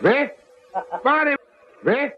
¿Ves? 0.00 0.32
Pare, 1.02 1.36
¿ves? 1.82 2.14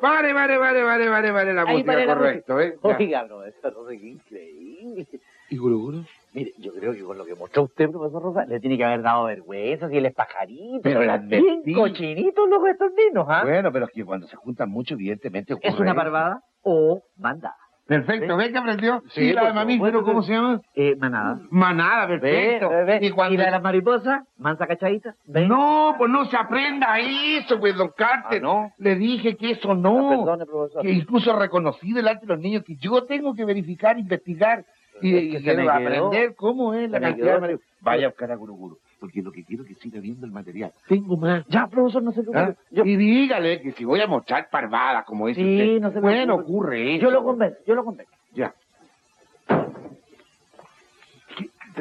Pare, 0.00 0.32
pare, 0.34 0.58
pare, 0.58 0.82
pare, 0.84 1.08
pare, 1.08 1.32
pare 1.32 1.54
la 1.54 1.62
Ahí 1.62 1.72
música, 1.72 1.92
pare 1.92 2.06
la 2.06 2.14
correcto, 2.14 2.60
¿eh? 2.60 2.78
Ya. 2.82 2.96
Oiga, 2.96 3.22
no, 3.24 3.44
eso 3.44 3.70
no 3.70 3.88
es 3.90 4.02
increíble. 4.02 5.06
¿Y 5.50 5.56
Guruguru? 5.56 6.04
Mire, 6.32 6.52
yo 6.58 6.72
creo 6.72 6.92
que 6.92 7.02
con 7.02 7.16
lo 7.18 7.24
que 7.24 7.34
mostró 7.34 7.62
usted, 7.64 7.90
profesor 7.90 8.22
Rosa, 8.22 8.44
le 8.46 8.58
tiene 8.58 8.76
que 8.76 8.84
haber 8.84 9.02
dado 9.02 9.24
vergüenza 9.26 9.88
si 9.88 9.96
él 9.98 10.06
es 10.06 10.14
pajarito. 10.14 10.80
Pero 10.82 11.02
la 11.04 11.14
advertí. 11.14 11.60
Bien 11.64 11.78
cochinitos 11.78 12.48
los 12.48 12.66
estos 12.66 12.90
niños, 12.92 13.26
¿ah? 13.28 13.42
Bueno, 13.44 13.70
pero 13.72 13.84
es 13.86 13.92
que 13.92 14.04
cuando 14.04 14.26
se 14.26 14.36
juntan 14.36 14.68
mucho, 14.70 14.94
evidentemente 14.94 15.54
ocurre 15.54 15.68
¿Es 15.68 15.78
una 15.78 15.90
eso. 15.92 15.96
parvada 15.96 16.42
o 16.62 17.02
mandada? 17.16 17.56
Perfecto, 17.86 18.36
¿ves 18.36 18.50
que 18.50 18.58
aprendió? 18.58 19.02
Sí, 19.10 19.20
¿Y 19.26 19.32
la 19.32 19.44
de 19.46 19.52
mamífero 19.52 20.02
cómo 20.02 20.22
se 20.22 20.32
llama? 20.32 20.60
Eh, 20.74 20.96
manada. 20.96 21.38
Manada, 21.50 22.08
perfecto. 22.08 22.68
¿Ve? 22.68 22.84
¿Ve? 22.84 22.98
Y 23.06 23.10
cuando... 23.10 23.38
la 23.38 23.44
de 23.44 23.50
las 23.52 23.62
mariposas? 23.62 24.22
¿Mansa 24.38 24.66
cachadita? 24.66 25.14
No, 25.26 25.94
pues 25.96 26.10
no 26.10 26.24
se 26.24 26.36
aprenda 26.36 26.98
eso, 26.98 27.60
pues, 27.60 27.76
don 27.76 27.92
Carter. 27.96 28.38
Ah, 28.38 28.42
¿no? 28.42 28.72
Le 28.78 28.96
dije 28.96 29.36
que 29.36 29.52
eso 29.52 29.70
Ah, 29.70 29.74
no. 29.76 30.08
Perdone, 30.08 30.46
profesor. 30.46 30.82
que 30.82 30.90
incluso 30.90 31.38
reconocí 31.38 31.92
delante 31.92 32.26
de 32.26 32.32
los 32.34 32.40
niños 32.42 32.64
que 32.64 32.74
yo 32.76 33.04
tengo 33.04 33.34
que 33.34 33.44
verificar, 33.44 33.96
investigar 33.98 34.64
y, 35.00 35.14
Es 35.14 35.20
que 35.20 35.26
y 35.26 35.42
se 35.44 35.56
quedó. 35.56 35.70
aprender 35.70 36.34
cómo 36.34 36.74
es 36.74 36.90
la 36.90 36.98
Se 36.98 37.04
cantidad 37.04 37.34
de 37.34 37.40
marihuana. 37.40 37.64
Vaya 37.82 38.06
a 38.06 38.08
buscar 38.08 38.32
a 38.32 38.34
Guruguru, 38.34 38.78
porque 38.98 39.22
lo 39.22 39.30
que 39.30 39.44
quiero 39.44 39.62
es 39.62 39.68
que 39.68 39.74
siga 39.76 40.00
viendo 40.00 40.24
el 40.26 40.32
material. 40.32 40.72
Tengo 40.88 41.16
más. 41.16 41.44
Ya, 41.48 41.66
profesor, 41.66 42.02
no 42.02 42.12
se 42.12 42.22
preocupe. 42.22 42.38
¿ah? 42.38 42.54
Yo, 42.70 42.84
Y 42.84 42.96
dígale 42.96 43.60
que 43.60 43.72
si 43.72 43.84
voy 43.84 44.00
a 44.00 44.06
mostrar 44.06 44.48
parvadas, 44.50 45.04
como 45.04 45.26
dice 45.26 45.40
Sí, 45.42 45.52
usted, 45.52 45.80
no 45.80 45.92
se 45.92 46.00
bueno, 46.00 46.34
ocurre 46.36 46.96
eso. 46.96 47.02
yo 47.04 47.10
lo 47.10 47.22
convenzo, 47.24 47.58
yo 47.66 47.74
lo 47.74 47.84
convenzo. 47.84 48.12
Ya. 48.32 48.54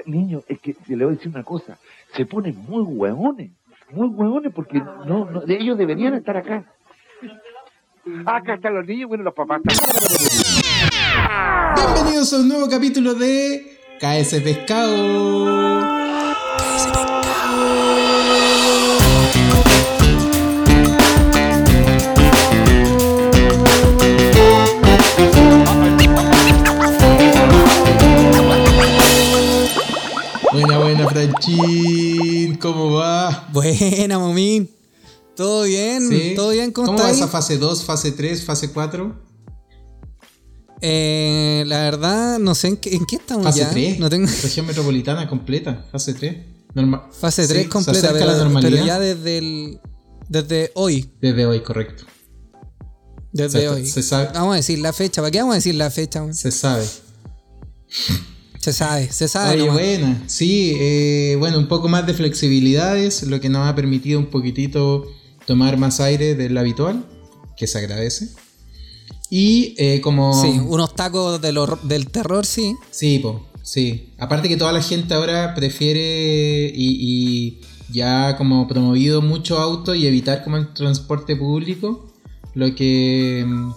Niño, 0.06 0.42
es 0.48 0.60
que 0.60 0.76
le 0.88 1.06
voy 1.06 1.14
a 1.14 1.18
decir 1.18 1.32
una 1.32 1.44
cosa. 1.44 1.78
Se 2.14 2.26
ponen 2.26 2.56
muy 2.68 2.84
hueones. 2.84 3.52
Muy 3.92 4.08
hueones 4.08 4.52
porque 4.54 4.80
no, 4.80 5.26
no, 5.26 5.44
ellos 5.48 5.78
deberían 5.78 6.16
estar 6.16 6.36
acá. 6.36 6.66
Acá 8.26 8.56
están 8.56 8.76
los 8.76 8.86
niños, 8.86 9.08
bueno, 9.08 9.24
los 9.24 9.34
papás 9.34 9.62
están. 9.66 9.88
Bienvenidos 11.76 12.34
a 12.34 12.38
un 12.42 12.50
nuevo 12.50 12.68
capítulo 12.70 13.14
de 13.14 13.78
KS 14.00 14.42
Pescado. 14.42 15.95
Buena, 31.04 31.10
Franchín. 31.10 32.56
¿Cómo 32.58 32.94
va? 32.94 33.48
Buena, 33.52 34.20
momín. 34.20 34.70
¿Todo 35.36 35.64
bien? 35.64 36.08
¿Sí? 36.10 36.34
¿Todo 36.36 36.50
bien? 36.52 36.72
¿Cómo, 36.72 36.88
¿Cómo 36.88 36.98
está 36.98 37.08
va 37.10 37.14
ahí? 37.14 37.20
esa 37.20 37.28
fase 37.28 37.58
2, 37.58 37.84
fase 37.84 38.12
3, 38.14 38.44
fase 38.44 38.72
4? 38.72 39.22
Eh, 40.82 41.64
la 41.68 41.80
verdad, 41.80 42.40
no 42.40 42.54
sé 42.56 42.68
en 42.70 42.78
qué, 42.78 42.96
en 42.96 43.06
qué 43.06 43.16
estamos 43.18 43.46
Fase 43.46 43.60
ya. 43.60 43.70
3. 43.70 44.00
No 44.00 44.10
tengo 44.10 44.28
Región 44.28 44.66
metropolitana 44.66 45.28
completa, 45.28 45.86
fase 45.92 46.14
3. 46.14 46.38
Norma- 46.74 47.10
fase 47.12 47.44
Sí, 47.44 47.50
3 47.50 47.64
se 47.64 47.70
completa, 47.70 48.10
pero, 48.14 48.26
la 48.26 48.38
normalidad. 48.38 48.72
pero 48.72 48.86
ya 48.86 49.00
desde 49.00 49.38
el 49.38 49.80
desde 50.28 50.72
hoy, 50.76 51.10
Desde 51.22 51.46
hoy, 51.46 51.62
correcto. 51.62 52.04
desde 53.32 53.60
Se- 53.62 53.70
hoy. 53.70 53.86
se 53.88 54.04
sabe. 54.04 54.30
Vamos 54.34 54.54
a 54.54 54.56
decir 54.58 54.80
la 54.80 54.92
fecha, 54.94 55.22
¿para 55.22 55.32
qué 55.32 55.40
vamos 55.40 55.54
a 55.54 55.56
decir 55.56 55.76
la 55.76 55.90
fecha? 55.92 56.22
man? 56.22 56.34
Se 56.34 56.52
sabe. 56.52 56.86
Se 58.66 58.74
sabe, 58.74 59.12
se 59.12 59.28
sabe. 59.28 59.62
Oye, 59.62 59.70
buena. 59.70 60.24
Sí, 60.26 60.76
eh, 60.80 61.36
bueno, 61.38 61.60
un 61.60 61.68
poco 61.68 61.88
más 61.88 62.08
de 62.08 62.16
flexibilidades, 62.16 63.22
lo 63.22 63.40
que 63.40 63.48
nos 63.48 63.68
ha 63.68 63.76
permitido 63.76 64.18
un 64.18 64.26
poquitito 64.26 65.06
tomar 65.46 65.78
más 65.78 66.00
aire 66.00 66.34
del 66.34 66.58
habitual, 66.58 67.06
que 67.56 67.68
se 67.68 67.78
agradece. 67.78 68.30
Y 69.30 69.76
eh, 69.78 70.02
como... 70.02 70.34
Sí, 70.42 70.60
unos 70.66 70.96
tacos 70.96 71.40
del, 71.40 71.60
del 71.84 72.08
terror, 72.08 72.44
sí. 72.48 72.74
Sí, 72.90 73.20
po, 73.20 73.46
sí. 73.62 74.10
Aparte 74.18 74.50
que 74.50 74.58
toda 74.58 74.72
la 74.74 74.82
gente 74.82 75.14
ahora 75.14 75.54
prefiere 75.54 76.72
y, 76.74 76.98
y 77.00 77.62
ya 77.94 78.36
como 78.36 78.68
promovido 78.68 79.22
mucho 79.22 79.60
auto 79.60 79.94
y 79.94 80.08
evitar 80.08 80.44
como 80.44 80.58
el 80.58 80.74
transporte 80.74 81.36
público, 81.36 82.12
lo 82.56 82.74
que... 82.74 83.46
mm, 83.48 83.72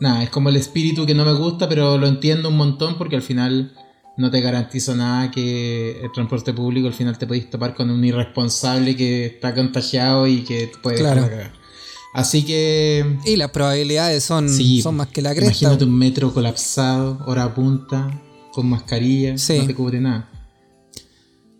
Nada, 0.00 0.22
es 0.24 0.30
como 0.30 0.48
el 0.48 0.56
espíritu 0.56 1.04
que 1.04 1.14
no 1.14 1.26
me 1.26 1.34
gusta, 1.34 1.68
pero 1.68 1.98
lo 1.98 2.06
entiendo 2.06 2.48
un 2.48 2.56
montón 2.56 2.96
porque 2.96 3.14
al 3.14 3.22
final 3.22 3.74
no 4.22 4.30
te 4.30 4.40
garantizo 4.40 4.94
nada 4.94 5.30
que 5.32 6.00
el 6.00 6.12
transporte 6.12 6.52
público 6.54 6.86
al 6.86 6.94
final 6.94 7.18
te 7.18 7.26
podéis 7.26 7.50
topar 7.50 7.74
con 7.74 7.90
un 7.90 8.04
irresponsable 8.04 8.94
que 8.96 9.26
está 9.26 9.52
contagiado 9.52 10.26
y 10.28 10.42
que 10.44 10.68
te 10.68 10.78
puede 10.78 10.98
Claro. 10.98 11.22
la 11.22 11.28
cagada. 11.28 11.52
Así 12.14 12.44
que 12.44 13.04
Y 13.24 13.36
las 13.36 13.50
probabilidades 13.50 14.22
son, 14.22 14.48
Sí, 14.48 14.80
son 14.80 14.94
más 14.96 15.08
que 15.08 15.22
la 15.22 15.30
cresta. 15.34 15.50
Imagínate 15.50 15.84
un 15.84 15.98
metro 15.98 16.32
colapsado, 16.32 17.18
hora 17.26 17.52
punta, 17.52 18.08
con 18.52 18.66
mascarilla, 18.68 19.36
Sí. 19.38 19.58
no 19.58 19.66
te 19.66 19.74
cubre 19.74 20.00
nada. 20.00 20.28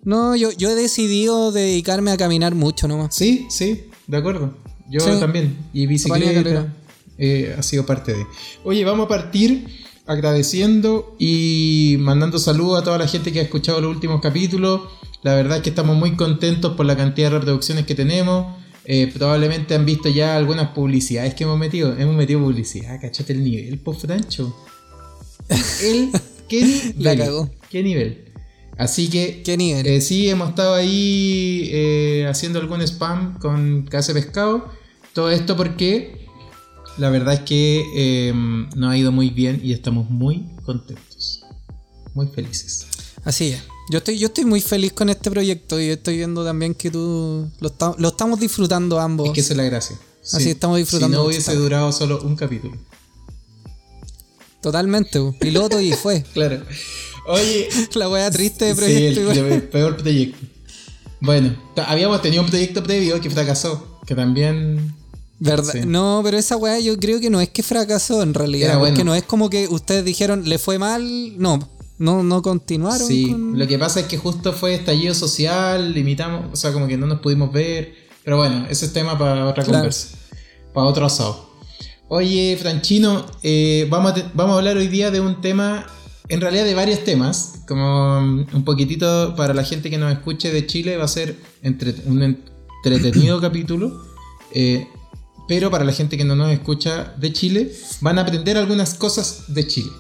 No, 0.04 0.36
yo, 0.36 0.50
yo 0.52 0.70
he 0.70 0.74
decidido 0.74 1.52
dedicarme 1.52 2.10
a 2.12 2.16
caminar 2.16 2.54
mucho 2.54 2.86
nomás. 2.88 3.14
Sí, 3.14 3.46
sí, 3.50 3.84
de 4.06 4.16
acuerdo. 4.16 4.54
Yo 4.90 5.00
Sí. 5.00 5.10
también. 5.20 5.56
Y 5.72 5.86
bicicleta 5.86 6.72
eh, 7.18 7.54
ha 7.58 7.62
sido 7.62 7.84
parte 7.86 8.12
de. 8.14 8.26
Oye, 8.64 8.84
vamos 8.84 9.06
a 9.06 9.08
partir 9.08 9.66
agradeciendo 10.06 11.16
y 11.18 11.96
mandando 12.00 12.38
saludos 12.38 12.80
a 12.80 12.84
toda 12.84 12.98
la 12.98 13.06
gente 13.08 13.32
que 13.32 13.40
ha 13.40 13.42
escuchado 13.42 13.80
los 13.80 13.94
últimos 13.94 14.20
capítulos. 14.20 14.82
La 15.22 15.34
verdad 15.34 15.58
es 15.58 15.62
que 15.62 15.70
estamos 15.70 15.96
muy 15.96 16.16
contentos 16.16 16.74
por 16.76 16.86
la 16.86 16.96
cantidad 16.96 17.30
de 17.30 17.38
reproducciones 17.38 17.86
que 17.86 17.94
tenemos. 17.94 18.56
Eh, 18.84 19.12
probablemente 19.16 19.74
han 19.76 19.86
visto 19.86 20.08
ya 20.08 20.36
algunas 20.36 20.70
publicidades 20.70 21.34
que 21.34 21.44
hemos 21.44 21.58
metido. 21.58 21.96
Hemos 21.96 22.16
metido 22.16 22.40
publicidad, 22.40 23.00
cachate 23.00 23.32
el 23.32 23.44
nivel, 23.44 23.78
po 23.78 23.92
Francho. 23.92 24.54
El, 25.82 26.10
¿Qué 26.48 26.64
nivel? 26.64 26.94
La 26.98 27.16
cagó. 27.16 27.50
¿Qué 27.70 27.82
nivel? 27.82 28.24
Así 28.78 29.08
que 29.08 29.42
¿Qué 29.44 29.56
nivel? 29.56 29.86
eh, 29.86 30.00
sí, 30.00 30.28
hemos 30.28 30.48
estado 30.48 30.74
ahí 30.74 31.68
eh, 31.72 32.26
haciendo 32.28 32.58
algún 32.58 32.80
spam 32.82 33.38
con 33.38 33.82
Casa 33.82 34.12
Pescado. 34.12 34.68
Todo 35.12 35.30
esto 35.30 35.56
porque 35.56 36.21
la 36.98 37.10
verdad 37.10 37.34
es 37.34 37.40
que 37.40 37.84
eh, 37.96 38.32
nos 38.76 38.90
ha 38.90 38.96
ido 38.96 39.12
muy 39.12 39.30
bien 39.30 39.60
y 39.62 39.72
estamos 39.72 40.08
muy 40.10 40.46
contentos. 40.64 41.42
Muy 42.14 42.26
felices. 42.28 42.86
Así 43.24 43.48
es. 43.48 43.62
Yo 43.90 43.98
estoy, 43.98 44.18
yo 44.18 44.28
estoy 44.28 44.44
muy 44.44 44.60
feliz 44.60 44.92
con 44.92 45.08
este 45.08 45.30
proyecto 45.30 45.80
y 45.80 45.88
estoy 45.88 46.16
viendo 46.18 46.44
también 46.44 46.74
que 46.74 46.90
tú 46.90 47.48
lo, 47.60 47.68
está- 47.68 47.94
lo 47.98 48.08
estamos 48.08 48.38
disfrutando 48.40 48.98
ambos. 49.00 49.28
Es 49.28 49.32
que 49.34 49.40
esa 49.40 49.52
es 49.52 49.56
la 49.56 49.64
gracia. 49.64 49.96
Así 50.32 50.50
estamos 50.50 50.78
disfrutando 50.78 51.16
Si 51.16 51.22
no 51.22 51.26
hubiese 51.28 51.54
durado 51.56 51.90
solo 51.92 52.20
un 52.22 52.36
capítulo. 52.36 52.76
Totalmente, 54.60 55.18
piloto 55.40 55.80
y 55.80 55.92
fue. 55.92 56.22
Claro. 56.32 56.62
Oye, 57.28 57.68
La 57.94 58.08
wea 58.08 58.30
triste 58.30 58.66
de 58.66 58.74
sí, 58.74 58.76
proyecto. 58.80 59.20
el, 59.32 59.38
igual. 59.38 59.52
el 59.52 59.62
peor 59.64 59.96
proyecto. 59.96 60.46
Bueno, 61.20 61.56
habíamos 61.86 62.20
tenido 62.22 62.42
un 62.42 62.48
proyecto 62.48 62.82
previo 62.82 63.20
que 63.20 63.30
fracasó. 63.30 64.00
Que 64.06 64.14
también 64.16 64.94
¿Verdad? 65.50 65.72
Sí. 65.72 65.80
No, 65.86 66.20
pero 66.24 66.36
esa 66.38 66.56
weá 66.56 66.78
yo 66.80 66.96
creo 66.98 67.20
que 67.20 67.30
no 67.30 67.40
es 67.40 67.48
que 67.50 67.62
fracasó 67.62 68.22
en 68.22 68.34
realidad. 68.34 68.70
Era 68.70 68.78
porque 68.78 68.92
bueno. 68.92 69.10
no 69.10 69.14
es 69.14 69.22
como 69.24 69.50
que 69.50 69.66
ustedes 69.68 70.04
dijeron, 70.04 70.48
le 70.48 70.58
fue 70.58 70.78
mal. 70.78 71.02
No, 71.38 71.58
no, 71.98 72.22
no 72.22 72.42
continuaron. 72.42 73.06
Sí, 73.06 73.30
con- 73.30 73.58
lo 73.58 73.66
que 73.66 73.78
pasa 73.78 74.00
es 74.00 74.06
que 74.06 74.18
justo 74.18 74.52
fue 74.52 74.74
estallido 74.74 75.14
social, 75.14 75.92
limitamos, 75.92 76.46
o 76.52 76.56
sea, 76.56 76.72
como 76.72 76.86
que 76.86 76.96
no 76.96 77.06
nos 77.06 77.20
pudimos 77.20 77.52
ver. 77.52 77.94
Pero 78.24 78.36
bueno, 78.36 78.66
ese 78.70 78.86
es 78.86 78.92
tema 78.92 79.18
para 79.18 79.44
otra 79.46 79.64
Claro. 79.64 79.78
conversa, 79.80 80.16
para 80.72 80.86
otro 80.86 81.06
asado. 81.06 81.50
Oye, 82.08 82.56
Franchino, 82.60 83.26
eh, 83.42 83.86
vamos, 83.90 84.12
a 84.12 84.14
te- 84.14 84.24
vamos 84.34 84.54
a 84.54 84.58
hablar 84.58 84.76
hoy 84.76 84.86
día 84.88 85.10
de 85.10 85.20
un 85.20 85.40
tema, 85.40 85.86
en 86.28 86.40
realidad 86.40 86.64
de 86.64 86.74
varios 86.74 87.02
temas, 87.04 87.62
como 87.66 88.20
mm, 88.20 88.46
un 88.54 88.64
poquitito 88.64 89.34
para 89.34 89.54
la 89.54 89.64
gente 89.64 89.88
que 89.90 89.98
nos 89.98 90.12
escuche 90.12 90.52
de 90.52 90.66
Chile, 90.66 90.96
va 90.98 91.04
a 91.04 91.08
ser 91.08 91.36
entre- 91.62 91.94
un 92.06 92.22
entretenido 92.84 93.40
capítulo. 93.40 94.04
eh, 94.54 94.86
pero 95.48 95.70
para 95.70 95.84
la 95.84 95.92
gente 95.92 96.16
que 96.16 96.24
no 96.24 96.36
nos 96.36 96.52
escucha 96.52 97.14
de 97.18 97.32
Chile, 97.32 97.72
van 98.00 98.18
a 98.18 98.22
aprender 98.22 98.56
algunas 98.56 98.94
cosas 98.94 99.44
de 99.48 99.66
Chile. 99.66 99.90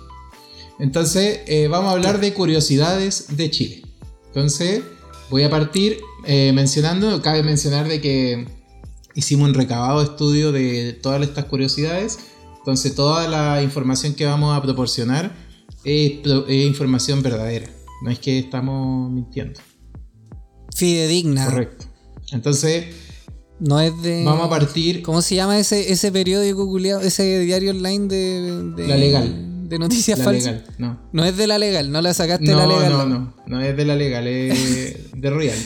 Entonces, 0.78 1.40
eh, 1.46 1.68
vamos 1.68 1.90
a 1.90 1.92
hablar 1.92 2.20
de 2.20 2.32
curiosidades 2.34 3.36
de 3.36 3.50
Chile. 3.50 3.82
Entonces, 4.26 4.82
voy 5.30 5.42
a 5.42 5.50
partir 5.50 5.98
eh, 6.26 6.52
mencionando, 6.54 7.20
cabe 7.22 7.42
mencionar 7.42 7.86
de 7.88 8.00
que 8.00 8.46
hicimos 9.14 9.48
un 9.48 9.54
recabado 9.54 10.02
estudio 10.02 10.52
de 10.52 10.92
todas 10.92 11.22
estas 11.22 11.44
curiosidades. 11.46 12.18
Entonces, 12.58 12.94
toda 12.94 13.28
la 13.28 13.62
información 13.62 14.14
que 14.14 14.24
vamos 14.24 14.56
a 14.56 14.62
proporcionar 14.62 15.34
es, 15.84 16.20
es 16.48 16.66
información 16.66 17.22
verdadera. 17.22 17.68
No 18.02 18.10
es 18.10 18.18
que 18.18 18.38
estamos 18.38 19.10
mintiendo. 19.10 19.60
Fidedigna. 20.74 21.44
Correcto. 21.44 21.86
Entonces, 22.32 22.86
No 23.64 23.78
es 23.80 24.02
de. 24.02 24.24
vamos 24.24 24.46
a 24.46 24.50
partir. 24.50 25.02
¿Cómo 25.02 25.22
se 25.22 25.36
llama 25.36 25.56
ese, 25.58 25.92
ese 25.92 26.10
periódico 26.10 26.66
culiado, 26.66 27.00
ese 27.00 27.38
diario 27.40 27.70
online 27.70 28.08
de, 28.08 28.62
de- 28.76 28.88
La 28.88 28.96
Legal. 28.96 29.68
De 29.68 29.78
noticias 29.78 30.18
La 30.18 30.24
falsas. 30.24 30.52
legal. 30.54 30.64
No. 30.78 30.98
No 31.12 31.24
es 31.24 31.36
de 31.36 31.46
la 31.46 31.58
legal, 31.58 31.90
no 31.92 32.02
la 32.02 32.12
sacaste 32.12 32.44
de 32.44 32.52
No, 32.52 32.58
la 32.58 32.66
legal. 32.66 32.90
no, 32.92 33.06
no. 33.06 33.34
No 33.46 33.60
es 33.62 33.76
de 33.76 33.84
la 33.86 33.94
legal, 33.96 34.26
es 34.26 35.10
de 35.14 35.30
Real. 35.30 35.56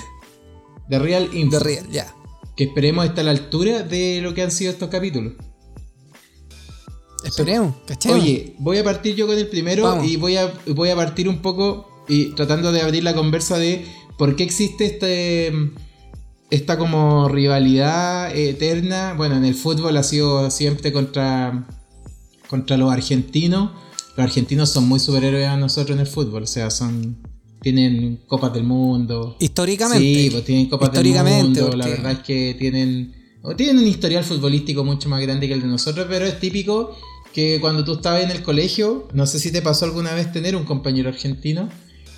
De 0.88 0.98
Real 0.98 1.28
Info. 1.32 1.58
De 1.58 1.64
real, 1.64 1.86
ya. 1.90 2.14
que 2.56 2.64
esperemos 2.64 3.04
estar 3.06 3.20
a 3.20 3.24
la 3.24 3.30
altura 3.32 3.82
de 3.82 4.20
lo 4.22 4.32
que 4.34 4.42
han 4.42 4.50
sido 4.52 4.70
estos 4.70 4.88
capítulos. 4.90 5.32
Esperemos, 7.24 7.74
¿cachai? 7.86 8.12
Oye, 8.12 8.54
voy 8.58 8.78
a 8.78 8.84
partir 8.84 9.16
yo 9.16 9.26
con 9.26 9.36
el 9.36 9.48
primero 9.48 9.82
Vamos. 9.84 10.06
y 10.06 10.16
voy 10.16 10.36
a, 10.36 10.52
voy 10.68 10.90
a 10.90 10.94
partir 10.96 11.28
un 11.28 11.42
poco 11.42 12.04
y 12.08 12.32
tratando 12.34 12.70
de 12.70 12.82
abrir 12.82 13.02
la 13.02 13.14
conversa 13.14 13.58
de 13.58 13.84
por 14.18 14.36
qué 14.36 14.44
existe 14.44 14.84
este 14.86 15.52
esta 16.50 16.78
como 16.78 17.28
rivalidad 17.28 18.36
eterna. 18.36 19.14
Bueno, 19.16 19.36
en 19.36 19.44
el 19.44 19.54
fútbol 19.54 19.96
ha 19.96 20.02
sido 20.02 20.50
siempre 20.50 20.92
contra 20.92 21.66
contra 22.48 22.76
los 22.76 22.92
argentinos. 22.92 23.70
Los 24.16 24.24
argentinos 24.24 24.70
son 24.70 24.88
muy 24.88 24.98
superhéroes 24.98 25.46
a 25.48 25.56
nosotros 25.56 25.96
en 25.96 26.00
el 26.00 26.06
fútbol, 26.06 26.44
o 26.44 26.46
sea, 26.46 26.70
son 26.70 27.18
tienen 27.60 28.20
copas 28.26 28.52
del 28.54 28.62
mundo. 28.62 29.36
Históricamente. 29.40 30.04
Sí, 30.04 30.30
pues 30.30 30.44
tienen 30.44 30.68
copas 30.68 30.92
del 30.92 31.12
mundo. 31.12 31.70
La 31.76 31.88
verdad 31.88 32.12
es 32.12 32.18
que 32.20 32.54
tienen, 32.58 33.12
tienen 33.56 33.78
un 33.78 33.86
historial 33.86 34.24
futbolístico 34.24 34.84
mucho 34.84 35.08
más 35.08 35.20
grande 35.20 35.48
que 35.48 35.54
el 35.54 35.62
de 35.62 35.66
nosotros, 35.66 36.06
pero 36.08 36.24
es 36.24 36.38
típico 36.38 36.96
que 37.34 37.58
cuando 37.60 37.84
tú 37.84 37.94
estabas 37.94 38.22
en 38.22 38.30
el 38.30 38.42
colegio, 38.42 39.08
no 39.12 39.26
sé 39.26 39.38
si 39.38 39.50
te 39.50 39.62
pasó 39.62 39.84
alguna 39.84 40.14
vez 40.14 40.32
tener 40.32 40.56
un 40.56 40.64
compañero 40.64 41.08
argentino, 41.08 41.68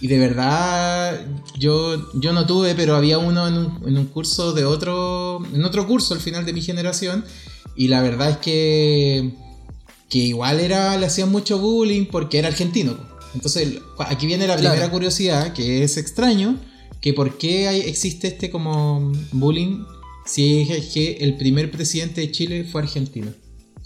y 0.01 0.07
de 0.09 0.19
verdad 0.19 1.27
yo, 1.59 2.11
yo 2.21 2.33
no 2.33 2.47
tuve, 2.47 2.75
pero 2.75 2.95
había 2.97 3.19
uno 3.19 3.47
en 3.49 3.55
un, 3.55 3.83
en 3.89 3.99
un 3.99 4.07
curso 4.07 4.53
de 4.53 4.65
otro, 4.65 5.41
en 5.55 5.65
otro 5.65 5.87
curso 5.87 6.15
al 6.15 6.21
final 6.21 6.45
de 6.47 6.53
mi 6.53 6.63
generación, 6.63 7.25
y 7.77 7.89
la 7.89 8.03
verdad 8.03 8.31
es 8.31 8.37
que, 8.39 9.33
que 10.09 10.19
igual 10.19 10.61
era, 10.61 10.97
le 10.97 11.07
hacían 11.07 11.31
mucho 11.31 11.59
bullying 11.59 12.07
porque 12.07 12.39
era 12.39 12.49
argentino. 12.49 12.97
Entonces, 13.35 13.79
aquí 13.99 14.27
viene 14.27 14.47
la 14.47 14.57
Claro. 14.57 14.71
primera 14.75 14.91
curiosidad, 14.91 15.53
que 15.53 15.85
es 15.85 15.97
extraño, 15.97 16.59
que 17.01 17.13
por 17.13 17.39
qué 17.39 17.69
hay- 17.69 17.81
existe 17.83 18.29
este 18.29 18.51
como 18.51 19.13
bullying 19.33 19.85
si 20.27 20.61
es 20.71 20.87
que 20.93 21.19
el 21.21 21.37
primer 21.37 21.71
presidente 21.71 22.21
de 22.21 22.31
Chile 22.33 22.65
fue 22.71 22.83
argentino. 22.83 23.33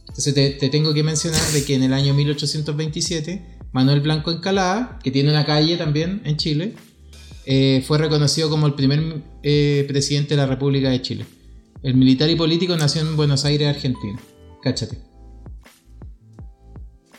Entonces 0.09 0.35
te, 0.35 0.51
te 0.51 0.69
tengo 0.71 0.93
que 0.95 1.03
mencionar 1.03 1.41
de 1.53 1.65
que 1.65 1.75
en 1.75 1.83
el 1.85 1.93
año 1.93 2.15
1827 2.15 3.62
Manuel 3.73 4.01
Blanco 4.01 4.31
Encalada, 4.31 4.99
que 5.03 5.11
tiene 5.11 5.31
una 5.31 5.45
calle 5.45 5.77
también 5.77 6.21
en 6.25 6.37
Chile, 6.37 6.75
eh, 7.47 7.83
fue 7.87 7.99
reconocido 7.99 8.49
como 8.51 8.67
el 8.67 8.75
primer 8.75 9.23
eh, 9.43 9.85
presidente 9.89 10.31
de 10.31 10.37
la 10.37 10.47
República 10.47 10.91
de 10.91 11.03
Chile. 11.03 11.27
El 11.83 11.95
militar 11.95 12.31
y 12.31 12.37
político 12.37 12.77
nació 12.77 13.01
en 13.01 13.17
Buenos 13.17 13.45
Aires, 13.45 13.69
Argentina. 13.69 14.21
Cáchate. 14.63 14.99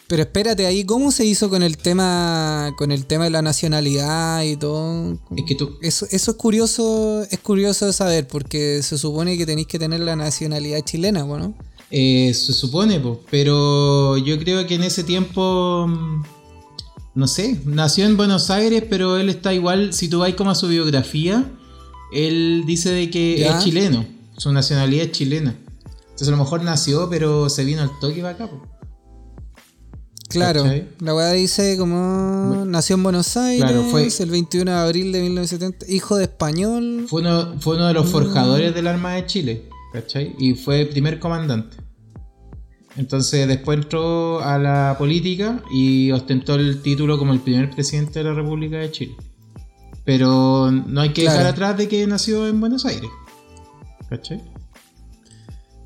Pero 0.08 0.22
espérate 0.22 0.66
ahí, 0.66 0.86
¿cómo 0.86 1.12
se 1.12 1.26
hizo 1.26 1.50
con 1.50 1.64
el 1.64 1.78
tema 1.78 2.72
con 2.78 2.92
el 2.92 3.06
tema 3.06 3.24
de 3.24 3.30
la 3.32 3.42
nacionalidad 3.42 4.44
y 4.44 4.56
todo? 4.58 5.18
Es 5.36 5.44
que 5.48 5.56
tú, 5.56 5.78
Eso, 5.82 6.06
eso 6.12 6.32
es 6.32 6.38
curioso, 6.38 7.26
es 7.32 7.40
curioso 7.40 7.88
de 7.88 7.94
saber, 7.94 8.28
porque 8.28 8.84
se 8.84 8.98
supone 8.98 9.38
que 9.38 9.46
tenéis 9.46 9.68
que 9.68 9.80
tener 9.80 10.02
la 10.02 10.16
nacionalidad 10.16 10.82
chilena, 10.82 11.24
¿no? 11.26 11.56
Eh, 11.90 12.34
se 12.34 12.54
supone, 12.54 13.00
po, 13.00 13.22
pero 13.32 14.18
yo 14.18 14.38
creo 14.40 14.68
que 14.68 14.76
en 14.76 14.84
ese 14.84 15.04
tiempo, 15.04 15.88
mm, 15.88 16.24
no 17.16 17.28
sé, 17.28 17.60
nació 17.66 18.06
en 18.06 18.18
Buenos 18.18 18.50
Aires, 18.50 18.84
pero 18.90 19.18
él 19.18 19.30
está 19.30 19.54
igual, 19.54 19.94
si 19.94 20.08
tú 20.08 20.20
vas 20.20 20.34
como 20.34 20.52
a 20.52 20.56
su 20.56 20.68
biografía, 20.68 21.46
él 22.12 22.64
dice 22.66 22.92
de 22.92 23.10
que 23.10 23.38
Ya. 23.40 23.58
es 23.58 23.64
chileno, 23.64 24.06
su 24.38 24.52
nacionalidad 24.52 25.06
es 25.06 25.12
chilena. 25.12 25.56
Entonces 26.04 26.28
a 26.28 26.32
lo 26.32 26.38
mejor 26.38 26.64
nació, 26.64 27.10
pero 27.10 27.50
se 27.50 27.64
vino 27.66 27.82
al 27.82 27.92
toque 28.00 28.22
para 28.22 28.30
acá. 28.36 28.48
po. 28.48 28.62
Claro, 30.30 30.64
¿Cachai? 30.64 30.88
la 31.00 31.14
weá 31.14 31.32
dice 31.34 31.78
como 31.78 32.64
nació 32.66 32.96
en 32.96 33.04
Buenos 33.04 33.38
Aires 33.38 33.70
Claro, 33.70 33.84
fue- 33.92 34.08
el 34.20 34.30
21 34.32 34.72
de 34.72 34.78
abril 34.78 35.12
de 35.12 35.22
1970, 35.22 35.86
hijo 35.92 36.16
de 36.18 36.24
español. 36.24 37.06
Fue 37.08 37.22
uno, 37.22 37.54
fue 37.60 37.76
uno 37.76 37.88
de 37.88 37.94
los 37.94 38.10
forjadores 38.10 38.74
del 38.74 38.88
Armada 38.88 39.16
de 39.18 39.26
Chile, 39.28 39.70
¿cachai? 39.92 40.34
Y 40.40 40.56
fue 40.56 40.82
el 40.82 40.90
primer 40.90 41.20
comandante. 41.20 41.78
Entonces 42.96 43.48
después 43.48 43.80
entró 43.80 44.42
a 44.42 44.58
la 44.60 44.96
política 45.00 45.64
y 45.74 46.12
ostentó 46.12 46.56
el 46.56 46.82
título 46.82 47.18
como 47.18 47.34
el 47.34 47.40
primer 47.40 47.72
presidente 47.72 48.20
de 48.20 48.26
la 48.26 48.34
República 48.36 48.78
de 48.78 48.92
Chile. 48.92 49.16
Pero 50.06 50.70
no 50.72 51.02
hay 51.02 51.10
que 51.10 51.24
Claro. 51.24 51.38
dejar 51.40 51.54
atrás 51.54 51.78
de 51.78 51.88
que 51.88 52.06
nació 52.08 52.48
en 52.48 52.60
Buenos 52.60 52.86
Aires. 52.86 53.10
¿Cachai? 54.10 54.42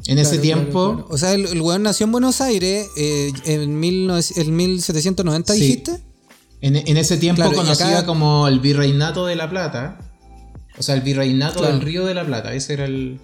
En 0.07 0.17
ese 0.19 0.37
tiempo, 0.37 0.93
claro. 0.95 1.07
O 1.09 1.17
sea, 1.17 1.33
el, 1.33 1.45
el 1.47 1.61
weón 1.61 1.83
nació 1.83 2.05
en 2.05 2.11
Buenos 2.11 2.39
Aires 2.41 2.87
eh, 2.97 3.31
en, 3.45 3.79
19 3.81 4.21
en 4.37 4.55
1790, 4.55 5.53
Sí. 5.53 5.59
dijiste. 5.59 5.99
En, 6.61 6.75
en 6.75 6.97
ese 6.97 7.17
tiempo 7.17 7.43
conocida 7.53 7.99
acá- 7.99 8.05
como 8.05 8.47
el 8.47 8.59
Virreinato 8.59 9.25
de 9.25 9.35
la 9.35 9.49
Plata. 9.49 9.99
O 10.79 10.83
sea, 10.83 10.95
el 10.95 11.01
Virreinato 11.01 11.61
del 11.63 11.81
Río 11.81 12.05
de 12.05 12.13
la 12.15 12.25
Plata. 12.25 12.53
Ese 12.53 12.73
era 12.73 12.85
el, 12.85 13.19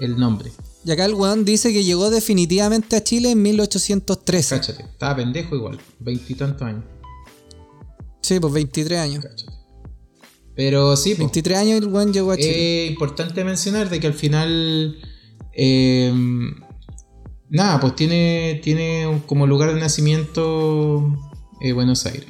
el 0.00 0.18
nombre. 0.18 0.50
Y 0.84 0.90
acá 0.90 1.04
el 1.04 1.14
weón 1.14 1.44
dice 1.44 1.72
que 1.72 1.84
llegó 1.84 2.10
definitivamente 2.10 2.96
a 2.96 3.04
Chile 3.04 3.30
en 3.30 3.40
1813. 3.42 4.56
Cáchate. 4.56 4.82
Estaba 4.82 5.16
pendejo 5.16 5.54
igual. 5.56 5.78
Veintitantos 6.00 6.62
años. 6.62 6.84
Sí, 8.20 8.40
pues 8.40 8.52
23 8.52 8.98
años. 8.98 9.24
Cáchate. 9.24 9.52
Pero 10.54 10.96
sí, 10.96 11.10
pues, 11.10 11.18
23 11.20 11.58
años 11.58 11.74
y 11.80 11.84
el 11.84 11.88
weón 11.88 12.12
llegó 12.12 12.32
a 12.32 12.36
Chile. 12.36 12.84
es 12.86 12.90
importante 12.90 13.44
mencionar 13.44 13.88
de 13.90 14.00
que 14.00 14.06
al 14.08 14.14
final. 14.14 14.96
eh, 15.54 16.12
nada, 17.48 17.80
pues 17.80 17.94
tiene, 17.96 18.60
tiene 18.62 19.22
como 19.26 19.46
lugar 19.46 19.72
de 19.74 19.80
nacimiento 19.80 21.16
eh, 21.60 21.72
Buenos 21.72 22.04
Aires. 22.06 22.26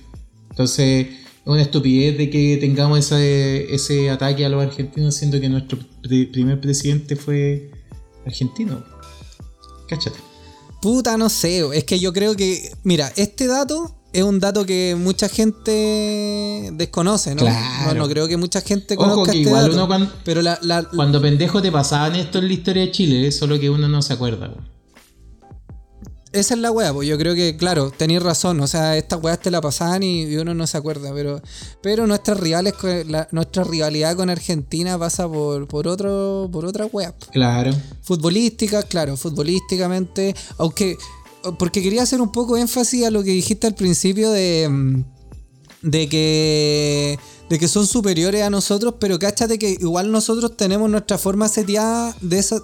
Entonces, 0.50 1.06
es 1.08 1.46
una 1.46 1.62
estupidez 1.62 2.16
de 2.18 2.28
que 2.30 2.58
tengamos 2.58 2.98
ese, 2.98 3.74
ese 3.74 4.10
ataque 4.10 4.44
a 4.44 4.48
los 4.48 4.62
argentinos, 4.62 5.16
siendo 5.16 5.40
que 5.40 5.48
nuestro 5.48 5.78
pri- 6.02 6.26
primer 6.26 6.60
presidente 6.60 7.16
fue 7.16 7.70
argentino. 8.26 8.82
Cáchate. 9.88 10.18
Puta, 10.80 11.16
no 11.16 11.28
sé. 11.28 11.64
Es 11.76 11.84
que 11.84 11.98
yo 11.98 12.12
creo 12.12 12.34
que. 12.36 12.72
Mira, 12.82 13.12
este 13.16 13.46
dato 13.46 13.94
es 14.12 14.22
un 14.24 14.40
dato 14.40 14.66
que 14.66 14.96
mucha 14.98 15.28
gente 15.28 16.70
desconoce, 16.74 17.34
¿no? 17.34 17.42
Claro. 17.42 17.94
No, 17.94 18.00
no 18.00 18.08
creo 18.08 18.28
que 18.28 18.36
mucha 18.36 18.60
gente 18.60 18.94
Ojo 18.96 19.08
conozca 19.10 19.32
que 19.32 19.38
este 19.38 19.48
igual 19.50 19.64
dato. 19.64 19.74
uno 19.76 19.86
cuando, 19.86 20.12
Pero 20.24 20.42
la, 20.42 20.58
la- 20.62 20.84
cuando 20.84 21.20
pendejo 21.20 21.62
te 21.62 21.70
pasaban 21.72 22.16
esto 22.16 22.38
en 22.38 22.48
la 22.48 22.52
historia 22.52 22.82
de 22.82 22.90
Chile, 22.90 23.32
solo 23.32 23.58
que 23.60 23.70
uno 23.70 23.88
no 23.88 24.02
se 24.02 24.12
acuerda. 24.12 24.52
Esa 26.32 26.54
es 26.54 26.60
la 26.60 26.70
weá, 26.70 26.92
pues 26.92 27.06
yo 27.08 27.16
creo 27.18 27.34
que, 27.34 27.56
claro, 27.56 27.90
tenéis 27.90 28.22
razón. 28.22 28.60
O 28.60 28.66
sea, 28.66 28.96
estas 28.96 29.22
weas 29.22 29.38
te 29.40 29.50
la 29.50 29.60
pasaban 29.60 30.02
y, 30.02 30.22
y 30.24 30.36
uno 30.36 30.54
no 30.54 30.66
se 30.66 30.76
acuerda. 30.78 31.12
Pero, 31.14 31.40
pero 31.82 32.06
nuestras 32.06 32.38
rivales, 32.40 32.74
la- 33.06 33.28
nuestra 33.32 33.64
rivalidad 33.64 34.16
con 34.16 34.30
Argentina 34.30 34.98
pasa 34.98 35.28
por, 35.28 35.66
por 35.68 35.86
otro, 35.88 36.48
por 36.52 36.64
otra 36.64 36.86
wea. 36.86 37.14
Claro. 37.32 37.72
Futbolísticas, 38.02 38.84
claro, 38.86 39.16
futbolísticamente. 39.16 40.34
Aunque. 40.58 40.96
Porque 41.58 41.82
quería 41.82 42.04
hacer 42.04 42.20
un 42.20 42.30
poco 42.30 42.56
énfasis 42.56 43.04
a 43.04 43.10
lo 43.10 43.24
que 43.24 43.30
dijiste 43.30 43.66
al 43.66 43.74
principio 43.74 44.30
de. 44.30 45.02
De 45.82 46.08
que. 46.08 47.18
De 47.52 47.58
que 47.58 47.68
son 47.68 47.86
superiores 47.86 48.42
a 48.42 48.48
nosotros, 48.48 48.94
pero 48.98 49.18
cáchate 49.18 49.58
que 49.58 49.76
igual 49.78 50.10
nosotros 50.10 50.56
tenemos 50.56 50.88
nuestra 50.88 51.18
forma 51.18 51.48
seteada 51.48 52.16
de 52.22 52.38
esa. 52.38 52.60
de- 52.60 52.62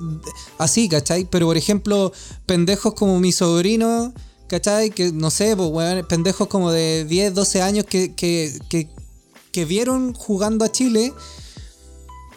así, 0.56 0.88
¿cachai? 0.88 1.26
Pero 1.30 1.44
por 1.46 1.58
ejemplo, 1.58 2.10
pendejos 2.46 2.94
como 2.94 3.20
mi 3.20 3.30
sobrino, 3.30 4.14
¿cachai? 4.46 4.88
Que 4.90 5.12
no 5.12 5.30
sé, 5.30 5.54
pues 5.56 6.04
pendejos 6.06 6.48
como 6.48 6.70
de 6.70 7.04
10, 7.04 7.34
12 7.34 7.60
años 7.60 7.84
que, 7.84 8.14
que, 8.14 8.58
que, 8.70 8.88
que 9.52 9.64
vieron 9.66 10.14
jugando 10.14 10.64
a 10.64 10.72
Chile 10.72 11.12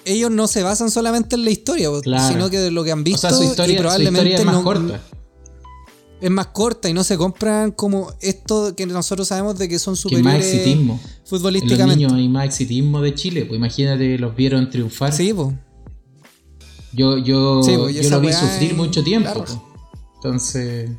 ellos 0.03 0.31
no 0.31 0.47
se 0.47 0.63
basan 0.63 0.89
solamente 0.91 1.35
en 1.35 1.45
la 1.45 1.51
historia, 1.51 1.87
Claro. 2.01 2.27
sino 2.33 2.49
que 2.49 2.59
de 2.59 2.71
lo 2.71 2.83
que 2.83 2.91
han 2.91 3.01
O 3.01 3.03
visto 3.03 3.29
sea, 3.29 3.37
su 3.37 3.43
y 3.43 3.45
historia, 3.47 3.77
su 3.77 3.81
probablemente 3.83 4.29
historia 4.31 4.39
es 4.39 4.45
más 4.45 4.55
no- 4.55 4.63
corta. 4.63 5.01
Es 6.21 6.29
más 6.31 6.47
corta 6.47 6.87
y 6.89 6.93
no 6.93 7.03
se 7.03 7.17
compran 7.17 7.71
como 7.71 8.13
esto 8.21 8.75
que 8.75 8.85
nosotros 8.85 9.27
sabemos 9.27 9.57
de 9.57 9.67
que 9.67 9.79
son 9.79 9.95
Que 9.95 10.15
hay 10.17 10.23
más 10.23 10.33
superiores 10.35 10.53
exitismo. 10.53 10.93
En 10.93 11.09
los 11.09 11.29
futbolísticamente. 11.29 11.95
niños 11.97 12.13
hay 12.13 12.29
más 12.29 12.45
exitismo 12.45 13.01
de 13.01 13.13
Chile. 13.15 13.45
Pues 13.45 13.57
imagínate, 13.57 14.17
los 14.19 14.35
vieron 14.35 14.69
triunfar. 14.69 15.11
Sí, 15.13 15.33
po. 15.33 15.53
Yo, 16.93 17.17
yo, 17.17 17.63
Sí, 17.63 17.73
pues, 17.77 17.95
yo 17.95 18.09
lo 18.09 18.19
vi 18.21 18.33
sufrir 18.33 18.75
mucho 18.75 19.03
tiempo. 19.03 19.31
claro. 19.31 19.45
pues. 19.45 19.57
Entonces, 20.15 20.91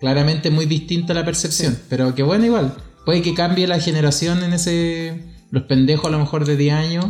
claramente 0.00 0.48
es 0.48 0.54
muy 0.54 0.66
distinta 0.66 1.14
la 1.14 1.24
percepción. 1.24 1.78
Pero 1.88 2.14
que 2.14 2.22
bueno, 2.22 2.44
igual. 2.46 2.76
Puede 3.06 3.22
que 3.22 3.32
cambie 3.34 3.66
la 3.66 3.80
generación 3.80 4.42
en 4.44 4.52
ese. 4.52 5.22
Los 5.50 5.62
pendejos 5.64 6.06
a 6.06 6.10
lo 6.10 6.18
mejor 6.18 6.44
de 6.44 6.56
10 6.56 6.74
años. 6.74 7.06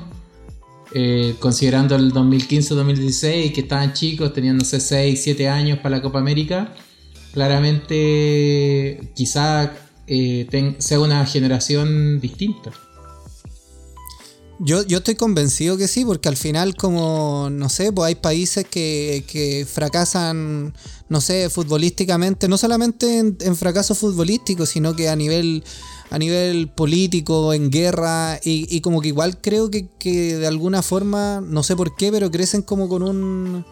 eh, 0.92 1.36
considerando 1.38 1.94
el 1.96 2.12
2015-2016, 2.12 3.52
que 3.52 3.60
estaban 3.60 3.92
chicos, 3.92 4.32
tenían, 4.32 4.56
no 4.58 4.64
sé, 4.64 4.80
6, 4.80 5.20
7 5.22 5.48
años 5.48 5.78
para 5.78 5.96
la 5.96 6.02
Copa 6.02 6.18
América. 6.18 6.74
Claramente, 7.32 9.12
quizá 9.14 9.72
eh, 10.06 10.76
sea 10.78 11.00
una 11.00 11.24
generación 11.26 12.20
distinta. 12.20 12.72
Yo, 14.62 14.84
yo 14.84 14.98
estoy 14.98 15.14
convencido 15.14 15.78
que 15.78 15.88
sí, 15.88 16.04
porque 16.04 16.28
al 16.28 16.36
final, 16.36 16.76
como, 16.76 17.48
no 17.50 17.70
sé, 17.70 17.92
pues 17.92 18.08
hay 18.08 18.14
países 18.16 18.66
que, 18.66 19.24
que 19.26 19.66
fracasan, 19.66 20.74
no 21.08 21.20
sé, 21.22 21.48
futbolísticamente, 21.48 22.46
no 22.46 22.58
solamente 22.58 23.20
en, 23.20 23.38
en 23.40 23.56
fracaso 23.56 23.94
futbolístico, 23.94 24.66
sino 24.66 24.94
que 24.94 25.08
a 25.08 25.16
nivel 25.16 25.64
a 26.10 26.18
nivel 26.18 26.68
político, 26.68 27.54
en 27.54 27.70
guerra, 27.70 28.38
y, 28.42 28.66
y 28.68 28.80
como 28.80 29.00
que 29.00 29.08
igual 29.08 29.40
creo 29.40 29.70
que, 29.70 29.86
que 29.98 30.36
de 30.36 30.46
alguna 30.46 30.82
forma, 30.82 31.40
no 31.40 31.62
sé 31.62 31.76
por 31.76 31.94
qué, 31.94 32.10
pero 32.10 32.30
crecen 32.30 32.62
como 32.62 32.88
con 32.88 33.02
un... 33.02 33.64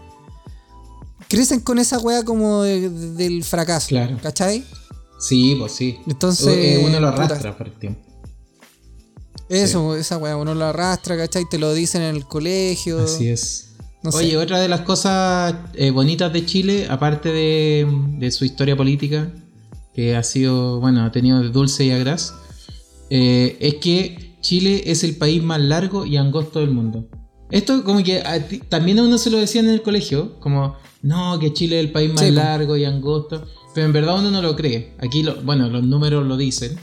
Crecen 1.29 1.61
con 1.61 1.79
esa 1.79 1.99
wea 1.99 2.23
como 2.25 2.63
de- 2.63 2.89
de- 2.89 3.13
del 3.13 3.45
fracaso, 3.45 3.89
Claro. 3.89 4.19
¿cachai? 4.23 4.65
Sí, 5.21 5.57
pues 5.59 5.73
sí. 5.73 5.99
Entonces, 6.07 6.47
Eh, 6.49 6.83
uno 6.87 7.01
lo 7.01 7.11
puta. 7.11 7.25
arrastra 7.25 7.57
por 7.57 7.67
el 7.69 7.75
tiempo. 7.75 8.01
Eso, 9.49 9.97
esa 9.97 10.19
weá, 10.19 10.37
uno 10.37 10.55
lo 10.55 10.67
arrastra, 10.67 11.17
¿cachai? 11.17 11.45
Te 11.51 11.59
lo 11.59 11.73
dicen 11.73 12.03
en 12.03 12.15
el 12.17 12.25
colegio. 12.27 12.99
Así 13.01 13.29
es. 13.29 13.71
No 14.03 14.13
sé. 14.13 14.19
Oye, 14.19 14.37
otra 14.37 14.61
de 14.61 14.69
las 14.69 14.83
cosas 14.83 15.55
eh, 15.75 15.91
bonitas 15.91 16.33
de 16.33 16.45
Chile, 16.47 16.87
aparte 16.89 17.31
de, 17.31 17.87
de 18.19 18.31
su 18.31 18.45
historia 18.45 18.77
política, 18.77 19.33
que 19.95 20.15
ha 20.15 20.23
sido, 20.23 20.81
bueno, 20.81 21.03
ha 21.05 21.11
tenido 21.13 21.41
de 21.41 21.49
dulce 21.49 21.85
y 21.85 21.91
agraz, 21.91 22.35
eh, 23.11 23.57
es 23.61 23.77
que 23.77 24.37
Chile 24.41 24.83
es 24.87 25.03
el 25.03 25.17
país 25.17 25.43
más 25.43 25.61
largo 25.61 26.05
y 26.07 26.17
angosto 26.17 26.61
del 26.61 26.71
mundo. 26.71 27.09
Esto 27.51 27.83
como 27.83 28.05
que 28.05 28.21
a 28.21 28.47
ti- 28.47 28.59
también 28.61 28.99
a 28.99 29.03
uno 29.03 29.17
se 29.19 29.31
lo 29.31 29.39
decían 29.39 29.65
en 29.65 29.73
el 29.73 29.83
colegio, 29.83 30.39
como, 30.41 30.77
no, 31.03 31.39
que 31.39 31.53
Chile 31.53 31.79
es 31.81 31.87
el 31.87 31.93
país 31.93 32.13
más 32.13 32.23
Sí, 32.25 32.31
largo 32.31 32.77
y 32.77 32.85
angosto, 32.85 33.45
pero 33.75 33.87
en 33.87 33.93
verdad 33.93 34.19
uno 34.19 34.31
no 34.31 34.43
lo 34.43 34.57
cree. 34.57 34.95
Aquí, 34.99 35.23
lo, 35.23 35.41
bueno, 35.43 35.69
los 35.69 35.83
números 35.85 36.27
lo 36.27 36.37
dicen. 36.37 36.77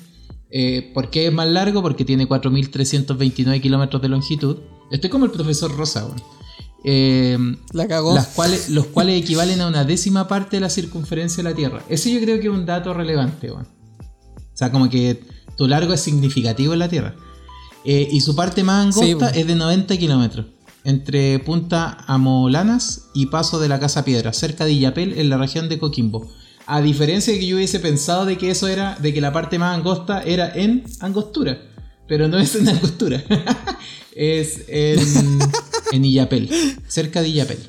Eh, 0.50 0.92
¿Por 0.94 1.10
qué 1.10 1.28
es 1.28 1.34
más 1.34 1.48
largo? 1.50 1.82
Porque 1.82 2.06
tiene 2.06 2.28
4.329 2.28 3.62
kilómetros 3.62 4.02
de 4.02 4.10
longitud. 4.10 4.58
Estoy 4.92 5.10
como 5.10 5.26
el 5.26 5.32
profesor 5.32 5.76
Rosa. 5.76 6.08
Eh, 6.84 7.38
La 7.74 7.88
cagó. 7.88 8.14
las 8.14 8.28
cuales, 8.28 8.70
los 8.70 8.86
cuales 8.86 9.22
equivalen 9.22 9.60
a 9.62 9.68
una 9.68 9.84
décima 9.84 10.28
parte 10.28 10.58
de 10.58 10.62
la 10.62 10.70
circunferencia 10.70 11.44
de 11.44 11.50
la 11.50 11.56
Tierra. 11.56 11.82
Ese 11.90 12.12
yo 12.14 12.20
creo 12.22 12.40
que 12.40 12.48
es 12.48 12.54
un 12.54 12.66
dato 12.66 12.94
relevante, 12.94 13.52
weón. 13.52 13.68
O 14.38 14.58
sea, 14.58 14.72
como 14.72 14.90
que 14.90 15.22
tu 15.58 15.68
largo 15.68 15.94
es 15.94 16.00
significativo 16.02 16.74
en 16.74 16.80
la 16.80 16.88
Tierra. 16.88 17.16
Eh, 17.84 18.08
y 18.12 18.22
su 18.22 18.36
parte 18.36 18.64
más 18.64 18.96
Sí, 18.96 19.12
angosta 19.12 19.30
es 19.32 19.46
de 19.48 19.56
90 19.56 19.98
kilómetros. 19.98 20.46
Entre 20.86 21.40
Punta 21.40 21.98
Amolanas 22.08 23.08
y 23.14 23.26
Paso 23.26 23.60
de 23.60 23.68
la 23.68 23.80
Casa 23.80 24.06
Piedra, 24.06 24.32
cerca 24.34 24.66
de 24.66 24.72
Illapel, 24.72 25.18
en 25.18 25.30
la 25.30 25.38
región 25.38 25.68
de 25.68 25.80
Coquimbo. 25.80 26.30
A 26.68 26.82
diferencia 26.82 27.34
de 27.34 27.40
que 27.40 27.48
yo 27.48 27.58
hubiese 27.58 27.80
pensado 27.80 28.26
de 28.26 28.38
que 28.38 28.52
eso 28.52 28.68
era, 28.68 28.96
de 29.02 29.14
que 29.14 29.20
la 29.22 29.34
parte 29.34 29.60
más 29.60 29.76
angosta 29.78 30.22
era 30.24 30.52
en 30.56 30.84
angostura. 31.00 31.60
Pero 32.08 32.28
no 32.28 32.38
es 32.38 32.56
en 32.56 32.70
angostura. 32.70 33.24
es 34.16 34.62
en, 34.68 35.00
en 35.92 36.06
Illapel, 36.06 36.50
cerca 36.88 37.22
de 37.22 37.30
Illapel. 37.30 37.60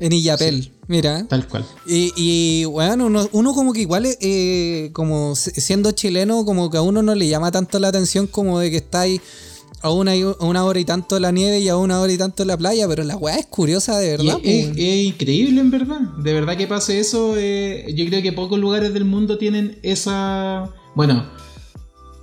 En 0.00 0.12
Illapel, 0.12 0.70
mira. 0.86 1.26
Tal 1.26 1.48
cual. 1.48 1.64
Y, 1.86 2.12
y 2.16 2.64
bueno, 2.66 3.06
uno, 3.06 3.28
uno 3.32 3.52
como 3.54 3.72
que 3.72 3.80
igual, 3.80 4.06
eh, 4.20 4.90
como 4.92 5.34
si- 5.34 5.50
siendo 5.60 5.90
chileno, 5.92 6.44
como 6.44 6.70
que 6.70 6.76
a 6.76 6.82
uno 6.82 7.02
no 7.02 7.14
le 7.14 7.26
llama 7.28 7.50
tanto 7.50 7.78
la 7.80 7.88
atención 7.88 8.26
como 8.28 8.60
de 8.60 8.70
que 8.70 8.76
está 8.76 9.00
ahí 9.00 9.20
a 9.82 9.90
una, 9.92 10.16
y- 10.16 10.22
a 10.22 10.34
una 10.44 10.64
hora 10.64 10.80
y 10.80 10.84
tanto 10.84 11.16
en 11.16 11.22
la 11.22 11.30
nieve 11.32 11.60
y 11.60 11.68
a 11.68 11.76
una 11.76 12.00
hora 12.00 12.12
y 12.12 12.18
tanto 12.18 12.42
en 12.42 12.48
la 12.48 12.56
playa, 12.56 12.88
pero 12.88 13.04
la 13.04 13.16
weá 13.16 13.36
es 13.36 13.46
curiosa 13.46 13.98
de 13.98 14.10
verdad. 14.16 14.38
es, 14.42 14.66
po, 14.68 14.72
es- 14.76 15.04
increíble 15.06 15.60
en 15.60 15.70
verdad. 15.70 16.00
De 16.18 16.32
verdad 16.32 16.56
que 16.56 16.66
pase 16.66 16.98
eso. 16.98 17.34
eh, 17.36 17.92
yo 17.94 18.04
creo 18.06 18.22
que 18.22 18.32
pocos 18.32 18.58
lugares 18.58 18.92
del 18.92 19.04
mundo 19.04 19.38
tienen 19.38 19.78
esa... 19.82 20.68
Bueno, 20.94 21.24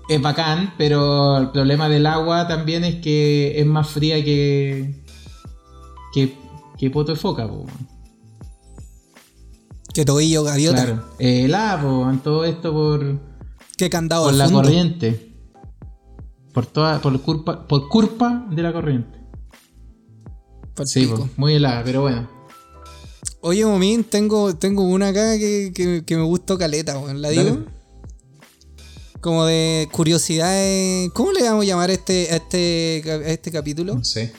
es 0.10 0.22
bacán, 0.22 0.74
pero 0.78 1.38
el 1.38 1.52
problema 1.52 1.88
del 1.90 2.06
agua 2.06 2.48
también 2.48 2.84
es 2.84 2.96
que 3.02 3.60
es 3.60 3.66
más 3.66 3.88
fría 3.90 4.24
que... 4.24 5.02
que, 6.14 6.34
que 6.78 6.90
poto 6.90 7.14
de 7.14 7.18
foca, 7.20 7.48
po. 7.48 7.66
Que 9.94 10.04
tobillo 10.04 10.44
gaviota. 10.44 10.84
Claro. 10.86 11.06
Eh, 11.20 11.46
helada, 11.46 11.82
po, 11.82 12.10
en 12.10 12.20
todo 12.20 12.44
esto 12.44 12.74
por, 12.74 13.18
Que 13.78 13.90
candado 13.90 14.24
por 14.24 14.34
al 14.34 14.38
la 14.40 14.46
fondo. 14.46 14.62
corriente. 14.64 15.32
Por 16.56 16.66
toda, 16.66 17.00
por 17.02 17.22
culpa, 17.22 17.68
por 17.68 17.88
culpa 17.90 18.48
de 18.50 18.62
la 18.64 18.74
corriente. 18.74 19.20
Sí, 20.86 21.06
po, 21.06 21.30
muy 21.38 21.54
helada, 21.54 21.84
pero 21.84 22.02
bueno. 22.02 22.28
Oye, 23.42 23.64
Momín, 23.66 24.04
tengo, 24.04 24.56
tengo 24.56 24.84
una 24.84 25.10
acá 25.10 25.38
que, 25.38 25.72
que, 25.76 26.04
que 26.06 26.16
me 26.18 26.24
gustó 26.24 26.58
caleta, 26.58 26.98
weón. 26.98 27.22
¿La 27.22 27.30
digo? 27.30 27.64
Como 29.22 29.46
de 29.46 29.88
curiosidades. 29.92 31.12
¿Cómo 31.14 31.32
le 31.32 31.44
vamos 31.44 31.64
a 31.64 31.68
llamar 31.68 31.90
a 31.90 31.94
este, 31.94 32.30
a 32.32 32.38
este, 32.38 33.04
a 33.06 33.16
este 33.30 33.52
capítulo? 33.52 33.96
No 33.96 34.04
sé. 34.04 34.34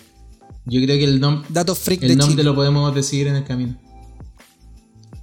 Yo 0.64 0.80
creo 0.82 0.96
que 0.98 1.04
el, 1.04 1.20
nom- 1.20 1.44
Datos 1.48 1.78
freak 1.78 2.00
de 2.00 2.06
el 2.08 2.16
nombre 2.18 2.32
Chile. 2.34 2.44
lo 2.44 2.54
podemos 2.54 2.94
decidir 2.94 3.28
en 3.28 3.36
el 3.36 3.44
camino. 3.44 3.78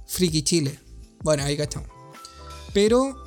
Friki 0.06 0.42
Chile. 0.42 0.78
Bueno, 1.22 1.42
ahí 1.44 1.56
cachamos. 1.56 1.88
Pero 2.72 3.23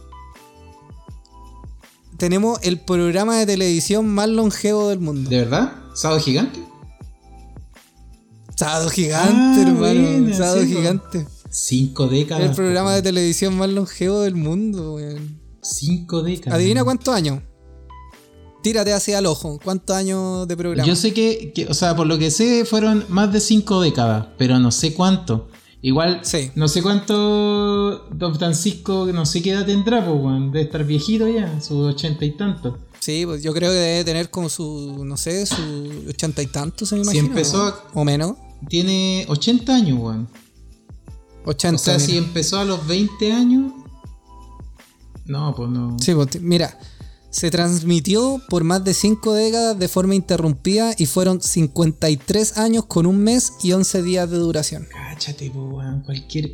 tenemos 2.17 2.59
el 2.63 2.79
programa 2.79 3.37
de 3.37 3.45
televisión 3.45 4.07
más 4.07 4.27
longevo 4.29 4.89
del 4.89 4.99
mundo. 4.99 5.29
¿De 5.29 5.37
verdad? 5.39 5.73
¿Sábado 5.95 6.19
gigante? 6.19 6.59
Sábado 8.55 8.89
Gigante, 8.89 9.59
Ah, 9.59 9.61
hermano. 9.61 9.77
buena, 9.79 10.35
Sábado. 10.35 10.65
Gigante. 10.65 11.27
Cinco 11.49 12.07
décadas. 12.07 12.49
El 12.49 12.55
programa 12.55 12.95
de 12.95 13.01
televisión 13.03 13.55
más 13.55 13.69
longevo 13.69 14.21
del 14.21 14.35
mundo, 14.35 14.95
weón. 14.95 15.39
Cinco 15.61 16.23
décadas. 16.23 16.55
Adivina 16.55 16.83
cuántos 16.83 17.13
años. 17.13 17.41
Tírate 18.63 18.93
hacia 18.93 19.19
el 19.19 19.27
ojo. 19.27 19.59
¿Cuántos 19.63 19.95
años 19.95 20.47
de 20.47 20.57
programa? 20.57 20.87
Yo 20.87 20.95
sé 20.95 21.13
que, 21.13 21.51
que- 21.53 21.67
o 21.67 21.73
sea, 21.75 21.95
por 21.95 22.07
lo 22.07 22.17
que 22.17 22.31
sé, 22.31 22.65
fueron 22.65 23.05
más 23.09 23.31
de 23.31 23.39
cinco 23.39 23.79
décadas, 23.81 24.25
pero 24.39 24.57
no 24.59 24.71
sé 24.71 24.93
cuánto. 24.93 25.49
Igual, 25.81 26.21
Sí. 26.23 26.51
no 26.55 26.67
sé 26.67 26.81
cuánto 26.81 28.07
Don 28.11 28.35
Francisco, 28.35 29.07
no 29.13 29.25
sé 29.25 29.41
qué 29.41 29.51
edad 29.51 29.65
tendrá, 29.65 30.03
pues, 30.05 30.19
weón. 30.21 30.51
Debe 30.51 30.65
estar 30.65 30.83
viejito 30.83 31.27
ya, 31.27 31.61
sus 31.61 31.85
ochenta 31.93 32.25
y 32.25 32.31
tantos. 32.31 32.75
Sí, 32.99 33.25
pues 33.25 33.43
yo 33.43 33.53
creo 33.53 33.69
que 33.71 33.77
debe 33.77 34.03
tener 34.03 34.29
como 34.31 34.49
su, 34.49 35.03
no 35.05 35.15
sé, 35.17 35.45
su 35.45 36.03
ochenta 36.09 36.41
y 36.41 36.47
tantos, 36.47 36.89
se 36.89 36.95
me 36.95 37.03
Si 37.05 37.11
imagina. 37.11 37.27
empezó 37.27 37.63
a- 37.63 37.83
O 37.93 38.03
menos. 38.03 38.33
Tiene 38.69 39.25
80 39.29 39.75
años, 39.75 39.99
weón. 40.01 40.27
Ochenta. 41.45 41.75
O 41.75 41.79
sea, 41.83 41.99
si 41.99 42.17
empezó 42.17 42.57
a 42.59 42.65
los 42.65 42.85
20 42.87 43.31
años. 43.31 43.71
No, 45.25 45.53
pues 45.55 45.69
no. 45.69 45.95
Sí, 45.99 46.13
pues, 46.13 46.41
mira, 46.41 46.77
se 47.37 47.51
transmitió 47.51 48.41
por 48.49 48.63
más 48.63 48.83
de 48.83 48.95
5 48.95 49.33
décadas 49.35 49.77
de 49.77 49.87
forma 49.87 50.15
interrumpida 50.15 50.95
y 50.97 51.05
fueron 51.05 51.39
53 51.39 52.57
años 52.57 52.85
con 52.85 53.05
un 53.05 53.19
mes 53.19 53.53
y 53.61 53.73
11 53.73 54.01
días 54.01 54.31
de 54.31 54.37
duración. 54.37 54.87
Cáchate, 54.91 55.51
pues, 55.53 55.65
weón. 55.71 56.01
Cualquier. 56.01 56.53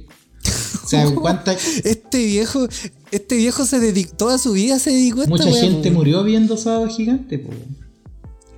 O 0.84 0.88
sea, 0.88 1.10
¿cuánta, 1.16 1.54
Este 1.86 2.26
viejo, 2.26 2.68
este 3.12 3.38
viejo 3.38 3.66
se 3.66 3.80
dedicó, 3.80 4.14
toda 4.18 4.38
su 4.38 4.52
vida 4.52 4.78
se 4.78 4.92
dedicó 4.92 5.22
a 5.22 5.24
esta 5.24 5.38
Mucha 5.38 5.52
gente 5.58 5.90
po. 5.90 6.00
murió 6.00 6.22
viendo 6.26 6.58
Sábado 6.58 6.90
Gigante, 6.90 7.40
pues. 7.40 7.58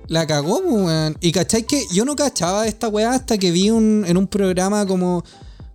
La 0.08 0.26
cagó, 0.26 0.60
po, 0.64 0.68
weón. 0.68 1.16
Y 1.20 1.30
cachai 1.30 1.62
que 1.62 1.84
yo 1.92 2.04
no 2.04 2.16
cachaba 2.16 2.66
esta 2.66 2.88
weá 2.88 3.12
hasta 3.12 3.38
que 3.38 3.52
vi 3.52 3.70
un, 3.70 4.04
en 4.04 4.16
un 4.16 4.26
programa 4.26 4.84
como, 4.84 5.22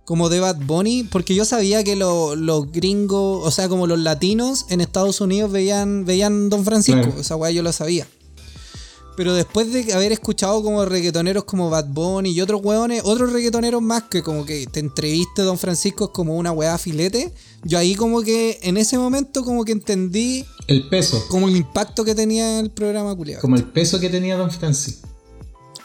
como 0.04 0.28
de 0.28 0.40
Bad 0.40 0.56
Bunny, 0.66 1.04
porque 1.04 1.34
yo 1.34 1.44
sabía 1.44 1.84
que 1.84 1.94
lo- 1.96 2.34
los 2.36 2.70
gringos, 2.72 3.46
o 3.46 3.50
sea, 3.50 3.68
como 3.68 3.86
los 3.86 3.98
latinos 4.00 4.66
en 4.68 4.80
Estados 4.80 5.20
Unidos 5.20 5.50
veían, 5.52 6.04
veían 6.04 6.48
Don 6.50 6.64
Francisco. 6.64 7.00
Claro. 7.02 7.20
Esa 7.20 7.36
weá 7.36 7.50
yo 7.52 7.62
lo 7.62 7.72
sabía. 7.72 8.06
Pero 9.14 9.34
después 9.34 9.70
de 9.70 9.92
haber 9.92 10.10
escuchado 10.10 10.62
como 10.62 10.84
reggaetoneros 10.86 11.44
como 11.44 11.68
Bad 11.68 11.88
Bunny 11.88 12.30
y 12.30 12.40
otros 12.40 12.62
weones, 12.64 13.02
otros 13.04 13.30
reggaetoneros 13.32 13.82
más 13.82 14.04
que 14.04 14.22
como 14.22 14.46
que 14.46 14.66
te 14.66 14.80
entreviste 14.80 15.42
Don 15.42 15.58
Francisco 15.58 16.06
es 16.06 16.10
como 16.12 16.34
una 16.36 16.50
weá 16.50 16.78
filete, 16.78 17.30
yo 17.62 17.76
ahí 17.78 17.94
como 17.94 18.22
que 18.22 18.58
en 18.62 18.78
ese 18.78 18.96
momento 18.96 19.44
como 19.44 19.64
que 19.66 19.72
entendí 19.72 20.46
El 20.66 20.88
peso. 20.88 21.22
como 21.28 21.48
el 21.48 21.56
impacto 21.56 22.04
que 22.06 22.14
tenía 22.14 22.58
el 22.58 22.70
programa 22.70 23.14
culiado. 23.14 23.42
Como 23.42 23.56
el 23.56 23.64
peso 23.64 24.00
que 24.00 24.08
tenía 24.08 24.36
Don 24.36 24.50
Francisco. 24.50 25.06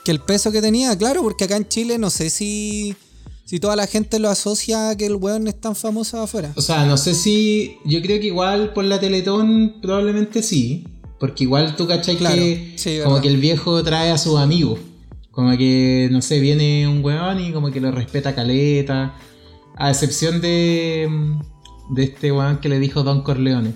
Que 0.06 0.12
el 0.12 0.22
peso 0.22 0.50
que 0.54 0.62
tenía, 0.62 0.98
claro, 0.98 1.22
porque 1.22 1.44
acá 1.44 1.58
en 1.58 1.68
Chile 1.68 1.98
no 1.98 2.10
sé 2.10 2.30
si, 2.30 2.96
si 3.48 3.60
toda 3.62 3.76
la 3.78 3.88
gente 3.88 4.20
lo 4.20 4.30
asocia 4.30 4.90
a 4.90 4.98
que 4.98 5.06
el 5.06 5.16
weón 5.16 5.48
es 5.48 5.60
tan 5.60 5.74
famoso 5.76 6.22
afuera. 6.22 6.52
O 6.56 6.62
sea, 6.62 6.86
no 6.86 6.98
sé 6.98 7.16
si. 7.16 7.78
Yo 7.86 8.02
creo 8.02 8.20
que 8.20 8.28
igual 8.28 8.74
por 8.74 8.84
la 8.84 9.00
Teletón 9.00 9.76
probablemente 9.82 10.44
sí. 10.44 10.86
Porque 11.20 11.46
igual 11.46 11.76
tú 11.78 11.88
cachai 11.88 12.18
Claro, 12.18 12.36
que. 12.36 12.74
sí, 12.76 13.00
como 13.04 13.22
que 13.22 13.30
el 13.30 13.38
viejo 13.38 13.82
trae 13.84 14.12
a 14.12 14.18
sus 14.18 14.38
amigos. 14.38 14.80
Como 15.32 15.56
que, 15.58 16.10
no 16.12 16.22
sé, 16.22 16.40
viene 16.42 16.88
un 16.88 17.04
weón 17.04 17.40
y 17.40 17.52
como 17.54 17.72
que 17.72 17.80
lo 17.80 17.90
respeta 17.92 18.36
caleta. 18.36 19.16
A 19.76 19.90
excepción 19.92 20.42
de. 20.42 21.10
De 21.90 22.04
este 22.04 22.32
weón 22.34 22.58
que 22.60 22.68
le 22.68 22.80
dijo 22.80 23.04
Don 23.04 23.24
Corleone. 23.24 23.74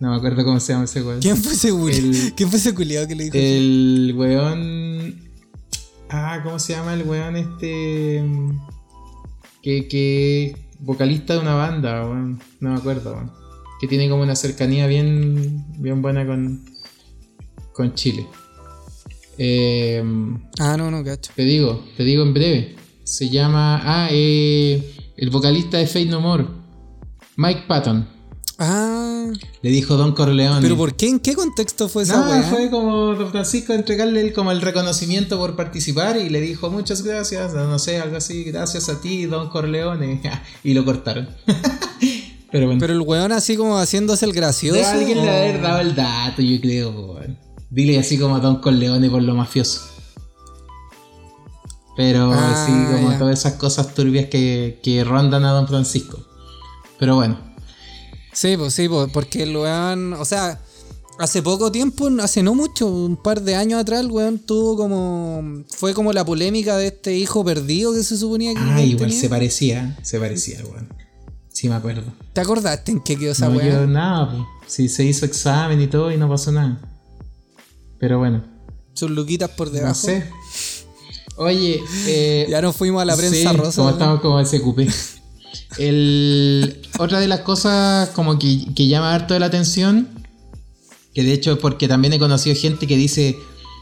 No 0.00 0.10
me 0.10 0.16
acuerdo 0.16 0.44
cómo 0.44 0.58
se 0.58 0.72
llama 0.72 0.86
ese 0.86 1.02
weón. 1.02 1.20
¿Quién 1.20 1.36
fue 1.36 1.52
ese? 1.52 1.68
El- 1.68 2.32
¿Quién 2.36 2.48
fue 2.48 2.58
ese 2.58 2.74
culiao 2.74 3.06
que 3.06 3.14
le 3.14 3.24
dijo? 3.24 3.36
El 3.38 4.14
weón. 4.16 5.30
Ah, 6.08 6.40
¿cómo 6.42 6.58
se 6.58 6.72
llama 6.72 6.94
el 6.94 7.02
weón 7.04 7.36
este? 7.36 8.24
Que, 9.62 9.88
que 9.88 10.56
vocalista 10.78 11.34
de 11.34 11.40
una 11.40 11.54
banda. 11.54 12.02
No 12.60 12.70
me 12.70 12.76
acuerdo. 12.76 13.30
Que 13.80 13.86
tiene 13.86 14.08
como 14.08 14.22
una 14.22 14.36
cercanía 14.36 14.86
bien, 14.86 15.64
bien 15.78 16.02
buena 16.02 16.26
con, 16.26 16.64
con 17.72 17.94
Chile. 17.94 18.26
Eh, 19.38 20.02
Ah, 20.58 20.76
no, 20.76 20.90
no, 20.90 21.02
cacho. 21.02 21.32
te 21.34 21.44
digo, 21.44 21.84
te 21.96 22.04
digo 22.04 22.22
en 22.22 22.34
breve. 22.34 22.76
Se 23.04 23.28
llama. 23.30 23.80
Ah, 23.84 24.08
eh, 24.10 24.94
el 25.16 25.30
vocalista 25.30 25.78
de 25.78 25.86
Fate 25.86 26.06
No 26.06 26.20
More. 26.20 26.44
Mike 27.36 27.62
Patton. 27.66 28.06
Ah, 28.62 29.24
Le 29.62 29.70
dijo 29.70 29.96
Don 29.96 30.12
Corleone. 30.12 30.60
pero 30.60 30.76
¿por 30.76 30.94
qué? 30.94 31.08
¿En 31.08 31.18
qué 31.18 31.34
contexto 31.34 31.88
fue 31.88 32.02
esa 32.02 32.20
No, 32.20 32.30
weá? 32.30 32.42
fue 32.42 32.68
como 32.70 33.14
Don 33.14 33.30
Francisco 33.30 33.72
entregarle 33.72 34.20
el- 34.20 34.32
como 34.34 34.52
el 34.52 34.60
reconocimiento 34.60 35.38
por 35.38 35.56
participar 35.56 36.18
y 36.18 36.28
le 36.28 36.42
dijo 36.42 36.68
muchas 36.70 37.02
gracias, 37.02 37.54
no 37.54 37.78
sé, 37.78 37.98
algo 38.00 38.18
así, 38.18 38.44
gracias 38.44 38.90
a 38.90 39.00
ti, 39.00 39.24
Don 39.24 39.48
Corleone. 39.48 40.20
y 40.62 40.74
lo 40.74 40.84
cortaron. 40.84 41.28
Pero 42.52 42.66
bueno. 42.66 42.80
Pero 42.80 42.92
el 42.92 43.00
weón 43.00 43.32
así 43.32 43.56
como 43.56 43.78
haciéndose 43.78 44.26
el 44.26 44.32
gracioso. 44.34 44.78
De 44.78 44.84
alguien 44.84 45.24
le 45.24 45.30
haber 45.30 45.62
dado 45.62 45.80
el 45.80 45.94
dato, 45.94 46.42
yo 46.42 46.60
creo, 46.60 46.90
weón. 46.90 47.38
Dile 47.70 47.98
así 47.98 48.18
como 48.18 48.34
a 48.36 48.40
Don 48.40 48.56
Corleone 48.56 49.08
por 49.08 49.22
lo 49.22 49.34
mafioso. 49.34 49.82
Pero 51.96 52.30
Ah, 52.32 52.64
sí, 52.66 52.72
como 53.04 53.16
todas 53.18 53.38
esas 53.38 53.54
cosas 53.54 53.94
turbias 53.94 54.26
que, 54.26 54.80
que 54.82 55.04
rondan 55.04 55.44
a 55.44 55.52
Don 55.52 55.68
Francisco. 55.68 56.18
Pero 56.98 57.14
bueno, 57.16 57.38
Sí, 58.32 58.56
pues 58.56 58.74
sí, 58.74 58.88
pues, 58.88 59.10
porque 59.12 59.42
el 59.42 59.56
weón, 59.56 60.12
o 60.14 60.24
sea, 60.24 60.60
hace 61.18 61.42
poco 61.42 61.70
tiempo, 61.72 62.08
hace 62.22 62.42
no 62.42 62.54
mucho, 62.54 62.86
un 62.86 63.16
par 63.16 63.42
de 63.42 63.54
años 63.56 63.80
atrás, 63.80 64.00
el 64.00 64.10
weón 64.10 64.38
tuvo 64.38 64.76
como, 64.76 65.64
fue 65.76 65.94
como 65.94 66.12
la 66.12 66.24
polémica 66.24 66.76
de 66.76 66.88
este 66.88 67.16
hijo 67.16 67.44
perdido 67.44 67.92
que 67.92 68.02
se 68.02 68.16
suponía 68.16 68.52
que 68.54 68.60
ah, 68.60 68.80
igual 68.82 69.08
tenía. 69.08 69.20
se 69.20 69.28
parecía, 69.28 69.98
se 70.02 70.18
parecía, 70.20 70.60
weón. 70.64 70.88
Sí, 71.52 71.68
me 71.68 71.74
acuerdo. 71.74 72.04
¿Te 72.32 72.40
acordaste 72.40 72.92
en 72.92 73.00
qué 73.00 73.16
quedó 73.18 73.32
esa 73.32 73.48
no 73.48 73.56
weá? 73.56 73.66
quedó 73.68 73.86
nada, 73.86 74.30
pues. 74.30 74.42
Sí, 74.72 74.88
se 74.88 75.04
hizo 75.04 75.26
examen 75.26 75.80
y 75.80 75.88
todo 75.88 76.12
y 76.12 76.16
no 76.16 76.28
pasó 76.28 76.52
nada. 76.52 76.80
Pero 77.98 78.18
bueno, 78.18 78.44
Sus 78.94 79.10
luquitas 79.10 79.50
por 79.50 79.70
debajo. 79.70 79.88
no 79.88 79.94
sé. 79.94 80.24
Oye, 81.36 81.80
eh, 82.06 82.46
Ya 82.48 82.62
nos 82.62 82.76
fuimos 82.76 83.02
a 83.02 83.04
la 83.04 83.16
prensa 83.16 83.50
Sí, 83.50 83.56
rosa. 83.56 83.76
Como 83.76 83.88
weón. 83.88 83.98
estamos 84.00 84.20
como 84.20 84.44
SQP. 84.44 85.19
El, 85.78 86.80
otra 86.98 87.20
de 87.20 87.28
las 87.28 87.40
cosas 87.40 88.10
como 88.10 88.38
que, 88.38 88.66
que 88.74 88.88
llama 88.88 89.14
harto 89.14 89.34
de 89.34 89.40
la 89.40 89.46
atención, 89.46 90.08
que 91.14 91.22
de 91.22 91.32
hecho 91.32 91.52
es 91.52 91.58
porque 91.58 91.88
también 91.88 92.12
he 92.12 92.18
conocido 92.18 92.56
gente 92.56 92.86
que 92.86 92.96
dice, 92.96 93.36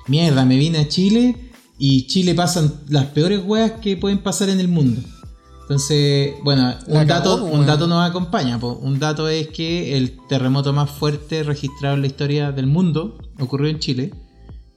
mierda, 0.07 0.45
me 0.45 0.57
vine 0.57 0.79
a 0.79 0.89
Chile 0.89 1.37
y 1.79 2.07
Chile 2.07 2.35
pasan 2.35 2.75
las 2.89 3.07
peores 3.07 3.41
weas 3.45 3.73
que 3.81 3.97
pueden 3.97 4.19
pasar 4.19 4.49
en 4.49 4.61
el 4.61 4.69
mundo. 4.69 5.01
Entonces, 5.63 6.33
bueno, 6.43 6.75
un 6.87 7.07
dato, 7.07 7.37
cagó, 7.37 7.47
un 7.51 7.67
dato 7.67 7.87
nos 7.87 8.09
acompaña. 8.09 8.59
po. 8.59 8.73
Un 8.83 8.99
dato 8.99 9.29
es 9.29 9.49
que 9.49 9.99
el 9.99 10.17
terremoto 10.27 10.73
más 10.73 10.91
fuerte 10.91 11.43
registrado 11.43 11.95
en 11.95 12.01
la 12.01 12.07
historia 12.07 12.53
del 12.53 12.67
mundo 12.67 13.19
ocurrió 13.39 13.69
en 13.69 13.79
Chile, 13.79 14.15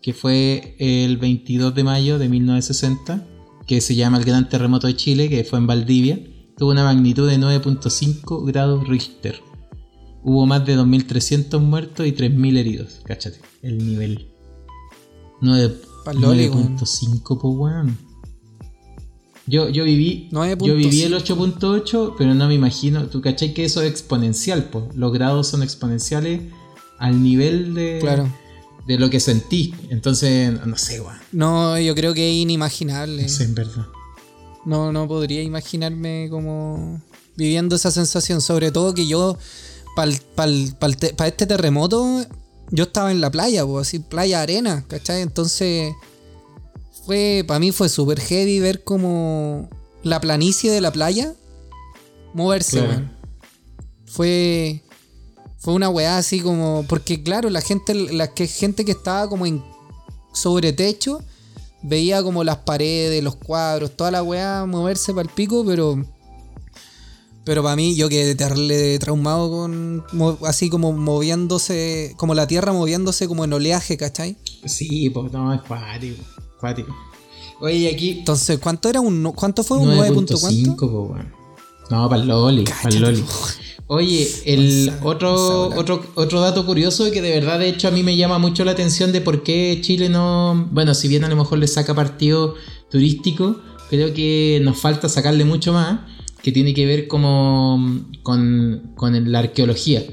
que 0.02 0.14
fue 0.14 0.76
el 0.80 1.16
22 1.16 1.74
de 1.74 1.84
mayo 1.86 2.20
de 2.20 2.28
1960, 2.28 3.26
que 3.66 3.80
se 3.80 3.96
llama 3.96 4.18
el 4.18 4.26
Gran 4.26 4.50
Terremoto 4.50 4.88
de 4.88 4.98
Chile, 4.98 5.30
que 5.30 5.46
fue 5.46 5.60
en 5.60 5.68
Valdivia. 5.68 6.20
Tuvo 6.62 6.70
una 6.70 6.84
magnitud 6.84 7.28
de 7.28 7.40
9.5 7.40 8.46
grados 8.46 8.88
Richter. 8.88 9.42
Hubo 10.24 10.46
más 10.46 10.64
de 10.64 10.78
2.300 10.78 11.60
muertos 11.60 12.06
y 12.06 12.12
3.000 12.12 12.56
heridos. 12.56 13.02
Cáchate, 13.04 13.40
el 13.64 13.80
nivel. 13.80 14.28
9 15.42 15.76
Pa'l 16.06 16.22
loli, 16.22 16.50
weón. 16.50 16.78
9.5, 16.78 17.42
po 17.42 17.50
weón. 17.50 17.98
Yo, 19.48 19.70
yo 19.70 19.86
viví, 19.86 20.30
9.5. 20.32 20.68
yo 20.68 20.76
viví 20.76 21.02
el 21.02 21.16
8.8, 21.16 22.14
pero 22.16 22.36
no 22.36 22.48
me 22.48 22.54
imagino. 22.54 23.08
¿Tú 23.08 23.22
cachai 23.22 23.56
que 23.56 23.66
eso 23.66 23.82
es 23.82 23.90
exponencial? 23.90 24.66
Po? 24.66 24.88
Los 24.94 25.12
grados 25.12 25.48
son 25.48 25.64
exponenciales 25.64 26.44
al 27.00 27.24
nivel 27.24 27.74
de, 27.74 27.98
Claro. 28.02 28.32
de 28.86 29.00
lo 29.00 29.10
que 29.10 29.20
sentí. 29.20 29.74
Entonces, 29.90 30.64
no 30.64 30.78
sé, 30.78 31.02
weón. 31.02 31.18
No, 31.32 31.80
yo 31.80 31.96
creo 31.96 32.14
que 32.14 32.30
es 32.30 32.36
inimaginable. 32.36 33.24
No 33.24 33.30
sé, 33.30 33.46
en 33.46 33.56
verdad. 33.56 33.88
No, 34.66 34.92
no 34.92 35.08
podría 35.08 35.42
imaginarme 35.42 36.28
como 36.30 37.02
viviendo 37.36 37.76
esa 37.76 37.92
sensación. 37.92 38.42
Sobre 38.42 38.72
todo 38.72 38.94
que 38.94 39.08
yo, 39.08 39.38
para 39.96 41.28
este 41.28 41.46
terremoto, 41.46 42.26
yo 42.70 42.84
estaba 42.86 43.12
en 43.12 43.22
la 43.22 43.32
playa, 43.32 43.66
pues 43.66 43.88
así, 43.88 44.00
playa 44.00 44.42
arena, 44.42 44.86
¿cachai? 44.88 45.22
Entonces, 45.22 45.94
fue 47.06 47.44
para 47.48 47.60
mí 47.60 47.72
fue 47.72 47.90
súper 47.90 48.20
heavy 48.20 48.60
ver 48.60 48.84
como 48.84 49.70
la 50.04 50.22
planicie 50.22 50.72
de 50.72 50.82
la 50.82 50.92
playa 50.92 51.34
moverse, 52.34 52.80
Claro. 52.80 53.10
Fue. 54.06 54.84
Fue 55.58 55.74
una 55.74 55.90
weá 55.90 56.18
así 56.18 56.42
como. 56.42 56.86
Porque 56.88 57.24
claro, 57.24 57.50
la 57.50 57.62
gente, 57.62 57.94
la 57.94 58.34
que, 58.34 58.48
gente 58.48 58.84
que 58.84 58.92
estaba 58.92 59.30
como 59.30 59.46
en 59.46 59.64
sobre 60.34 60.74
techo 60.74 61.22
veía 61.84 62.24
como 62.24 62.44
las 62.44 62.58
paredes, 62.58 63.24
los 63.24 63.36
cuadros, 63.36 63.92
toda 63.96 64.12
la 64.12 64.24
weá 64.24 64.66
moverse 64.66 65.14
para 65.14 65.28
el 65.28 65.34
pico, 65.34 65.64
pero. 65.66 66.04
Pero 67.44 67.64
para 67.64 67.76
mí, 67.76 67.96
yo 67.96 68.08
quedé 68.08 68.36
terrible 68.36 69.00
traumado 69.00 69.50
con. 69.50 70.04
Así 70.46 70.70
como 70.70 70.92
moviéndose. 70.94 72.14
Como 72.18 72.36
la 72.36 72.46
tierra 72.48 72.72
moviéndose 72.72 73.28
como 73.28 73.44
en 73.44 73.54
oleaje, 73.54 73.98
¿cachai? 73.98 74.38
Sí, 74.66 75.10
pues 75.10 75.32
no, 75.32 75.54
es 75.54 75.62
cuático. 75.62 76.24
Cuático. 76.60 76.96
Oye, 77.60 77.92
aquí. 77.92 78.20
Entonces, 78.20 78.60
¿cuánto 78.60 78.90
era 78.90 79.02
un. 79.02 79.32
¿Cuánto 79.36 79.64
fue 79.64 79.78
un 79.80 79.96
9 79.96 80.14
punto 80.14 80.36
9.5, 80.36 80.40
cuánto? 80.40 80.92
po, 80.92 81.02
weón. 81.14 81.34
No, 81.90 82.08
para 82.08 82.22
el 82.22 82.28
Loli, 82.28 82.64
para 82.64 82.90
el 82.90 83.02
Loli. 83.02 83.26
Oye, 83.94 84.26
el 84.46 84.90
otro, 85.04 85.66
otro, 85.76 86.02
otro 86.16 86.40
dato 86.40 86.66
curioso 86.66 87.12
que 87.12 87.22
de 87.22 87.32
verdad, 87.32 87.60
de 87.60 87.68
hecho, 87.68 87.90
a 87.90 87.92
mí 87.92 88.04
me 88.04 88.16
llama 88.16 88.40
mucho 88.40 88.64
la 88.64 88.72
atención 88.72 89.12
de 89.12 89.20
por 89.20 89.44
qué 89.44 89.80
Chile 89.82 90.08
no. 90.08 90.70
Bueno, 90.72 90.94
si 90.94 91.10
bien 91.10 91.26
a 91.26 91.28
lo 91.28 91.36
mejor 91.36 91.58
le 91.58 91.68
saca 91.68 91.94
partido 91.94 92.56
turístico, 92.90 93.58
creo 93.90 94.14
que 94.14 94.62
nos 94.64 94.78
falta 94.78 95.10
sacarle 95.10 95.44
mucho 95.44 95.74
más, 95.74 96.00
que 96.42 96.54
tiene 96.54 96.74
que 96.74 96.86
ver 96.86 97.10
como 97.10 98.06
con, 98.24 98.94
con 98.96 99.30
la 99.30 99.40
arqueología. 99.40 100.06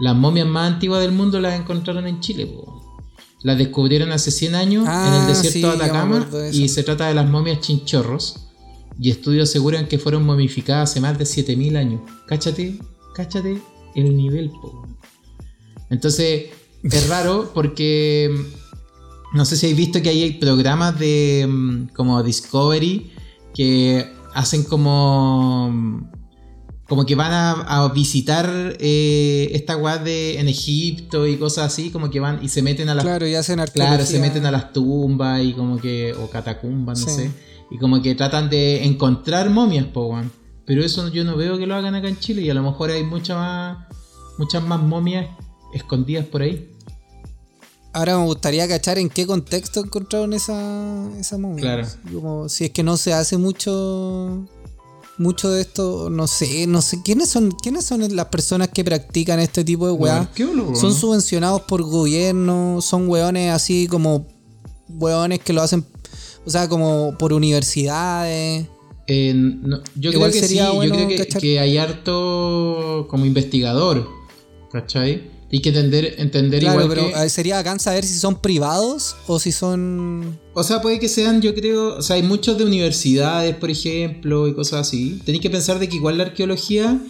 Las 0.00 0.16
momias 0.16 0.48
más 0.48 0.72
antiguas 0.72 1.00
del 1.00 1.12
mundo 1.12 1.38
las 1.38 1.54
encontraron 1.54 2.08
en 2.08 2.18
Chile, 2.18 2.46
po. 2.46 2.98
Las 3.44 3.58
descubrieron 3.58 4.10
hace 4.10 4.32
100 4.32 4.54
años 4.56 4.82
en 4.86 4.90
Ah, 4.90 5.18
el 5.20 5.28
desierto 5.28 5.70
sí, 5.70 5.78
de 5.78 5.84
Atacama 5.84 6.18
de 6.24 6.50
y 6.50 6.68
se 6.68 6.82
trata 6.82 7.06
de 7.06 7.14
las 7.14 7.28
momias 7.28 7.60
chinchorros. 7.60 8.48
Y 9.00 9.10
estudios 9.10 9.48
aseguran 9.48 9.86
que 9.86 10.00
fueron 10.00 10.26
momificadas 10.26 10.90
hace 10.90 11.00
más 11.00 11.16
de 11.16 11.26
7000 11.26 11.76
años. 11.76 12.00
Cáchate, 12.26 12.76
cáchate 13.14 13.60
el 13.94 14.16
nivel, 14.16 14.50
po. 14.50 14.86
Entonces, 15.90 16.50
es 16.82 17.08
raro 17.08 17.50
porque 17.54 18.30
mm, 18.32 19.36
no 19.36 19.44
sé 19.44 19.56
si 19.56 19.66
habéis 19.66 19.76
visto 19.78 20.02
que 20.02 20.08
hay 20.10 20.32
programas 20.34 20.98
de 20.98 21.46
mm, 21.48 21.88
como 21.94 22.22
Discovery 22.22 23.12
que 23.54 24.06
hacen 24.34 24.62
como 24.64 25.70
mm, 25.72 26.10
como 26.88 27.06
que 27.06 27.14
van 27.14 27.32
a, 27.32 27.52
a 27.84 27.88
visitar 27.92 28.76
eh, 28.80 29.50
esta 29.52 29.76
weá 29.76 29.98
de 29.98 30.40
en 30.40 30.48
Egipto 30.48 31.24
y 31.28 31.36
cosas 31.36 31.72
así, 31.72 31.90
como 31.90 32.10
que 32.10 32.18
van 32.18 32.40
y 32.42 32.48
se 32.48 32.62
meten 32.62 32.88
a 32.88 32.96
las 32.96 33.04
Claro, 33.04 33.28
y 33.28 33.34
hacen 33.36 33.60
arqueología. 33.60 33.96
Claro, 33.96 34.10
se 34.10 34.18
meten 34.18 34.44
a 34.44 34.50
las 34.50 34.72
tumbas 34.72 35.40
y 35.40 35.52
como 35.52 35.78
que. 35.78 36.12
o 36.14 36.28
catacumbas, 36.28 36.98
no 37.00 37.06
Sí. 37.08 37.14
sé. 37.14 37.30
Y 37.70 37.78
como 37.78 38.02
que 38.02 38.16
tratan 38.16 38.50
de 38.50 38.84
encontrar 38.84 39.50
momias, 39.50 39.86
po. 39.86 40.20
Pero 40.70 40.84
eso 40.84 41.08
yo 41.08 41.24
no 41.24 41.36
veo 41.36 41.58
que 41.58 41.66
lo 41.66 41.74
hagan 41.74 41.96
acá 41.96 42.06
en 42.06 42.16
Chile 42.20 42.42
y 42.42 42.50
a 42.50 42.54
lo 42.54 42.62
mejor 42.62 42.92
hay 42.92 43.02
mucha 43.02 43.34
más, 43.34 43.88
muchas 44.38 44.62
más 44.62 44.80
momias 44.80 45.26
escondidas 45.74 46.24
por 46.26 46.42
ahí. 46.42 46.70
Ahora 47.92 48.16
me 48.16 48.24
gustaría 48.26 48.68
cachar 48.68 48.96
en 48.96 49.08
qué 49.08 49.26
contexto 49.26 49.80
encontraron 49.80 50.32
esa, 50.32 51.10
esa 51.18 51.38
momia. 51.38 51.60
Claro. 51.60 51.88
Como 52.12 52.48
si 52.48 52.66
es 52.66 52.70
que 52.70 52.84
no 52.84 52.96
se 52.96 53.12
hace 53.12 53.36
mucho 53.36 54.46
mucho 55.18 55.50
de 55.50 55.62
esto, 55.62 56.08
no 56.08 56.28
sé, 56.28 56.68
no 56.68 56.82
sé 56.82 57.02
quiénes 57.02 57.30
son 57.30 57.50
quiénes 57.50 57.84
son 57.84 58.14
las 58.14 58.26
personas 58.26 58.68
que 58.68 58.84
practican 58.84 59.40
este 59.40 59.64
tipo 59.64 59.88
de 59.88 59.92
weá. 59.92 60.30
Son 60.76 60.94
subvencionados 60.94 61.62
por 61.62 61.82
gobierno, 61.82 62.80
son 62.80 63.08
weones 63.08 63.52
así 63.52 63.88
como 63.88 64.24
weones 64.88 65.40
que 65.40 65.52
lo 65.52 65.62
hacen, 65.62 65.84
o 66.46 66.50
sea, 66.50 66.68
como 66.68 67.18
por 67.18 67.32
universidades. 67.32 68.68
Eh, 69.12 69.32
no, 69.34 69.82
yo 69.96 70.12
creo 70.12 70.30
que 70.30 70.40
sí, 70.40 70.60
bueno 70.72 70.96
yo 70.96 71.06
creo 71.08 71.40
que, 71.40 71.58
hay 71.58 71.78
harto 71.78 73.08
como 73.10 73.26
investigador, 73.26 74.08
¿cachai? 74.70 75.28
Hay 75.52 75.58
que 75.58 75.70
entender, 75.70 76.14
entender 76.18 76.60
Claro, 76.60 76.82
igual 76.82 76.96
pero 76.96 77.20
que... 77.20 77.28
sería 77.28 77.56
bacán 77.56 77.80
saber 77.80 78.04
si 78.04 78.16
son 78.16 78.40
privados 78.40 79.16
o 79.26 79.40
si 79.40 79.50
son 79.50 80.38
O 80.54 80.62
sea, 80.62 80.80
puede 80.80 81.00
que 81.00 81.08
sean, 81.08 81.42
yo 81.42 81.56
creo, 81.56 81.96
o 81.96 82.02
sea, 82.02 82.14
hay 82.14 82.22
muchos 82.22 82.56
de 82.56 82.64
universidades, 82.64 83.56
por 83.56 83.68
ejemplo, 83.68 84.46
y 84.46 84.54
cosas 84.54 84.86
así. 84.86 85.20
Tenéis 85.24 85.42
que 85.42 85.50
pensar 85.50 85.80
de 85.80 85.88
que 85.88 85.96
igual 85.96 86.16
la 86.16 86.24
arqueología 86.26 87.00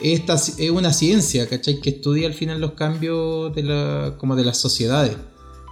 es, 0.00 0.22
es 0.58 0.70
una 0.70 0.92
ciencia, 0.92 1.48
¿cachai? 1.48 1.80
Que 1.80 1.90
estudia 1.90 2.26
al 2.26 2.34
final 2.34 2.60
los 2.60 2.72
cambios 2.72 3.54
de 3.54 3.62
la, 3.62 4.16
como 4.18 4.34
de 4.34 4.44
las 4.44 4.58
sociedades. 4.58 5.16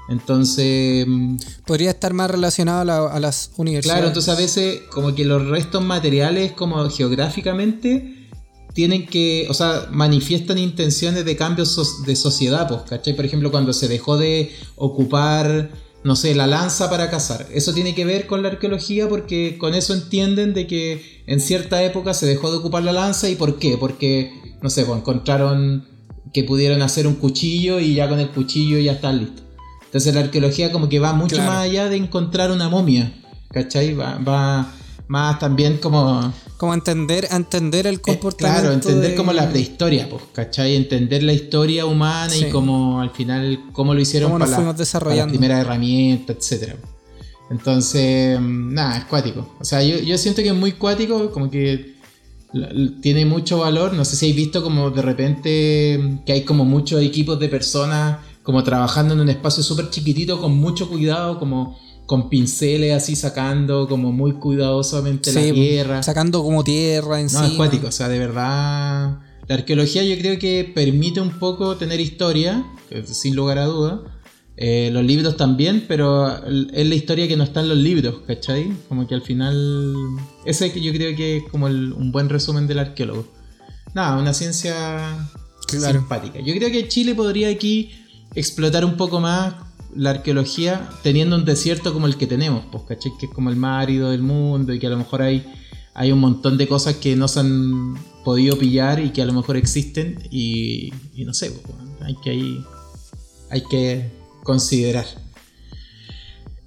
Entonces, 0.09 1.07
mm, 1.09 1.37
podría 1.67 1.91
estar 1.91 2.13
más 2.13 2.31
relacionado 2.31 2.81
a, 2.81 2.85
la- 2.85 3.07
a 3.07 3.21
las 3.21 3.53
universidades. 3.57 3.97
claro, 4.01 4.09
entonces 4.09 4.35
a 4.35 4.37
veces 4.39 4.83
como 4.91 5.15
que 5.15 5.25
los 5.25 5.47
restos 5.49 5.83
materiales 5.85 6.53
como 6.53 6.89
geográficamente 6.91 8.29
tienen 8.75 9.07
que, 9.07 9.47
o 9.49 9.55
sea, 9.55 9.87
manifiestan 9.93 10.59
intenciones 10.59 11.25
de 11.25 11.37
cambios 11.37 12.05
de 12.07 12.17
sociedad, 12.17 12.67
pues, 12.69 12.81
¿cachai? 12.89 13.15
Por 13.15 13.25
ejemplo, 13.25 13.51
cuando 13.51 13.73
se 13.73 13.87
dejó 13.89 14.17
de 14.19 14.51
ocupar, 14.77 15.71
no 16.03 16.17
sé, 16.17 16.35
la 16.35 16.47
lanza 16.47 16.91
para 16.91 17.09
cazar. 17.09 17.47
Eso 17.55 17.73
tiene 17.73 17.95
que 17.95 18.05
ver 18.05 18.27
con 18.27 18.43
la 18.43 18.49
arqueología 18.49 19.09
porque 19.09 19.57
con 19.59 19.75
eso 19.75 19.95
entienden 19.95 20.53
de 20.55 20.67
que 20.67 21.23
en 21.27 21.41
cierta 21.41 21.83
época 21.83 22.13
se 22.15 22.27
dejó 22.27 22.51
de 22.51 22.59
ocupar 22.59 22.83
la 22.83 22.93
lanza 22.93 23.29
y 23.31 23.37
¿por 23.37 23.59
qué? 23.59 23.77
Porque, 23.79 24.33
no 24.61 24.69
sé, 24.69 24.85
pues 24.85 24.99
encontraron 24.99 25.87
que 26.33 26.43
pudieron 26.43 26.83
hacer 26.83 27.07
un 27.07 27.15
cuchillo 27.15 27.79
y 27.79 27.95
ya 27.95 28.09
con 28.09 28.19
el 28.19 28.29
cuchillo 28.31 28.79
ya 28.81 28.93
están 28.93 29.19
listos. 29.21 29.44
Entonces 29.95 30.13
la 30.13 30.23
arqueología 30.23 30.73
como 30.73 30.89
que 30.89 30.99
va 30.99 31.13
mucho 31.13 31.37
Claro. 31.37 31.53
más 31.53 31.61
allá 31.63 31.89
de 31.89 31.95
encontrar 31.97 32.51
una 32.51 32.69
momia, 32.69 33.13
¿cachai? 33.53 33.95
Va, 33.95 34.19
va 34.19 34.73
más 35.07 35.39
también 35.39 35.77
como... 35.79 36.33
Como 36.57 36.75
entender, 36.75 37.29
entender 37.31 37.87
el 37.87 38.01
comportamiento. 38.01 38.61
Claro, 38.63 38.75
entender 38.75 39.11
de- 39.13 39.17
como 39.17 39.33
la 39.33 39.49
prehistoria, 39.49 40.09
pues, 40.11 40.23
¿cachai? 40.33 40.75
Entender 40.75 41.23
la 41.23 41.33
historia 41.33 41.87
humana 41.87 42.29
Sí. 42.31 42.47
y 42.47 42.51
como 42.51 43.01
al 43.01 43.11
final 43.11 43.61
cómo 43.73 43.95
lo 43.95 44.01
hicieron 44.01 44.33
Cómo 44.33 44.45
para, 44.45 44.73
desarrollando. 44.73 45.27
la 45.27 45.31
primera 45.39 45.61
herramienta, 45.61 46.33
etcétera. 46.33 46.75
Entonces, 47.51 48.41
mm, 48.41 48.75
nada, 48.75 48.99
es 48.99 49.05
cuático. 49.05 49.55
O 49.61 49.65
sea, 49.65 49.81
yo, 49.81 49.99
yo 49.99 50.19
siento 50.19 50.43
que 50.43 50.49
es 50.49 50.55
muy 50.57 50.73
cuático, 50.73 51.31
como 51.31 51.49
que 51.51 51.95
tiene 53.01 53.27
mucho 53.27 53.59
valor. 53.59 53.93
No 53.93 54.05
sé 54.05 54.17
si 54.17 54.27
habéis 54.27 54.37
visto 54.37 54.61
como 54.63 54.91
de 54.91 55.03
repente 55.03 56.19
que 56.27 56.33
hay 56.33 56.43
como 56.43 56.65
muchos 56.65 57.01
equipos 57.03 57.39
de 57.39 57.49
personas 57.49 58.19
como 58.45 58.63
trabajando 58.63 59.15
en 59.15 59.21
un 59.21 59.29
espacio 59.31 59.63
súper 59.65 59.91
chiquitito 59.91 60.41
con 60.41 60.55
mucho 60.57 60.89
cuidado, 60.89 61.41
como 61.41 61.77
con 62.07 62.29
pinceles 62.29 62.95
así 62.95 63.17
sacando, 63.17 63.89
como 63.89 64.13
muy 64.13 64.35
cuidadosamente 64.35 65.33
Sí, 65.33 65.49
la 65.49 65.55
tierra. 65.55 66.03
Sacando 66.05 66.43
como 66.45 66.63
tierra 66.63 67.09
No, 67.09 67.17
encima. 67.17 67.47
es 67.47 67.53
cuático, 67.55 67.87
o 67.89 67.93
sea, 67.93 68.09
de 68.09 68.19
verdad. 68.21 69.19
La 69.49 69.55
arqueología 69.57 70.05
yo 70.05 70.17
creo 70.19 70.39
que 70.39 70.71
permite 70.75 71.21
un 71.21 71.39
poco 71.39 71.77
tener 71.77 72.01
historia, 72.01 72.65
que 72.89 73.05
sin 73.07 73.35
lugar 73.35 73.59
a 73.59 73.65
duda. 73.67 74.03
Eh, 74.57 74.91
los 74.93 75.03
libros 75.05 75.37
también, 75.37 75.85
pero 75.89 76.29
es 76.47 76.87
la 76.87 76.95
historia 76.95 77.27
que 77.27 77.37
no 77.37 77.43
está 77.43 77.61
en 77.61 77.69
los 77.71 77.79
libros, 77.79 78.21
¿cachai? 78.27 78.71
Como 78.89 79.07
que 79.09 79.15
al 79.15 79.23
final. 79.23 79.97
Ese 80.45 80.71
que 80.73 80.81
yo 80.81 80.93
creo 80.93 81.17
que 81.17 81.39
es 81.39 81.43
como 81.51 81.67
el- 81.67 81.93
un 81.93 82.13
buen 82.13 82.29
resumen 82.29 82.67
del 82.69 82.79
arqueólogo. 82.79 83.27
Nada, 83.95 84.17
una 84.17 84.33
ciencia 84.33 85.29
Claro. 85.67 85.99
simpática. 85.99 86.39
Yo 86.41 86.55
creo 86.55 86.71
que 86.71 86.87
Chile 86.89 87.15
podría 87.15 87.49
aquí 87.49 87.91
explotar 88.35 88.85
un 88.85 88.97
poco 88.97 89.21
más 89.21 89.55
la 89.95 90.11
arqueología 90.11 90.89
teniendo 91.03 91.37
un 91.37 91.45
desierto 91.45 91.93
como 91.93 92.07
el 92.07 92.17
que 92.17 92.27
tenemos, 92.27 92.65
pues, 92.71 92.85
¿cachai? 92.85 93.13
Que 93.19 93.27
es 93.27 93.33
como 93.33 93.51
el 93.51 93.57
más 93.57 93.83
árido 93.83 94.11
del 94.11 94.23
mundo 94.23 94.73
y 94.73 94.79
que 94.79 94.87
a 94.87 94.91
lo 94.91 94.97
mejor 94.97 95.23
hay, 95.23 95.47
hay 95.95 96.11
un 96.13 96.19
montón 96.19 96.59
de 96.59 96.67
cosas 96.67 96.97
que 96.97 97.15
no 97.17 97.29
se 97.29 97.41
han 97.41 97.95
podido 98.25 98.59
pillar 98.59 99.01
y 99.01 99.11
que 99.11 99.23
a 99.23 99.27
lo 99.27 99.33
mejor 99.33 99.57
existen 99.57 100.19
y, 100.31 100.93
y 101.15 101.25
no 101.25 101.35
sé, 101.35 101.51
pues, 101.51 101.77
hay 102.01 102.17
que 102.23 102.65
hay 103.51 103.63
que 103.63 104.11
considerar. 104.43 105.07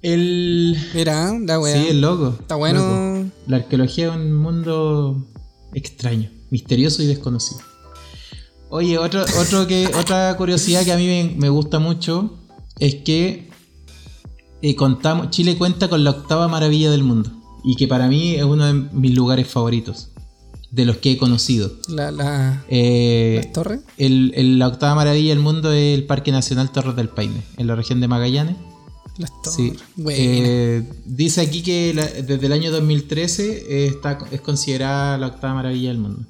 El... 0.00 0.76
Mira, 0.94 1.38
la. 1.38 1.60
Sí, 1.60 1.88
el 1.88 2.00
loco. 2.00 2.36
Está 2.40 2.54
bueno. 2.54 2.80
loco. 2.80 3.30
La 3.46 3.56
arqueología 3.58 4.08
es 4.08 4.16
un 4.16 4.32
mundo 4.32 5.26
extraño, 5.74 6.30
misterioso 6.50 7.02
y 7.02 7.06
desconocido. 7.06 7.60
Oye, 8.70 8.98
otro, 8.98 9.24
otro 9.40 9.66
que, 9.66 9.86
otra 9.98 10.36
curiosidad 10.36 10.84
que 10.84 10.92
a 10.92 10.96
mí 10.96 11.06
me, 11.06 11.34
me 11.36 11.48
gusta 11.48 11.78
mucho 11.78 12.34
es 12.78 12.96
que 12.96 13.48
eh, 14.60 14.74
contamos, 14.76 15.30
Chile 15.30 15.56
cuenta 15.56 15.88
con 15.88 16.04
la 16.04 16.10
octava 16.10 16.48
maravilla 16.48 16.90
del 16.90 17.02
mundo 17.02 17.30
y 17.64 17.76
que 17.76 17.88
para 17.88 18.08
mí 18.08 18.34
es 18.34 18.44
uno 18.44 18.66
de 18.66 18.72
mis 18.74 19.14
lugares 19.14 19.48
favoritos, 19.48 20.10
de 20.70 20.84
los 20.84 20.98
que 20.98 21.12
he 21.12 21.18
conocido. 21.18 21.72
La, 21.88 22.10
la, 22.10 22.64
Eh, 22.68 23.40
las 23.42 23.52
torres. 23.52 23.80
el- 23.96 24.32
el- 24.36 24.58
la 24.58 24.68
octava 24.68 24.94
maravilla 24.94 25.30
del 25.30 25.40
mundo 25.42 25.72
es 25.72 25.96
el 25.98 26.04
Parque 26.04 26.30
Nacional 26.30 26.70
Torres 26.70 26.94
del 26.94 27.08
Paine, 27.08 27.42
en 27.56 27.66
la 27.66 27.74
región 27.74 28.00
de 28.00 28.08
Magallanes. 28.08 28.56
Las 29.16 29.30
torres. 29.42 29.54
Sí. 29.56 29.72
Buena. 29.96 30.18
Eh, 30.22 30.92
dice 31.06 31.40
aquí 31.40 31.62
que 31.62 31.92
la- 31.94 32.06
desde 32.06 32.46
el 32.46 32.52
año 32.52 32.70
2013 32.70 33.64
eh, 33.68 33.86
está, 33.86 34.18
es 34.30 34.40
considerada 34.42 35.16
la 35.18 35.28
octava 35.28 35.54
maravilla 35.54 35.88
del 35.88 35.98
mundo. 35.98 36.20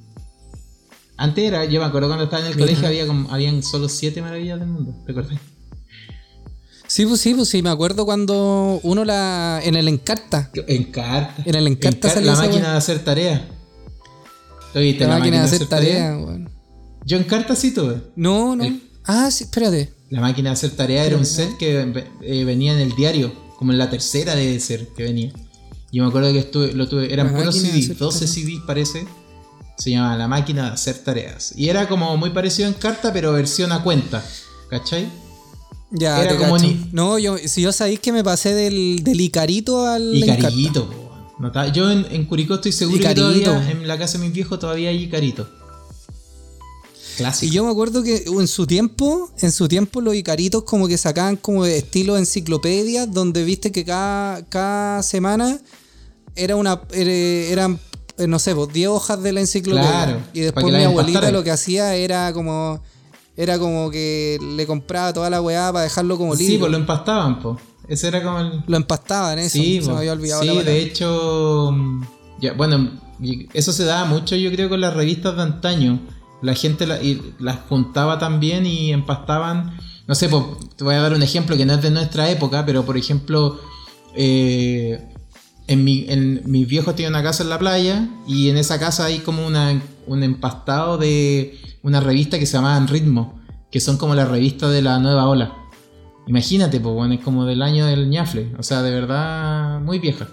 Antes 1.18 1.44
era, 1.44 1.64
yo 1.66 1.80
me 1.80 1.86
acuerdo 1.86 2.08
cuando 2.08 2.24
estaba 2.24 2.40
en 2.42 2.48
el 2.48 2.54
Mira. 2.54 2.66
colegio 2.66 2.88
había 2.88 3.06
como- 3.06 3.30
habían 3.30 3.62
solo 3.62 3.88
siete 3.88 4.22
maravillas 4.22 4.58
del 4.60 4.68
mundo, 4.68 4.94
¿te 5.04 5.12
acuerdas? 5.12 5.38
Sí, 6.86 7.04
pues 7.04 7.20
sí, 7.20 7.34
pues 7.34 7.48
sí, 7.50 7.62
me 7.62 7.68
acuerdo 7.68 8.06
cuando 8.06 8.80
uno 8.82 9.04
la. 9.04 9.60
En 9.62 9.74
el 9.76 9.88
Encarta. 9.88 10.50
En 10.54 10.84
carta. 10.84 11.42
En 11.44 11.54
el 11.54 11.66
Encarta 11.66 12.08
Encar- 12.08 12.14
salió 12.14 12.26
La 12.28 12.32
esa 12.34 12.42
máquina 12.46 12.70
de 12.72 12.76
hacer 12.78 13.04
tarea. 13.04 13.46
¿Tú 14.72 14.78
viste 14.78 15.06
La, 15.06 15.18
máquina 15.18 15.38
de 15.40 15.44
hacer 15.44 15.66
tarea, 15.66 16.16
weón. 16.16 16.48
Yo 17.04 17.18
en 17.18 17.24
carta 17.24 17.54
sí 17.56 17.72
tuve. 17.74 18.00
No, 18.16 18.56
no. 18.56 18.64
El- 18.64 18.82
Ah, 19.04 19.30
sí, 19.30 19.44
espérate. 19.44 19.92
La 20.10 20.20
máquina 20.20 20.50
de 20.50 20.54
hacer 20.54 20.70
tarea 20.70 21.04
era 21.04 21.16
un 21.16 21.24
set 21.26 21.56
que 21.58 22.06
eh, 22.22 22.44
venía 22.44 22.72
en 22.74 22.78
el 22.80 22.94
diario, 22.94 23.32
como 23.58 23.72
en 23.72 23.78
la 23.78 23.90
tercera 23.90 24.34
debe 24.34 24.58
ser 24.60 24.88
que 24.96 25.02
venía. 25.02 25.32
Yo 25.92 26.02
me 26.02 26.08
acuerdo 26.08 26.32
que 26.32 26.38
estuve, 26.40 26.72
lo 26.74 26.88
tuve, 26.88 27.12
eran 27.12 27.34
puros 27.34 27.54
de 27.54 27.68
CDs, 27.70 27.84
hacer 27.86 27.96
12 27.96 28.18
tareas. 28.26 28.34
CDs 28.34 28.60
parece. 28.66 29.06
Se 29.78 29.90
llamaba 29.90 30.16
La 30.16 30.28
máquina 30.28 30.64
de 30.66 30.70
hacer 30.72 30.98
tareas. 30.98 31.52
Y 31.56 31.68
era 31.68 31.88
como 31.88 32.16
muy 32.16 32.30
parecido 32.30 32.68
en 32.68 32.74
carta, 32.74 33.12
pero 33.12 33.32
versión 33.32 33.70
a 33.72 33.82
cuenta. 33.82 34.24
¿Cachai? 34.70 35.08
Ya, 35.90 36.22
Era 36.22 36.36
como 36.36 36.58
ni- 36.58 36.88
No, 36.92 37.18
yo, 37.18 37.38
si 37.38 37.62
yo 37.62 37.72
sabéis 37.72 38.00
que 38.00 38.12
me 38.12 38.22
pasé 38.22 38.52
del, 38.54 39.02
del 39.02 39.20
Icarito 39.20 39.86
al 39.86 40.14
Y 40.14 40.22
Encarta. 40.24 40.42
carito, 40.42 40.90
po. 40.90 41.08
No 41.38 41.72
Yo 41.72 41.90
en, 41.90 42.04
en 42.10 42.24
Curicó 42.26 42.56
estoy 42.56 42.72
seguro 42.72 42.98
Icarito. 42.98 43.32
que 43.32 43.40
todavía 43.44 43.70
en 43.70 43.86
la 43.88 43.96
casa 43.96 44.18
de 44.18 44.24
mis 44.24 44.32
viejos 44.34 44.58
todavía 44.58 44.90
hay 44.90 45.04
Icarito. 45.04 45.48
Clásico. 47.16 47.50
Y 47.50 47.54
yo 47.54 47.64
me 47.64 47.70
acuerdo 47.70 48.02
que 48.02 48.24
en 48.26 48.48
su 48.48 48.66
tiempo, 48.66 49.30
en 49.38 49.50
su 49.52 49.66
tiempo 49.68 50.00
los 50.00 50.14
Icaritos 50.14 50.64
como 50.64 50.86
que 50.88 50.98
sacaban 50.98 51.36
como 51.36 51.64
de 51.64 51.78
estilo 51.78 52.16
enciclopedia, 52.18 53.06
donde 53.06 53.44
viste 53.44 53.72
que 53.72 53.84
cada, 53.84 54.44
cada 54.48 55.02
semana 55.02 55.58
era 56.36 56.54
una 56.56 56.80
era- 56.92 57.10
eran 57.52 57.80
no 58.26 58.38
sé, 58.38 58.54
pues 58.54 58.72
10 58.72 58.88
hojas 58.88 59.22
de 59.22 59.32
la 59.32 59.40
enciclopedia. 59.40 59.88
Claro, 59.90 60.20
y 60.32 60.40
después 60.40 60.66
mi 60.66 60.82
abuelita 60.82 61.30
lo 61.30 61.44
que 61.44 61.50
hacía 61.50 61.94
era 61.94 62.32
como 62.32 62.80
era 63.36 63.56
como 63.58 63.90
que 63.90 64.38
le 64.56 64.66
compraba 64.66 65.12
toda 65.12 65.30
la 65.30 65.40
weá 65.40 65.72
para 65.72 65.84
dejarlo 65.84 66.18
como 66.18 66.34
Sí, 66.34 66.44
libro. 66.48 66.60
pues 66.60 66.72
lo 66.72 66.78
empastaban, 66.78 67.38
po. 67.40 67.56
Ese 67.86 68.08
era 68.08 68.22
como 68.22 68.40
el. 68.40 68.64
lo 68.66 68.76
empastaban 68.76 69.38
eso, 69.38 69.58
Sí, 69.58 69.80
se 69.80 69.90
me 69.92 69.98
había 69.98 70.12
olvidado 70.12 70.42
Sí, 70.42 70.48
la 70.48 70.62
de 70.64 70.80
hecho, 70.82 71.70
mm, 71.72 72.02
ya, 72.40 72.52
bueno, 72.54 72.90
eso 73.54 73.72
se 73.72 73.84
daba 73.84 74.04
mucho, 74.06 74.34
yo 74.36 74.50
creo, 74.50 74.68
con 74.68 74.80
las 74.80 74.94
revistas 74.94 75.36
de 75.36 75.42
antaño. 75.42 76.00
La 76.42 76.54
gente 76.54 76.86
la- 76.86 77.02
y 77.02 77.34
las 77.38 77.58
juntaba 77.68 78.18
también 78.18 78.66
y 78.66 78.92
empastaban. 78.92 79.76
No 80.06 80.14
sé, 80.14 80.28
po, 80.28 80.58
te 80.76 80.82
voy 80.84 80.94
a 80.96 81.00
dar 81.00 81.12
un 81.14 81.22
ejemplo 81.22 81.56
que 81.56 81.64
no 81.66 81.74
es 81.74 81.82
de 81.82 81.90
nuestra 81.90 82.28
época, 82.30 82.64
pero 82.66 82.84
por 82.84 82.96
ejemplo, 82.96 83.58
eh, 84.14 84.98
en, 85.68 85.84
mi, 85.84 86.06
en 86.08 86.42
mis 86.46 86.66
viejos 86.66 86.96
tienen 86.96 87.12
una 87.12 87.22
casa 87.22 87.42
en 87.42 87.50
la 87.50 87.58
playa 87.58 88.08
y 88.26 88.48
en 88.48 88.56
esa 88.56 88.80
casa 88.80 89.04
hay 89.04 89.18
como 89.18 89.46
una, 89.46 89.80
un 90.06 90.22
empastado 90.22 90.98
de 90.98 91.60
una 91.82 92.00
revista 92.00 92.38
que 92.38 92.46
se 92.46 92.54
llamaban 92.54 92.88
Ritmo, 92.88 93.38
que 93.70 93.78
son 93.78 93.98
como 93.98 94.14
las 94.14 94.28
revistas 94.28 94.72
de 94.72 94.82
la 94.82 94.98
nueva 94.98 95.28
ola. 95.28 95.54
Imagínate, 96.26 96.80
pues 96.80 96.94
bueno, 96.94 97.14
es 97.14 97.20
como 97.20 97.44
del 97.44 97.62
año 97.62 97.86
del 97.86 98.08
ñafle, 98.08 98.54
o 98.58 98.62
sea, 98.62 98.82
de 98.82 98.90
verdad 98.90 99.80
muy 99.80 99.98
vieja. 99.98 100.28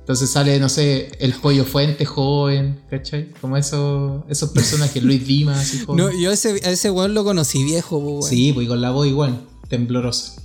Entonces 0.00 0.30
sale, 0.30 0.58
no 0.58 0.68
sé, 0.68 1.12
el 1.20 1.32
pollo 1.34 1.64
fuente 1.64 2.04
joven, 2.04 2.80
¿cachai? 2.90 3.30
Como 3.40 3.56
esos, 3.56 4.24
esos 4.28 4.50
personajes, 4.50 5.00
Luis 5.04 5.24
Dimas, 5.24 5.58
así 5.58 5.84
joven. 5.84 6.04
No, 6.04 6.20
yo 6.20 6.32
ese, 6.32 6.60
a 6.64 6.70
ese 6.70 6.90
weón 6.90 7.14
lo 7.14 7.22
conocí 7.22 7.62
viejo, 7.62 8.00
pues, 8.00 8.12
weón. 8.12 8.22
Sí, 8.24 8.52
pues 8.52 8.66
y 8.66 8.68
con 8.68 8.80
la 8.80 8.90
voz 8.90 9.06
igual, 9.06 9.40
temblorosa. 9.68 10.42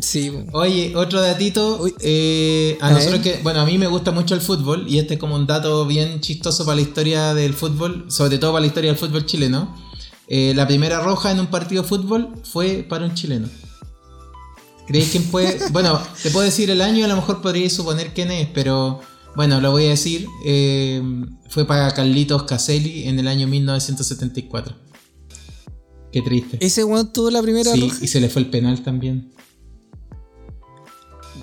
Sí. 0.00 0.32
Oye, 0.52 0.94
otro 0.96 1.20
datito. 1.20 1.84
eh, 2.00 2.78
a 2.80 2.88
A 2.88 2.90
nosotros 2.92 3.20
que, 3.20 3.40
bueno, 3.42 3.60
a 3.60 3.66
mí 3.66 3.76
me 3.78 3.86
gusta 3.86 4.10
mucho 4.10 4.34
el 4.34 4.40
fútbol 4.40 4.86
y 4.88 4.98
este 4.98 5.14
es 5.14 5.20
como 5.20 5.34
un 5.36 5.46
dato 5.46 5.86
bien 5.86 6.20
chistoso 6.20 6.64
para 6.64 6.76
la 6.76 6.82
historia 6.82 7.34
del 7.34 7.52
fútbol, 7.54 8.06
sobre 8.08 8.38
todo 8.38 8.52
para 8.52 8.62
la 8.62 8.66
historia 8.68 8.90
del 8.90 8.98
fútbol 8.98 9.26
chileno. 9.26 9.76
Eh, 10.28 10.52
la 10.54 10.66
primera 10.66 11.00
roja 11.00 11.30
en 11.30 11.40
un 11.40 11.48
partido 11.48 11.82
de 11.82 11.88
fútbol 11.88 12.32
fue 12.44 12.86
para 12.88 13.04
un 13.04 13.14
chileno. 13.14 13.48
¿Creéis 14.86 15.10
quién 15.10 15.24
puede? 15.24 15.58
bueno, 15.72 16.00
te 16.22 16.30
puedo 16.30 16.44
decir 16.46 16.70
el 16.70 16.80
año, 16.80 17.04
a 17.04 17.08
lo 17.08 17.16
mejor 17.16 17.42
podríais 17.42 17.74
suponer 17.74 18.14
quién 18.14 18.30
es, 18.30 18.48
pero 18.48 19.00
bueno, 19.36 19.60
lo 19.60 19.70
voy 19.72 19.86
a 19.86 19.90
decir. 19.90 20.26
eh, 20.46 21.02
fue 21.50 21.66
para 21.66 21.92
Carlitos 21.92 22.44
Caselli 22.44 23.06
en 23.08 23.18
el 23.18 23.28
año 23.28 23.46
1974. 23.46 24.74
Qué 26.10 26.22
triste. 26.22 26.56
Ese 26.60 26.82
weón 26.84 27.12
tuvo 27.12 27.30
la 27.30 27.42
primera 27.42 27.70
Sí, 27.72 27.80
roja. 27.80 27.96
y 28.00 28.06
se 28.08 28.20
le 28.20 28.30
fue 28.30 28.40
el 28.42 28.48
penal 28.50 28.82
también. 28.82 29.30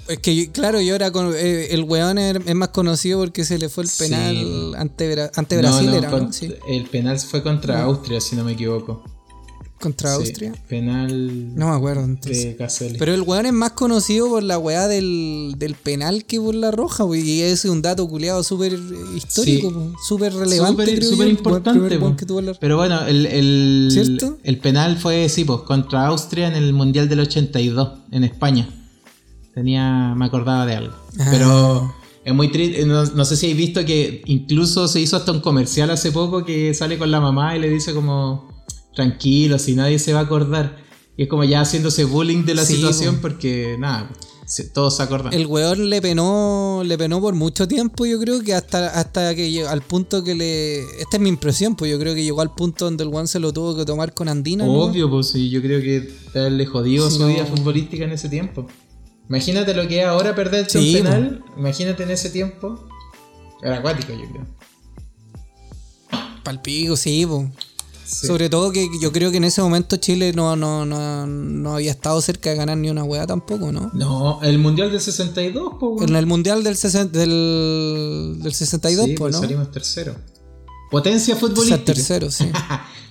Es 0.10 0.20
que, 0.20 0.52
claro, 0.52 0.82
yo 0.82 0.96
era 0.96 1.12
con, 1.12 1.34
eh, 1.36 1.68
el 1.72 1.84
weón 1.84 2.18
es 2.18 2.56
más 2.56 2.70
conocido 2.70 3.20
porque 3.20 3.46
se 3.46 3.58
le 3.60 3.70
fue 3.70 3.84
el 3.84 3.90
Sí. 3.90 4.04
penal 4.06 4.76
ante, 4.76 5.30
ante 5.36 5.58
Brasil, 5.58 5.86
no, 5.86 5.96
era, 5.96 6.10
¿no? 6.10 6.18
con- 6.20 6.34
Sí, 6.34 6.52
El 6.68 6.86
penal 6.86 7.20
fue 7.20 7.44
contra. 7.44 7.84
Austria, 7.84 8.20
si 8.20 8.36
no 8.36 8.44
me 8.44 8.54
equivoco. 8.54 9.04
contra 9.80 10.10
Sí, 10.10 10.16
Austria. 10.18 10.54
Penal 10.68 11.56
No 11.56 11.70
me 11.70 11.76
acuerdo 11.76 12.04
entonces. 12.04 12.44
de 12.44 12.56
Caselli. 12.58 12.98
Pero 13.00 13.14
el 13.14 13.22
weón 13.22 13.46
es 13.46 13.54
más 13.54 13.72
conocido 13.72 14.28
por 14.28 14.44
la 14.44 14.58
weá 14.58 14.90
del, 14.90 15.54
del 15.58 15.74
penal 15.76 16.26
que 16.26 16.38
por 16.38 16.54
la 16.54 16.70
roja, 16.72 17.06
wey, 17.06 17.22
Y 17.22 17.42
ese 17.44 17.54
es 17.54 17.72
un 17.72 17.82
dato 17.82 18.06
culiado 18.10 18.44
súper 18.44 18.74
histórico, 19.16 19.70
Sí. 19.70 19.74
po, 19.74 19.94
súper 20.06 20.34
relevante. 20.34 21.02
Súper- 21.02 21.30
importante, 21.30 21.98
la- 21.98 22.54
Pero 22.60 22.76
bueno, 22.76 23.06
el, 23.06 23.26
el, 23.28 23.88
¿Cierto? 23.90 24.38
el 24.44 24.58
penal 24.58 24.98
fue, 24.98 25.30
sí, 25.30 25.46
pues, 25.46 25.62
contra 25.62 26.08
Austria 26.08 26.50
en 26.50 26.56
el 26.56 26.74
Mundial 26.74 27.08
del 27.08 27.22
82, 27.22 28.00
en 28.12 28.26
España. 28.26 28.68
Tenía, 29.60 30.14
me 30.16 30.26
acordaba 30.26 30.66
de 30.66 30.76
algo. 30.76 30.94
Ah. 31.20 31.28
Pero 31.32 31.94
es 32.24 32.34
muy 32.34 32.50
triste, 32.50 32.86
no, 32.86 33.04
no 33.04 33.26
sé 33.26 33.36
si 33.36 33.48
habéis 33.48 33.58
visto 33.58 33.84
que 33.84 34.22
incluso 34.26 34.88
se 34.88 35.02
hizo 35.02 35.18
hasta 35.18 35.34
un 35.34 35.42
comercial 35.42 35.90
hace 35.90 36.14
poco 36.14 36.46
que 36.46 36.74
sale 36.74 36.98
con 36.98 37.12
la 37.12 37.20
mamá 37.20 37.58
y 37.58 37.60
le 37.60 37.70
dice 37.70 37.94
como, 37.94 38.48
tranquilo, 38.96 39.60
si 39.60 39.76
nadie 39.76 40.00
se 40.00 40.14
va 40.14 40.22
a 40.22 40.24
acordar. 40.24 40.78
Y 41.18 41.24
es 41.24 41.28
como 41.28 41.44
ya 41.44 41.60
haciéndose 41.60 42.06
bullying 42.06 42.46
de 42.46 42.56
la 42.56 42.64
Sí, 42.64 42.76
situación 42.78 43.16
po. 43.16 43.24
porque 43.24 43.76
nada, 43.78 44.10
todos 44.74 44.96
se 44.96 45.04
acordan. 45.04 45.34
El 45.34 45.46
weón 45.48 45.90
le 45.90 46.02
penó, 46.02 46.82
le 46.86 46.98
penó 46.98 47.20
por 47.20 47.36
mucho 47.36 47.68
tiempo, 47.68 48.06
yo 48.06 48.18
creo 48.18 48.42
que 48.42 48.54
hasta, 48.54 48.88
hasta 48.98 49.36
que 49.36 49.52
llegó 49.52 49.68
al 49.68 49.82
punto 49.82 50.24
que 50.24 50.36
le. 50.36 50.80
Esta 51.02 51.18
es 51.18 51.20
mi 51.20 51.28
impresión, 51.28 51.76
pues 51.76 51.92
yo 51.92 52.00
creo 52.00 52.16
que 52.16 52.24
llegó 52.24 52.40
al 52.40 52.56
punto 52.56 52.86
donde 52.86 53.04
el 53.04 53.10
weón 53.10 53.28
se 53.28 53.40
lo 53.42 53.52
tuvo 53.52 53.76
que 53.76 53.84
tomar 53.84 54.14
con 54.14 54.30
Andina. 54.30 54.66
¿no? 54.66 54.72
Obvio, 54.72 55.10
pues 55.10 55.28
sí, 55.28 55.50
yo 55.50 55.62
creo 55.62 55.82
que 55.82 56.10
le 56.50 56.66
jodido 56.66 57.12
su 57.12 57.20
No. 57.20 57.28
vida 57.28 57.46
futbolística 57.46 58.06
en 58.06 58.12
ese 58.14 58.30
tiempo. 58.30 58.66
Imagínate 59.30 59.74
lo 59.76 59.88
que 59.88 60.02
es 60.02 60.08
ahora 60.08 60.34
perderte 60.34 60.80
Sí, 60.80 60.96
un 60.98 61.04
penal. 61.04 61.44
Imagínate 61.56 62.04
en 62.04 62.12
ese 62.12 62.32
tiempo. 62.32 62.88
Era 63.62 63.78
acuático, 63.78 64.12
yo 64.14 64.28
creo. 64.32 64.46
Palpico, 66.44 66.96
sí, 66.98 67.26
po. 67.26 67.48
Sí. 68.06 68.26
Sobre 68.26 68.50
todo 68.50 68.72
que 68.72 68.90
yo 69.00 69.12
creo 69.12 69.30
que 69.30 69.38
en 69.38 69.44
ese 69.44 69.62
momento 69.62 69.98
Chile 69.98 70.34
no, 70.34 70.56
no, 70.56 70.84
no, 70.84 71.28
no 71.28 71.76
había 71.76 71.92
estado 71.92 72.20
cerca 72.22 72.50
de 72.50 72.56
ganar 72.56 72.76
ni 72.76 72.90
una 72.90 73.04
weá 73.04 73.28
tampoco, 73.28 73.72
¿no? 73.72 73.92
No, 73.94 74.40
el 74.42 74.58
mundial 74.58 74.92
del 74.92 75.00
62, 75.00 75.74
pues. 75.80 76.10
En 76.10 76.16
el 76.16 76.26
mundial 76.26 76.64
del, 76.64 76.76
del, 77.12 78.40
del 78.42 78.54
62, 78.54 79.06
sí, 79.06 79.14
po, 79.14 79.26
pues 79.26 79.36
¿no? 79.36 79.42
salimos 79.42 79.70
tercero. 79.70 80.16
Potencia 80.90 81.36
futbolística. 81.36 81.86
tercero, 81.86 82.32
sí. 82.32 82.50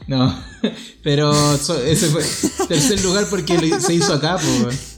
No, 0.09 0.35
pero 1.03 1.31
ese 1.55 2.09
fue 2.09 2.25
tercer 2.67 3.05
lugar 3.05 3.27
porque 3.29 3.79
se 3.79 3.93
hizo 3.93 4.15
acá, 4.15 4.39
pues. 4.39 4.98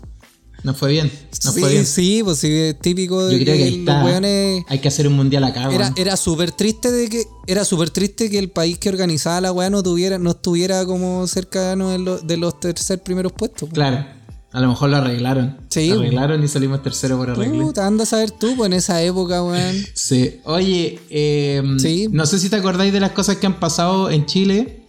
No 0.62 0.74
fue 0.74 0.90
bien. 0.92 1.10
No 1.44 1.52
sí, 1.52 1.60
fue 1.60 1.70
bien. 1.70 1.86
sí, 1.86 2.20
pues 2.22 2.38
sí, 2.38 2.74
típico 2.80 3.24
de 3.26 3.38
Yo 3.38 3.44
creo 3.44 3.56
que 3.56 3.62
ahí 3.64 3.70
los 3.70 3.78
está. 3.80 4.04
weones- 4.04 4.64
Hay 4.68 4.78
que 4.78 4.88
hacer 4.88 5.06
un 5.08 5.14
mundial 5.14 5.44
acá, 5.44 5.62
Era, 5.72 5.84
weón. 5.86 5.94
era 5.96 6.16
súper 6.16 6.52
triste 6.52 6.90
de 6.90 7.08
que 7.08 7.24
era 7.46 7.64
súper 7.64 7.90
triste 7.90 8.28
que 8.30 8.38
el 8.38 8.50
país 8.50 8.76
que 8.78 8.88
organizaba 8.90 9.40
la 9.40 9.52
weá 9.52 9.70
no 9.70 9.82
tuviera 9.82 10.18
no 10.18 10.30
estuviera 10.30 10.84
como 10.84 11.26
cercano 11.26 11.90
de, 11.90 11.98
los- 11.98 12.26
de 12.26 12.36
los 12.36 12.60
tercer 12.60 13.02
primeros 13.02 13.32
puestos. 13.32 13.68
po. 13.68 13.74
Claro. 13.74 14.04
A 14.52 14.60
lo 14.60 14.66
mejor 14.66 14.90
lo 14.90 14.96
arreglaron. 14.96 15.58
Sí, 15.70 15.86
Lo 15.86 15.92
weón. 15.94 16.06
arreglaron 16.06 16.42
y 16.44 16.48
salimos 16.48 16.82
tercero 16.82 17.16
por 17.16 17.30
arreglo. 17.30 17.62
Puta, 17.66 17.86
anda 17.86 18.02
a 18.02 18.06
saber 18.06 18.32
tú, 18.32 18.56
pues 18.56 18.66
en 18.66 18.72
esa 18.72 19.00
época, 19.00 19.44
weón. 19.44 19.76
Sí. 19.94 20.40
Oye, 20.44 20.98
eh, 21.08 21.62
Sí. 21.78 22.08
no 22.10 22.26
sé 22.26 22.40
si 22.40 22.48
te 22.50 22.56
acordáis 22.56 22.92
de 22.92 22.98
las 22.98 23.12
cosas 23.12 23.36
que 23.36 23.46
han 23.46 23.60
pasado 23.60 24.10
en 24.10 24.26
Chile. 24.26 24.79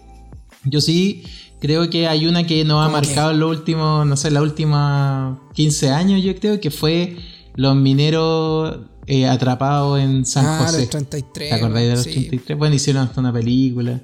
Yo 0.65 0.81
sí 0.81 1.23
creo 1.59 1.89
que 1.89 2.07
hay 2.07 2.25
una 2.27 2.45
que 2.45 2.63
nos 2.65 2.85
ha 2.85 2.89
marcado 2.89 3.31
en 3.31 3.39
los 3.39 3.49
últimos, 3.57 4.05
no 4.05 4.17
sé, 4.17 4.31
los 4.31 4.43
últimos 4.43 5.37
15 5.53 5.89
años, 5.91 6.23
yo 6.23 6.35
creo, 6.35 6.59
que 6.59 6.71
fue 6.71 7.17
los 7.55 7.75
mineros 7.75 8.77
eh, 9.07 9.27
atrapados 9.27 9.99
en 9.99 10.25
San 10.25 10.45
ah, 10.45 10.59
José. 10.65 10.81
los 10.81 10.89
33. 10.89 11.49
¿Te 11.49 11.55
acordáis 11.55 11.87
de 11.89 11.95
los 11.95 12.03
sí. 12.03 12.11
33? 12.11 12.57
Bueno, 12.57 12.75
hicieron 12.75 13.03
hasta 13.03 13.19
una 13.19 13.33
película 13.33 14.01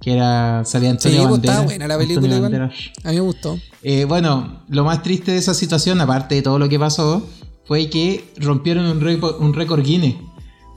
que 0.00 0.12
era 0.12 0.62
salía 0.66 0.90
Antonio 0.90 1.18
Sí, 1.20 1.26
pues, 1.26 1.30
Banderas. 1.32 1.56
estaba 1.56 1.66
buena 1.66 1.88
la 1.88 1.98
película 1.98 2.36
igual. 2.36 2.54
A 3.04 3.08
mí 3.08 3.14
me 3.14 3.20
gustó. 3.20 3.58
Eh, 3.82 4.04
bueno, 4.04 4.62
lo 4.68 4.84
más 4.84 5.02
triste 5.02 5.32
de 5.32 5.38
esa 5.38 5.54
situación, 5.54 6.00
aparte 6.00 6.34
de 6.34 6.42
todo 6.42 6.58
lo 6.58 6.68
que 6.68 6.78
pasó, 6.78 7.26
fue 7.64 7.88
que 7.88 8.30
rompieron 8.36 8.84
un 8.84 9.00
récord, 9.00 9.40
un 9.40 9.54
récord 9.54 9.82
Guinness. 9.82 10.16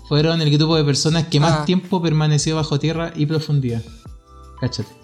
Fueron 0.08 0.42
el 0.42 0.50
grupo 0.50 0.78
de 0.78 0.86
personas 0.86 1.28
que 1.28 1.42
más 1.42 1.60
Ah. 1.60 1.66
tiempo 1.66 2.02
permaneció 2.02 2.56
bajo 2.56 2.80
tierra 2.80 3.12
y 3.18 3.26
profundidad. 3.26 3.84
Cáchate. 4.62 4.97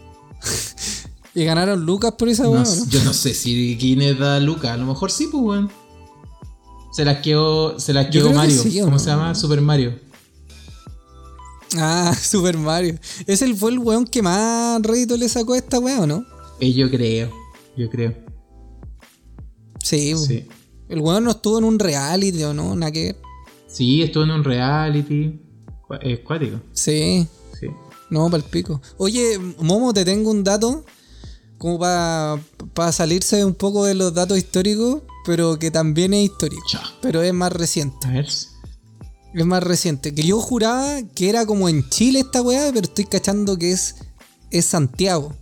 Y 1.36 1.46
ganaron 1.46 1.84
Lucas 1.86 2.14
por 2.18 2.30
esa 2.30 2.44
No 2.44 2.54
¿no? 2.54 2.86
Yo 2.90 3.04
no 3.04 3.14
sé 3.14 3.34
si 3.34 3.76
Guinness 3.76 4.20
da 4.20 4.40
Luca, 4.40 4.74
a 4.74 4.78
lo 4.78 4.86
mejor 4.86 5.12
sí, 5.12 5.28
pues, 5.32 5.44
weón. 5.44 5.72
Se 6.92 7.04
las 7.04 7.22
quedó, 7.22 7.80
se 7.80 7.92
las 7.92 8.08
quedó 8.12 8.30
que 8.30 8.36
Mario. 8.36 8.62
sí, 8.62 8.82
¿o 8.82 8.86
¿Cómo 8.86 9.00
se 9.00 9.08
llama? 9.08 9.34
Super 9.34 9.60
Mario. 9.62 10.00
Ah, 11.76 12.16
Super 12.22 12.56
Mario. 12.58 13.00
Ese 13.26 13.52
fue 13.56 13.72
el 13.72 13.80
weón 13.80 14.06
que 14.06 14.22
más 14.22 14.80
rédito 14.84 15.18
le 15.18 15.28
sacó 15.28 15.54
a 15.54 15.58
esta 15.58 15.80
weá, 15.80 16.02
¿o 16.02 16.08
no? 16.08 16.24
Eh, 16.60 16.72
yo 16.72 16.90
creo, 16.92 17.32
yo 17.76 17.90
creo. 17.90 18.14
Sí. 19.82 20.16
Sí. 20.16 20.48
El 20.88 21.00
weón 21.00 21.24
no 21.24 21.32
estuvo 21.32 21.58
en 21.58 21.64
un 21.64 21.80
reality, 21.80 22.44
¿o 22.44 22.54
no? 22.54 22.76
Nada 22.76 22.92
que 22.92 23.04
ver. 23.06 23.16
Sí, 23.68 24.04
estuvo 24.04 24.24
en 24.24 24.32
un 24.32 24.44
reality. 24.44 25.40
Eh, 26.02 26.24
cuático. 26.24 26.60
Sí. 26.74 27.28
No, 28.14 28.30
para 28.30 28.44
el 28.44 28.48
pico. 28.48 28.80
Oye, 28.98 29.40
Momo, 29.58 29.92
te 29.92 30.06
tengo 30.06 30.30
un 30.30 30.44
dato 30.44 30.86
como 31.58 31.80
para 31.80 32.92
salirse 32.92 33.44
un 33.44 33.56
poco 33.56 33.86
de 33.86 33.96
los 33.96 34.14
datos 34.14 34.38
históricos, 34.38 35.02
pero 35.26 35.58
que 35.58 35.72
también 35.72 36.14
es 36.14 36.26
histórico. 36.26 36.62
Pero 37.02 37.24
es 37.24 37.34
más 37.34 37.52
reciente. 37.52 38.06
A 38.06 38.12
ver. 38.12 38.28
Es 38.28 39.46
más 39.48 39.64
reciente. 39.64 40.14
Que 40.14 40.22
yo 40.22 40.40
juraba 40.40 41.02
que 41.16 41.28
era 41.28 41.48
como 41.48 41.68
en 41.68 41.90
Chile 41.90 42.20
esta 42.20 42.44
weá, 42.44 42.70
pero 42.72 42.86
estoy 42.86 43.06
cachando 43.06 43.58
que 43.58 43.72
es, 43.72 43.96
es 44.52 44.66
Santiago. 44.66 45.34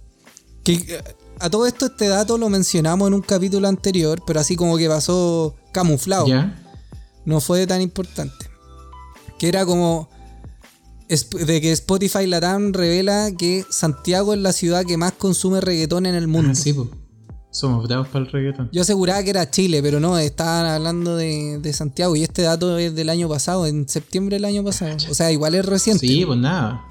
Que 0.63 1.03
a 1.39 1.49
todo 1.49 1.67
esto 1.67 1.87
este 1.87 2.07
dato 2.07 2.37
lo 2.37 2.47
mencionamos 2.47 3.09
en 3.09 3.15
un 3.15 3.21
capítulo 3.21 3.67
anterior, 3.67 4.23
pero 4.25 4.39
así 4.39 4.55
como 4.55 4.77
que 4.77 4.87
pasó 4.87 5.55
camuflado 5.73 6.27
¿Ya? 6.27 6.57
no 7.25 7.41
fue 7.41 7.67
tan 7.67 7.81
importante. 7.81 8.49
Que 9.37 9.49
era 9.49 9.65
como 9.65 10.07
de 11.45 11.61
que 11.61 11.71
Spotify 11.73 12.25
Latam 12.27 12.71
revela 12.73 13.31
que 13.37 13.65
Santiago 13.69 14.33
es 14.33 14.39
la 14.39 14.53
ciudad 14.53 14.85
que 14.85 14.97
más 14.97 15.11
consume 15.13 15.61
reggaetón 15.61 16.05
en 16.05 16.15
el 16.15 16.27
mundo. 16.27 16.51
Ah, 16.53 16.55
sí, 16.55 16.73
pues. 16.73 16.87
Somos 17.53 17.85
bravos 17.85 18.07
para 18.07 18.23
el 18.25 18.31
reggaetón. 18.31 18.69
Yo 18.71 18.81
aseguraba 18.81 19.21
que 19.23 19.31
era 19.31 19.49
Chile, 19.51 19.81
pero 19.83 19.99
no, 19.99 20.17
estaban 20.17 20.65
hablando 20.65 21.17
de, 21.17 21.59
de 21.61 21.73
Santiago 21.73 22.15
y 22.15 22.23
este 22.23 22.43
dato 22.43 22.77
es 22.77 22.95
del 22.95 23.09
año 23.09 23.27
pasado, 23.27 23.65
en 23.67 23.89
septiembre 23.89 24.37
del 24.37 24.45
año 24.45 24.63
pasado. 24.63 24.95
O 25.09 25.13
sea, 25.13 25.31
igual 25.33 25.55
es 25.55 25.65
reciente. 25.65 26.07
Sí, 26.07 26.23
pues 26.25 26.39
nada. 26.39 26.85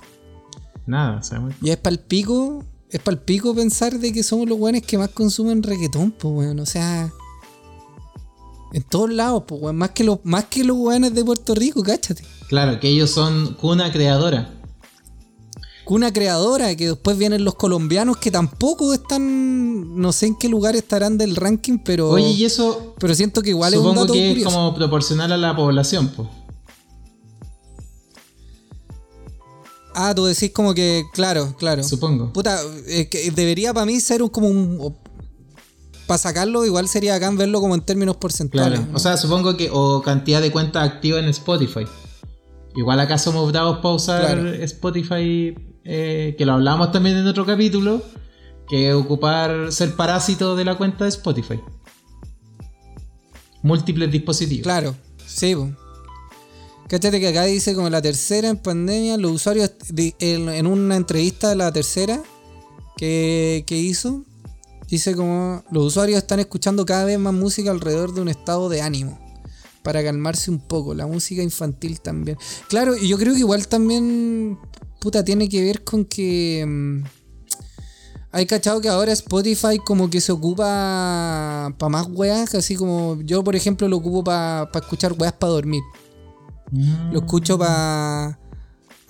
Nada, 0.86 1.18
o 1.18 1.22
sea, 1.22 1.40
muy- 1.40 1.54
Y 1.62 1.70
es 1.70 1.78
para 1.78 1.94
el 1.94 2.00
pico, 2.00 2.62
es 2.90 3.00
para 3.00 3.14
el 3.16 3.22
pico 3.22 3.54
pensar 3.54 3.98
de 3.98 4.12
que 4.12 4.22
somos 4.22 4.46
los 4.48 4.58
buenos 4.58 4.82
que 4.82 4.98
más 4.98 5.08
consumen 5.10 5.62
reggaetón, 5.62 6.10
pues 6.10 6.34
weón. 6.34 6.60
O 6.60 6.66
sea, 6.66 7.10
en 8.72 8.82
todos 8.82 9.10
lados, 9.10 9.44
pues 9.46 9.60
weón. 9.60 9.76
Más 9.76 9.90
que 9.90 10.04
los, 10.04 10.18
más 10.24 10.44
que 10.46 10.64
los 10.64 10.76
weones 10.76 11.14
de 11.14 11.24
Puerto 11.24 11.54
Rico, 11.54 11.82
cáchate. 11.82 12.24
Claro, 12.48 12.80
que 12.80 12.88
ellos 12.88 13.10
son 13.10 13.54
cuna 13.54 13.92
creadora. 13.92 14.54
Cuna 15.84 16.12
creadora, 16.12 16.76
que 16.76 16.88
después 16.88 17.18
vienen 17.18 17.44
los 17.44 17.56
colombianos 17.56 18.16
que 18.18 18.30
tampoco 18.30 18.94
están, 18.94 20.00
no 20.00 20.12
sé 20.12 20.26
en 20.26 20.36
qué 20.36 20.48
lugar 20.48 20.76
estarán 20.76 21.18
del 21.18 21.34
ranking, 21.34 21.78
pero, 21.84 22.10
Oye, 22.10 22.28
y 22.30 22.44
eso 22.44 22.94
pero 23.00 23.12
siento 23.14 23.42
que 23.42 23.50
igual 23.50 23.72
es 23.72 23.78
un 23.80 23.86
supongo 23.86 24.00
dato 24.02 24.12
que 24.12 24.28
curioso. 24.28 24.48
es 24.48 24.54
como 24.54 24.74
proporcional 24.74 25.32
a 25.32 25.36
la 25.36 25.56
población, 25.56 26.12
pues. 26.14 26.28
Ah, 29.94 30.14
tú 30.14 30.24
decís 30.24 30.52
como 30.52 30.72
que, 30.74 31.04
claro, 31.12 31.54
claro. 31.58 31.82
Supongo. 31.82 32.32
Puta, 32.32 32.60
eh, 32.86 33.08
que 33.08 33.30
debería 33.32 33.74
para 33.74 33.86
mí 33.86 34.00
ser 34.00 34.22
un, 34.22 34.28
como 34.28 34.48
un... 34.48 34.96
Para 36.10 36.18
sacarlo 36.18 36.66
igual 36.66 36.88
sería 36.88 37.14
acá 37.14 37.30
verlo 37.30 37.60
como 37.60 37.76
en 37.76 37.82
términos 37.82 38.16
porcentuales. 38.16 38.80
Claro. 38.80 38.90
¿no? 38.90 38.96
O 38.96 38.98
sea, 38.98 39.16
supongo 39.16 39.56
que. 39.56 39.70
O 39.72 40.02
cantidad 40.02 40.40
de 40.42 40.50
cuentas 40.50 40.82
activas 40.90 41.22
en 41.22 41.28
Spotify. 41.28 41.86
Igual 42.74 42.98
acá 42.98 43.16
somos 43.16 43.52
bravos 43.52 43.76
para 43.76 43.94
usar 43.94 44.20
Claro. 44.22 44.48
Spotify. 44.48 45.54
eh, 45.84 46.34
que 46.36 46.44
lo 46.44 46.54
hablamos 46.54 46.90
también 46.90 47.16
en 47.16 47.28
otro 47.28 47.46
capítulo. 47.46 48.02
Que 48.68 48.92
ocupar. 48.92 49.70
ser 49.70 49.94
parásito 49.94 50.56
de 50.56 50.64
la 50.64 50.76
cuenta 50.76 51.04
de 51.04 51.10
Spotify. 51.10 51.60
Múltiples 53.62 54.10
dispositivos. 54.10 54.64
Claro, 54.64 54.96
sí. 55.26 55.54
po. 55.54 55.70
Cáchate 56.88 57.20
que 57.20 57.28
acá 57.28 57.44
dice 57.44 57.72
como 57.76 57.88
la 57.88 58.02
tercera 58.02 58.48
en 58.48 58.56
pandemia, 58.56 59.16
los 59.16 59.30
usuarios 59.30 59.70
en 60.18 60.66
una 60.66 60.96
entrevista 60.96 61.50
de 61.50 61.54
la 61.54 61.70
tercera 61.72 62.20
que, 62.96 63.62
que 63.64 63.76
hizo, 63.78 64.24
dice 64.90 65.14
como 65.14 65.62
los 65.70 65.84
usuarios 65.86 66.18
están 66.18 66.40
escuchando 66.40 66.84
cada 66.84 67.04
vez 67.04 67.18
más 67.18 67.32
música 67.32 67.70
alrededor 67.70 68.12
de 68.12 68.20
un 68.20 68.28
estado 68.28 68.68
de 68.68 68.82
ánimo 68.82 69.18
para 69.82 70.02
calmarse 70.02 70.50
un 70.50 70.58
poco, 70.58 70.94
la 70.94 71.06
música 71.06 71.42
infantil 71.42 72.00
también. 72.00 72.36
Claro, 72.68 72.96
y 72.96 73.08
yo 73.08 73.16
creo 73.16 73.32
que 73.32 73.40
igual 73.40 73.66
también, 73.68 74.58
puta, 75.00 75.24
tiene 75.24 75.48
que 75.48 75.62
ver 75.62 75.84
con 75.84 76.04
que... 76.04 76.64
mm, 76.66 77.04
hay 78.32 78.46
cachado 78.46 78.80
que 78.80 78.88
ahora 78.88 79.12
Spotify 79.12 79.78
como 79.84 80.08
que 80.08 80.20
se 80.20 80.32
ocupa 80.32 81.74
para 81.78 81.88
más 81.88 82.06
weas, 82.10 82.54
así 82.54 82.76
como 82.76 83.20
yo 83.22 83.42
por 83.42 83.56
ejemplo 83.56 83.88
lo 83.88 83.96
ocupo 83.96 84.22
para 84.22 84.70
escuchar 84.74 85.14
weas 85.18 85.32
para 85.32 85.52
dormir. 85.52 85.82
Lo 87.10 87.20
escucho 87.20 87.58
para... 87.58 88.39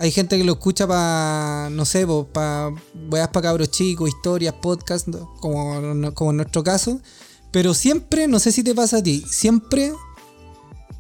Hay 0.01 0.11
gente 0.13 0.39
que 0.39 0.45
lo 0.45 0.53
escucha 0.53 0.89
para, 0.89 1.69
no 1.71 1.85
sé, 1.85 2.07
para 2.33 2.75
weas 3.11 3.29
para 3.29 3.49
cabros 3.49 3.71
chicos, 3.71 4.09
historias, 4.09 4.55
podcasts, 4.55 5.11
como, 5.41 6.15
como 6.15 6.31
en 6.31 6.39
nuestro 6.39 6.65
caso. 6.65 7.03
Pero 7.51 7.75
siempre, 7.75 8.27
no 8.27 8.39
sé 8.39 8.51
si 8.51 8.63
te 8.63 8.75
pasa 8.75 8.97
a 8.97 9.03
ti, 9.03 9.23
siempre, 9.29 9.93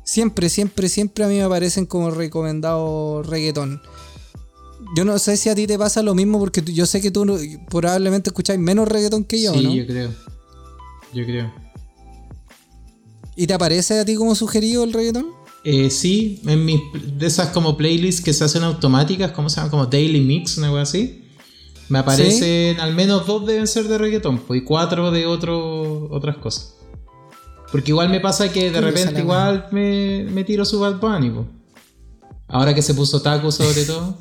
siempre, 0.04 0.50
siempre, 0.50 0.90
siempre 0.90 1.24
a 1.24 1.28
mí 1.28 1.36
me 1.36 1.44
aparecen 1.44 1.86
como 1.86 2.10
recomendado 2.10 3.22
reggaetón. 3.22 3.80
Yo 4.94 5.06
no 5.06 5.18
sé 5.18 5.38
si 5.38 5.48
a 5.48 5.54
ti 5.54 5.66
te 5.66 5.78
pasa 5.78 6.02
lo 6.02 6.14
mismo 6.14 6.38
porque 6.38 6.62
yo 6.62 6.84
sé 6.84 7.00
que 7.00 7.10
tú 7.10 7.38
probablemente 7.70 8.28
escucháis 8.28 8.60
menos 8.60 8.86
reggaetón 8.86 9.24
que 9.24 9.40
yo, 9.40 9.54
sí, 9.54 9.62
¿no? 9.62 9.72
yo 9.72 9.86
creo. 9.86 10.10
Yo 11.14 11.24
creo. 11.24 11.50
¿Y 13.34 13.46
te 13.46 13.54
aparece 13.54 13.98
a 13.98 14.04
ti 14.04 14.14
como 14.14 14.34
sugerido 14.34 14.84
el 14.84 14.92
reggaetón? 14.92 15.39
Eh, 15.64 15.90
sí, 15.90 16.40
en 16.46 16.64
mis 16.64 16.80
de 17.18 17.26
esas 17.26 17.48
como 17.50 17.76
playlists 17.76 18.22
que 18.22 18.32
se 18.32 18.44
hacen 18.44 18.62
automáticas, 18.62 19.32
¿cómo 19.32 19.50
se 19.50 19.56
llama? 19.56 19.70
Como 19.70 19.86
Daily 19.86 20.20
Mix, 20.20 20.56
una 20.58 20.68
cosa 20.70 20.82
así. 20.82 21.24
me 21.90 21.98
aparecen 21.98 22.80
al 22.80 22.94
menos 22.94 23.26
dos 23.26 23.46
deben 23.46 23.66
ser 23.66 23.86
de 23.88 23.98
reggaetón, 23.98 24.38
pues, 24.38 24.62
y 24.62 24.64
cuatro 24.64 25.10
de 25.10 25.26
otro, 25.26 26.08
otras 26.10 26.36
cosas. 26.38 26.76
Porque 27.70 27.90
igual 27.90 28.08
me 28.08 28.20
pasa 28.20 28.50
que 28.52 28.70
de 28.70 28.80
repente 28.80 29.20
igual 29.20 29.66
me, 29.70 30.24
me 30.24 30.44
tiro 30.44 30.64
su 30.64 30.80
Bad 30.80 30.98
Bunny, 30.98 31.30
po. 31.30 31.46
Ahora 32.48 32.74
que 32.74 32.82
se 32.82 32.94
puso 32.94 33.20
taco 33.22 33.52
sobre 33.52 33.84
todo. 33.86 34.16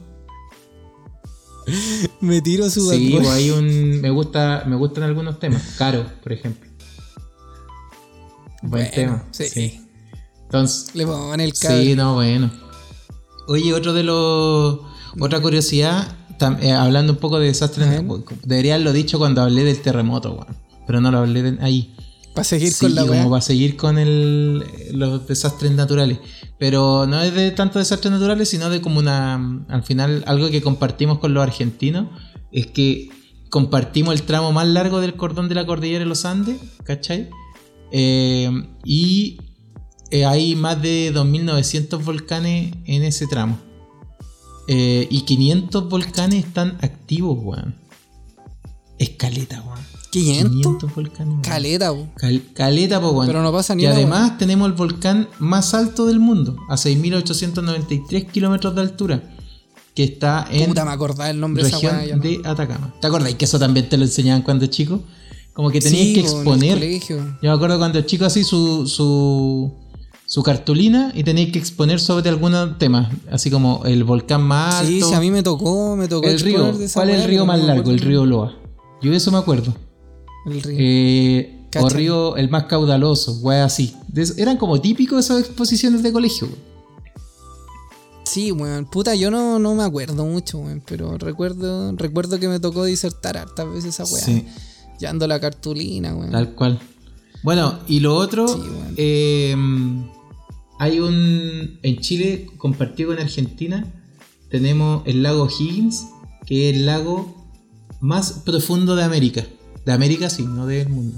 Me 2.21 2.41
tiro 2.41 2.69
su 2.69 2.82
sí, 2.82 2.88
Bad 2.89 2.97
Bunny. 2.97 3.17
pues 3.17 3.30
hay 3.30 3.49
un. 3.52 4.02
Me 4.02 4.10
gusta, 4.10 4.63
me 4.67 4.75
gustan 4.75 5.04
algunos 5.04 5.39
temas. 5.39 5.63
Caro, 5.78 6.06
por 6.21 6.34
ejemplo. 6.34 6.69
Buen 8.62 8.84
Bueno, 8.84 8.89
tema. 8.93 9.25
sí. 9.32 9.47
Sí. 9.47 9.82
Entonces. 10.50 10.96
Le 10.96 11.06
ponen 11.06 11.40
el 11.42 11.54
cable. 11.54 11.84
Sí, 11.86 11.96
no, 11.96 12.16
bueno. 12.16 12.50
Oye, 13.48 13.74
otro 13.74 13.94
de 13.94 14.04
los. 14.04 14.80
Otra 15.20 15.40
curiosidad, 15.42 16.16
tam- 16.40 16.60
eh, 16.62 16.72
hablando 16.72 17.14
un 17.14 17.20
poco 17.20 17.40
de 17.40 17.48
desastres. 17.48 17.88
Debería 18.44 18.76
haberlo 18.76 18.94
dicho 18.94 19.20
cuando 19.20 19.42
hablé 19.42 19.64
del 19.64 19.80
terremoto, 19.82 20.34
weón. 20.34 20.58
Pero 20.88 21.02
no 21.02 21.12
lo 21.12 21.20
hablé 21.20 21.44
de- 21.44 21.64
ahí. 21.64 21.96
Para 22.34 22.44
seguir 22.46 22.72
Sí, 22.72 22.86
con 22.86 22.96
la 22.96 23.06
como 23.06 23.30
para 23.30 23.42
seguir 23.42 23.76
con 23.76 23.98
el, 23.98 24.64
los 24.94 25.28
desastres 25.28 25.72
naturales. 25.72 26.20
Pero 26.60 27.06
no 27.08 27.22
es 27.22 27.34
de 27.34 27.52
tantos 27.52 27.80
desastres 27.82 28.12
naturales, 28.12 28.50
sino 28.50 28.70
de 28.70 28.82
como 28.82 29.00
una. 29.00 29.66
Al 29.68 29.84
final, 29.84 30.24
algo 30.28 30.50
que 30.50 30.62
compartimos 30.62 31.20
con 31.20 31.34
los 31.34 31.44
argentinos 31.44 32.08
es 32.52 32.68
que 32.68 33.10
compartimos 33.50 34.14
el 34.14 34.24
tramo 34.24 34.52
más 34.52 34.68
largo 34.68 35.00
del 35.02 35.16
cordón 35.16 35.48
de 35.50 35.56
la 35.56 35.66
cordillera 35.66 36.00
de 36.00 36.06
los 36.06 36.26
Andes, 36.26 36.58
¿cachai? 36.84 37.30
Eh, 37.92 38.52
y 38.86 39.38
eh, 40.12 40.26
hay 40.26 40.56
más 40.56 40.82
de 40.82 41.12
2.900 41.13 42.04
volcanes 42.04 42.74
en 42.86 43.04
ese 43.04 43.28
tramo. 43.28 43.58
Eh, 44.67 45.08
y 45.10 45.22
500 45.22 45.89
volcanes 45.89 46.45
están 46.45 46.78
activos, 46.82 47.38
weón. 47.41 47.76
Escaleta, 48.98 49.62
weón. 49.62 49.80
500. 50.12 50.93
volcanes. 50.95 51.28
weón. 51.34 51.41
Caleta. 51.41 51.91
Cal- 52.15 52.43
caleta, 52.54 53.00
po, 53.00 53.12
weón. 53.12 53.28
Pero 53.28 53.41
no 53.43 53.52
pasa 53.52 53.76
ni 53.76 53.84
Y 53.84 53.86
además 53.86 54.38
tenemos 54.38 54.67
el 54.67 54.74
volcán 54.74 55.28
más 55.39 55.74
alto 55.74 56.06
del 56.06 56.19
mundo, 56.19 56.58
a 56.69 56.76
6.893 56.76 58.32
kilómetros 58.32 58.76
de 58.76 58.82
altura, 58.82 59.24
que 59.95 60.04
está 60.04 60.48
en 60.52 60.67
Puta, 60.67 60.86
me 60.86 60.91
acordaba 60.91 61.30
el 61.30 61.39
nombre 61.39 61.63
de 61.63 61.69
esa 61.69 61.98
de 61.98 62.41
Atacama. 62.43 62.93
¿Te 63.00 63.08
acuerdas 63.08 63.34
que 63.36 63.45
eso 63.45 63.60
también 63.60 63.88
te 63.89 63.98
lo 63.98 64.04
enseñaban 64.06 64.41
cuando 64.41 64.65
chico? 64.67 65.02
Como 65.54 65.72
que 65.72 65.82
tenías 65.82 66.02
Sí, 66.08 66.13
que 66.13 66.19
exponer. 66.22 66.80
Yo 67.08 67.17
me 67.41 67.50
acuerdo 67.50 67.78
cuando 67.78 68.02
chico 68.02 68.26
así 68.26 68.43
su, 68.43 68.88
su, 68.88 69.72
su 70.30 70.44
cartulina 70.44 71.12
y 71.15 71.24
tenías 71.24 71.52
que 71.52 71.58
exponer 71.58 72.00
sobre 72.00 72.30
algunos 72.30 72.78
temas, 72.78 73.12
así 73.32 73.50
como 73.50 73.82
el 73.86 74.04
volcán 74.04 74.44
más 74.44 74.76
alto. 74.76 74.92
Sí, 74.92 75.02
sí, 75.02 75.13
a 75.15 75.20
mí 75.20 75.32
me 75.32 75.42
tocó, 75.42 75.96
me 75.96 76.08
tocó 76.08 76.28
el 76.28 76.39
río. 76.39 76.72
de 76.72 76.88
¿Cuál 76.94 77.10
es 77.10 77.15
weá, 77.15 77.24
el 77.24 77.30
río 77.30 77.46
más 77.48 77.60
largo? 77.63 77.89
El 77.89 78.00
río 78.00 78.28
Loa. 78.28 78.56
Yo 79.02 79.10
de 79.10 79.18
eso 79.18 79.32
me 79.32 79.39
acuerdo. 79.39 79.74
El 80.46 80.62
río. 80.62 80.78
Eh, 80.80 81.68
o 81.82 81.89
río 81.89 82.36
el 82.38 82.48
más 82.48 82.65
caudaloso, 82.65 83.39
wey, 83.42 83.58
así. 83.62 83.96
Eran 84.38 84.58
como 84.58 84.80
típicos 84.80 85.26
esas 85.26 85.39
exposiciones 85.39 86.04
de 86.04 86.12
colegio. 86.13 86.46
wey. 86.48 86.58
Sí, 88.24 88.52
weón. 88.52 88.86
Puta, 88.86 89.15
yo 89.15 89.32
no, 89.32 89.58
no 89.58 89.74
me 89.74 89.84
acuerdo 89.84 90.26
mucho, 90.26 90.60
weón. 90.60 90.84
Pero 90.86 91.18
recuerdo, 91.18 91.92
recuerdo 91.94 92.39
que 92.39 92.48
me 92.48 92.60
tocó 92.60 92.86
disertar 92.86 93.36
hartas 93.36 93.68
veces 93.68 94.00
esa 94.00 94.04
weá. 94.13 94.24
Sí, 94.24 94.46
Llevando 95.00 95.26
la 95.28 95.39
cartulina, 95.39 96.13
weón. 96.13 96.30
tal 96.32 96.54
cual. 96.54 96.80
Bueno, 97.42 97.80
y 97.88 98.00
lo 98.02 98.15
otro, 98.15 98.48
Sí, 98.48 98.62
eh, 98.98 99.56
hay 100.80 101.00
un. 101.00 101.80
En 101.84 101.98
Chile, 102.00 102.48
compartido 102.58 103.10
con 103.10 103.20
Argentina, 103.20 103.86
tenemos 104.50 105.04
el 105.06 105.22
lago 105.22 105.48
Higgins, 105.48 106.08
que 106.46 106.70
es 106.70 106.76
el 106.78 106.86
lago 106.88 107.52
más 108.02 108.32
profundo 108.46 108.96
de 108.96 109.04
América. 109.04 109.46
De 109.86 109.92
América, 109.92 110.30
sí, 110.30 110.44
no 110.44 110.65
del 110.65 110.89
mundo. 110.89 111.18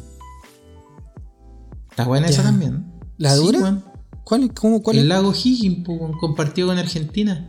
Está 1.90 2.06
buena 2.06 2.28
esa 2.28 2.44
también. 2.44 2.86
¿La 3.18 3.36
Sí, 3.36 3.44
dura? 3.44 3.60
weón. 3.60 3.86
¿Cuál, 4.24 4.54
cómo, 4.54 4.82
cuál 4.82 4.98
El 4.98 5.04
es? 5.04 5.10
lago 5.10 5.34
Higgins, 5.34 5.86
compartido 6.20 6.68
con 6.70 6.78
Argentina. 6.78 7.48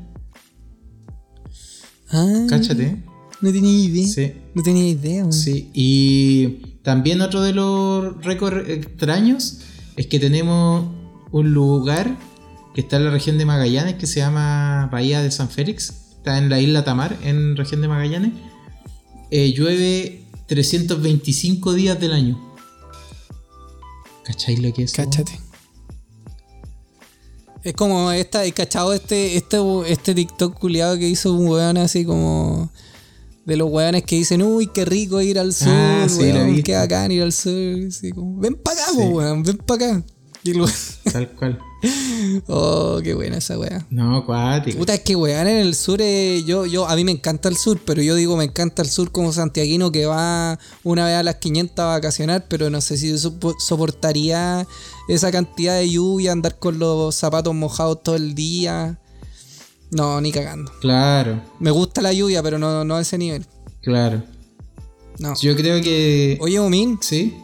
Ah, 2.10 2.46
Cáchate. 2.48 3.02
No 3.40 3.52
tenía 3.52 3.72
idea. 3.84 4.06
Sí. 4.06 4.32
No 4.54 4.62
tenía 4.62 4.88
idea, 4.88 5.20
weón. 5.22 5.32
Sí, 5.32 5.70
y 5.74 6.48
también 6.82 7.20
otro 7.20 7.40
de 7.42 7.52
los 7.52 8.22
récords 8.24 8.68
extraños 8.68 9.60
es 9.96 10.06
que 10.06 10.18
tenemos 10.18 10.86
un 11.32 11.52
lugar 11.52 12.16
que 12.74 12.80
está 12.82 12.96
en 12.96 13.04
la 13.06 13.10
región 13.10 13.36
de 13.38 13.44
Magallanes 13.44 13.94
que 13.96 14.06
se 14.06 14.20
llama 14.20 14.88
Bahía 14.92 15.20
de 15.22 15.30
San 15.30 15.48
Félix. 15.48 15.90
Está 16.18 16.38
en 16.38 16.48
la 16.48 16.60
isla 16.60 16.84
Tamar, 16.84 17.18
en 17.22 17.56
región 17.56 17.80
de 17.82 17.88
Magallanes. 17.88 18.32
Eh, 19.30 19.52
llueve 19.52 20.24
325 20.46 21.72
días 21.74 21.98
del 21.98 22.12
año. 22.12 22.54
¿Cacháis 24.24 24.60
lo 24.60 24.72
que 24.72 24.84
es? 24.84 24.92
Cáchate. 24.92 25.40
Es 27.64 27.74
como 27.74 28.10
esta, 28.10 28.44
he 28.44 28.52
cachado 28.52 28.92
este, 28.92 29.36
este, 29.36 29.58
este 29.86 30.14
TikTok 30.14 30.58
culiado 30.58 30.98
que 30.98 31.08
hizo 31.08 31.32
un 31.32 31.46
weón 31.46 31.76
así 31.76 32.04
como 32.04 32.70
de 33.44 33.56
los 33.56 33.70
weones 33.70 34.02
que 34.04 34.16
dicen, 34.16 34.42
uy, 34.42 34.66
qué 34.68 34.84
rico 34.84 35.20
ir 35.20 35.38
al 35.38 35.52
sur, 35.52 35.68
Ah, 35.70 36.06
sí, 36.08 36.18
weón, 36.22 36.48
visto. 36.54 36.64
qué 36.66 36.74
bacán 36.74 37.12
ir 37.12 37.22
al 37.22 37.32
sur. 37.32 37.52
Así 37.88 38.10
como, 38.12 38.38
ven 38.40 38.54
para 38.54 38.80
acá, 38.82 38.92
Sí. 38.92 38.98
weón, 38.98 39.42
ven 39.44 39.56
para 39.58 39.86
acá. 39.86 40.04
Tal 41.12 41.30
cual. 41.32 41.58
oh, 42.48 43.00
qué 43.02 43.14
buena 43.14 43.38
esa 43.38 43.58
weá. 43.58 43.86
No, 43.90 44.24
cuático. 44.24 44.78
Puta, 44.78 44.94
es 44.94 45.00
que 45.00 45.14
weón, 45.16 45.46
en 45.46 45.56
el 45.58 45.74
sur, 45.74 46.00
eh, 46.00 46.42
yo, 46.46 46.66
yo, 46.66 46.88
a 46.88 46.96
mí 46.96 47.04
me 47.04 47.12
encanta 47.12 47.48
el 47.48 47.56
sur, 47.56 47.80
pero 47.84 48.02
yo 48.02 48.14
digo 48.14 48.36
me 48.36 48.44
encanta 48.44 48.82
el 48.82 48.88
sur 48.88 49.10
como 49.12 49.32
santiaguino 49.32 49.92
que 49.92 50.06
va 50.06 50.58
una 50.84 51.06
vez 51.06 51.16
a 51.16 51.22
las 51.22 51.36
500 51.36 51.78
a 51.78 51.86
vacacionar, 51.86 52.46
pero 52.48 52.70
no 52.70 52.80
sé 52.80 52.96
si 52.98 53.12
sopo- 53.12 53.54
soportaría 53.58 54.66
esa 55.08 55.30
cantidad 55.30 55.76
de 55.78 55.90
lluvia, 55.90 56.32
andar 56.32 56.58
con 56.58 56.78
los 56.78 57.14
zapatos 57.14 57.54
mojados 57.54 58.02
todo 58.02 58.14
el 58.16 58.34
día. 58.34 58.98
No, 59.90 60.20
ni 60.20 60.32
cagando. 60.32 60.72
Claro, 60.80 61.42
Me 61.60 61.70
gusta 61.70 62.00
la 62.00 62.12
lluvia, 62.12 62.42
pero 62.42 62.58
no, 62.58 62.84
no 62.84 62.96
a 62.96 63.00
ese 63.02 63.18
nivel. 63.18 63.44
claro. 63.82 64.22
No. 65.18 65.34
Yo 65.40 65.54
creo 65.54 65.80
que. 65.82 66.38
Oye, 66.40 66.58
Omin, 66.58 66.98
Sí. 67.02 67.36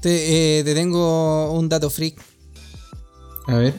Te, 0.00 0.58
eh, 0.58 0.64
te 0.64 0.74
tengo 0.74 1.52
un 1.52 1.68
dato 1.68 1.90
freak. 1.90 2.20
A 3.46 3.56
ver. 3.56 3.74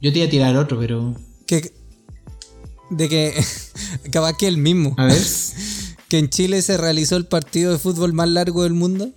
Yo 0.00 0.12
te 0.12 0.18
iba 0.18 0.26
a 0.26 0.30
tirar 0.30 0.56
otro, 0.56 0.78
pero. 0.78 1.14
Que, 1.46 1.72
de 2.90 3.08
que, 3.08 3.44
capaz 4.10 4.36
que 4.36 4.46
el 4.46 4.58
mismo. 4.58 4.94
A 4.96 5.06
ver. 5.06 5.22
Que 6.08 6.20
en 6.20 6.30
Chile 6.30 6.62
se 6.62 6.76
realizó 6.76 7.16
el 7.16 7.26
partido 7.26 7.72
de 7.72 7.78
fútbol 7.78 8.12
más 8.12 8.28
largo 8.28 8.62
del 8.62 8.74
mundo. 8.74 9.12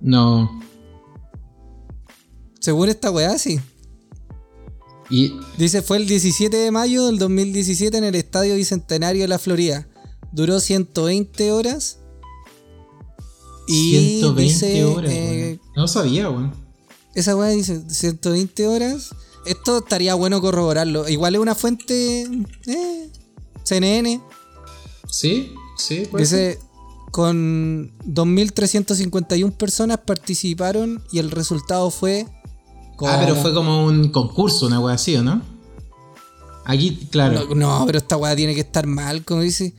No. 0.00 0.58
Según 2.60 2.88
esta 2.88 3.10
weá, 3.10 3.36
sí. 3.36 3.60
Y 5.10 5.34
Dice, 5.58 5.82
fue 5.82 5.98
el 5.98 6.06
17 6.06 6.56
de 6.56 6.70
mayo 6.70 7.06
del 7.06 7.18
2017 7.18 7.98
en 7.98 8.04
el 8.04 8.14
Estadio 8.14 8.56
Bicentenario 8.56 9.20
de 9.22 9.28
la 9.28 9.38
Florida. 9.38 9.86
Duró 10.32 10.60
120 10.60 11.52
horas. 11.52 11.98
Y 13.66 14.18
120 14.20 14.42
dice, 14.42 14.84
horas, 14.84 15.10
eh. 15.12 15.60
No 15.76 15.88
sabía, 15.88 16.30
weón. 16.30 16.52
esa 17.14 17.36
weá 17.36 17.48
dice 17.50 17.82
120 17.88 18.66
horas. 18.66 19.10
Esto 19.46 19.78
estaría 19.78 20.14
bueno 20.14 20.40
corroborarlo. 20.40 21.08
Igual 21.08 21.34
es 21.34 21.40
una 21.40 21.54
fuente... 21.54 22.22
eh, 22.66 23.10
CNN. 23.62 24.20
Sí, 25.08 25.52
sí, 25.78 26.06
pues. 26.10 26.30
Dice, 26.30 26.58
con 27.10 27.92
2.351 28.06 29.52
personas 29.52 29.98
participaron 29.98 31.02
y 31.12 31.18
el 31.18 31.30
resultado 31.30 31.90
fue... 31.90 32.26
Ah, 33.06 33.18
pero 33.20 33.36
fue 33.36 33.52
como 33.52 33.86
un 33.86 34.08
concurso, 34.10 34.66
una 34.66 34.80
wea 34.80 34.94
así, 34.94 35.16
¿o 35.16 35.22
no? 35.22 35.42
Aquí, 36.64 37.08
claro. 37.10 37.46
No, 37.54 37.54
no, 37.80 37.86
pero 37.86 37.98
esta 37.98 38.16
weá 38.16 38.34
tiene 38.34 38.54
que 38.54 38.60
estar 38.60 38.86
mal, 38.86 39.24
como 39.24 39.42
dice. 39.42 39.74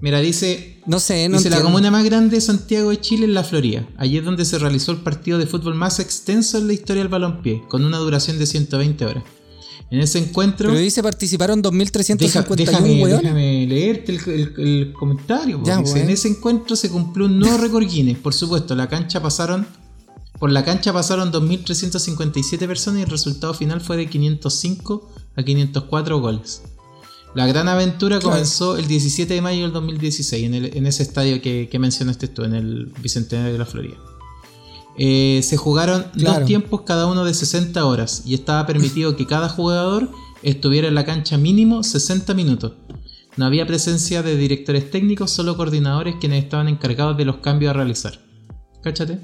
Mira, 0.00 0.20
dice. 0.20 0.80
No 0.86 0.98
sé, 0.98 1.28
no 1.28 1.36
dice 1.36 1.50
la 1.50 1.56
comuna 1.62 1.90
más 1.90 2.04
grande 2.04 2.36
de 2.36 2.40
Santiago 2.40 2.90
de 2.90 3.00
Chile 3.00 3.26
en 3.26 3.34
la 3.34 3.44
Florida. 3.44 3.86
Allí 3.98 4.16
es 4.18 4.24
donde 4.24 4.44
se 4.44 4.58
realizó 4.58 4.92
el 4.92 4.98
partido 4.98 5.38
de 5.38 5.46
fútbol 5.46 5.74
más 5.74 6.00
extenso 6.00 6.58
en 6.58 6.66
la 6.66 6.72
historia 6.72 7.02
del 7.02 7.10
balompié, 7.10 7.62
con 7.68 7.84
una 7.84 7.98
duración 7.98 8.38
de 8.38 8.46
120 8.46 9.04
horas. 9.04 9.24
En 9.90 9.98
ese 10.00 10.18
encuentro. 10.20 10.68
Pero 10.68 10.80
dice 10.80 11.02
participaron 11.02 11.60
Deja- 11.62 11.70
2.351 11.72 12.56
déjame, 12.56 13.06
déjame 13.06 13.66
leerte 13.66 14.12
el, 14.12 14.20
el- 14.30 14.54
el 14.56 14.92
comentario. 14.92 15.60
Ya, 15.64 15.78
Dice. 15.78 16.00
En 16.00 16.10
ese 16.10 16.28
encuentro 16.28 16.76
se 16.76 16.88
cumplió 16.90 17.26
un 17.26 17.38
nuevo 17.38 17.58
récord 17.58 17.84
Guinness. 17.84 18.18
Por 18.18 18.32
supuesto, 18.32 18.74
la 18.76 18.88
cancha 18.88 19.20
pasaron. 19.20 19.66
Por 20.38 20.50
la 20.52 20.64
cancha 20.64 20.92
pasaron 20.92 21.30
2.357 21.32 22.66
personas 22.66 23.00
y 23.00 23.02
el 23.02 23.10
resultado 23.10 23.52
final 23.52 23.80
fue 23.80 23.96
de 23.96 24.08
505 24.08 25.10
a 25.36 25.42
504 25.42 26.20
goles. 26.20 26.62
La 27.34 27.46
gran 27.46 27.68
aventura 27.68 28.18
Claro. 28.18 28.30
comenzó 28.32 28.76
el 28.76 28.88
17 28.88 29.34
de 29.34 29.40
mayo 29.40 29.62
del 29.62 29.72
2016 29.72 30.44
en, 30.46 30.54
el- 30.54 30.76
en 30.76 30.86
ese 30.86 31.02
estadio 31.04 31.40
que, 31.40 31.68
que 31.70 31.78
mencionaste 31.78 32.28
tú, 32.28 32.42
en 32.42 32.54
el 32.54 32.86
Bicentenario 33.00 33.52
de 33.52 33.58
la 33.58 33.66
Florida. 33.66 33.96
Eh, 34.98 35.40
se 35.44 35.56
jugaron 35.56 36.06
Claro. 36.14 36.40
dos 36.40 36.46
tiempos 36.46 36.82
cada 36.82 37.06
uno 37.06 37.24
de 37.24 37.32
60 37.32 37.84
horas 37.86 38.22
y 38.26 38.34
estaba 38.34 38.66
permitido 38.66 39.16
que 39.16 39.26
cada 39.26 39.48
jugador 39.48 40.10
estuviera 40.42 40.88
en 40.88 40.94
la 40.94 41.04
cancha 41.06 41.38
mínimo 41.38 41.82
60 41.84 42.34
minutos. 42.34 42.72
No 43.36 43.46
había 43.46 43.66
presencia 43.66 44.22
de 44.22 44.36
directores 44.36 44.90
técnicos, 44.90 45.30
solo 45.30 45.56
coordinadores 45.56 46.16
quienes 46.20 46.42
estaban 46.42 46.68
encargados 46.68 47.16
de 47.16 47.24
los 47.24 47.36
cambios 47.36 47.70
a 47.70 47.74
realizar. 47.74 48.18
Cáchate. 48.82 49.20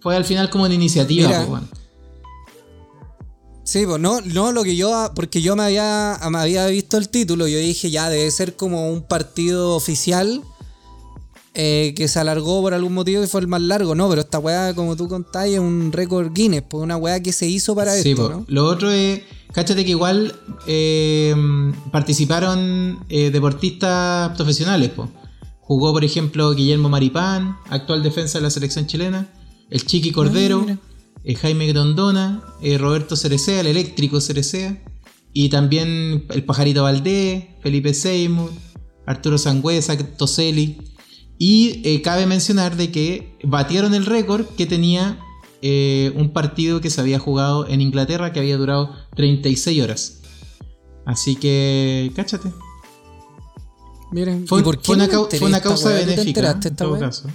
Fue 0.00 0.14
al 0.14 0.24
final 0.24 0.50
como 0.50 0.64
una 0.64 0.74
iniciativa, 0.74 1.28
Mira. 1.28 1.46
pues. 1.46 1.62
Sí, 3.66 3.84
pues 3.84 4.00
no, 4.00 4.20
no 4.20 4.52
lo 4.52 4.62
que 4.62 4.76
yo, 4.76 5.10
porque 5.16 5.42
yo 5.42 5.56
me 5.56 5.64
había, 5.64 6.18
me 6.30 6.38
había 6.38 6.66
visto 6.68 6.96
el 6.98 7.08
título, 7.08 7.48
yo 7.48 7.58
dije 7.58 7.90
ya 7.90 8.08
debe 8.08 8.30
ser 8.30 8.54
como 8.54 8.90
un 8.92 9.02
partido 9.02 9.74
oficial 9.74 10.40
eh, 11.54 11.92
que 11.96 12.06
se 12.06 12.20
alargó 12.20 12.62
por 12.62 12.74
algún 12.74 12.94
motivo 12.94 13.24
y 13.24 13.26
fue 13.26 13.40
el 13.40 13.48
más 13.48 13.60
largo, 13.60 13.96
no, 13.96 14.08
pero 14.08 14.20
esta 14.20 14.38
weá, 14.38 14.72
como 14.74 14.94
tú 14.94 15.08
contáis, 15.08 15.54
es 15.54 15.58
un 15.58 15.90
récord 15.92 16.30
Guinness, 16.32 16.62
pues 16.68 16.84
una 16.84 16.96
weá 16.96 17.20
que 17.20 17.32
se 17.32 17.48
hizo 17.48 17.74
para 17.74 17.92
Sí, 17.96 18.10
esto, 18.10 18.28
po. 18.28 18.34
¿no? 18.34 18.44
Lo 18.46 18.66
otro 18.66 18.88
es, 18.90 19.22
cáchate 19.52 19.84
que 19.84 19.90
igual 19.90 20.32
eh, 20.68 21.34
participaron 21.90 23.00
eh, 23.08 23.30
deportistas 23.32 24.36
profesionales. 24.36 24.90
po. 24.90 25.08
Jugó, 25.60 25.92
por 25.92 26.04
ejemplo, 26.04 26.54
Guillermo 26.54 26.88
Maripán, 26.88 27.56
actual 27.68 28.04
defensa 28.04 28.38
de 28.38 28.42
la 28.42 28.50
selección 28.50 28.86
chilena, 28.86 29.28
el 29.70 29.84
Chiqui 29.84 30.12
Cordero, 30.12 30.58
Ah, 30.60 30.64
mira. 30.66 30.78
Eh, 31.26 31.34
Jaime 31.34 31.66
Grondona, 31.66 32.42
eh, 32.62 32.78
Roberto 32.78 33.16
Cerecea, 33.16 33.60
el 33.60 33.66
eléctrico 33.66 34.20
Cerecea, 34.20 34.82
y 35.32 35.50
también 35.50 36.24
el 36.30 36.44
Pajarito 36.44 36.84
Valdés, 36.84 37.44
Felipe 37.60 37.92
Seymour, 37.92 38.50
Arturo 39.06 39.36
Sangüesa, 39.36 39.96
Toselli. 40.16 40.78
Y 41.38 41.82
eh, 41.84 42.00
cabe 42.00 42.26
mencionar 42.26 42.76
de 42.76 42.90
que 42.90 43.36
batieron 43.44 43.92
el 43.92 44.06
récord 44.06 44.46
que 44.56 44.64
tenía 44.64 45.20
eh, 45.60 46.12
un 46.16 46.32
partido 46.32 46.80
que 46.80 46.88
se 46.88 47.00
había 47.00 47.18
jugado 47.18 47.68
en 47.68 47.82
Inglaterra 47.82 48.32
que 48.32 48.40
había 48.40 48.56
durado 48.56 48.94
36 49.14 49.82
horas. 49.82 50.22
Así 51.04 51.36
que, 51.36 52.10
cáchate. 52.16 52.50
Miren, 54.12 54.46
Fue, 54.46 54.60
¿y 54.60 54.62
por 54.62 54.78
qué 54.78 54.86
fue 54.86 54.96
una, 54.96 55.08
fue 55.08 55.60
causa 55.60 55.90
benéfica. 55.90 56.58
en 56.64 56.76
todo 56.76 56.98
caso. 56.98 57.28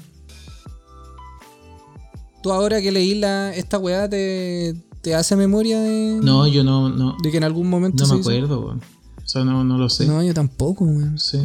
¿Tú 2.44 2.52
ahora 2.52 2.82
que 2.82 2.92
leí 2.92 3.16
la, 3.16 3.54
esta 3.56 3.78
weá 3.78 4.10
te, 4.10 4.74
te 5.02 5.14
hace 5.16 5.36
memoria 5.36 5.80
de, 5.80 6.20
No, 6.24 6.48
yo 6.48 6.64
no, 6.64 6.90
no, 6.90 7.16
de 7.22 7.32
que 7.32 7.38
en 7.38 7.44
algún 7.44 7.70
momento 7.70 8.04
no 8.04 8.08
se 8.08 8.14
me 8.16 8.20
hizo? 8.22 8.30
acuerdo. 8.30 8.62
weón. 8.66 8.82
O 9.24 9.28
sea, 9.28 9.44
no, 9.44 9.64
no 9.64 9.78
lo 9.78 9.90
sé. 9.90 10.08
No, 10.08 10.22
yo 10.24 10.34
tampoco, 10.34 10.86
weón. 10.86 11.20
Sí. 11.20 11.40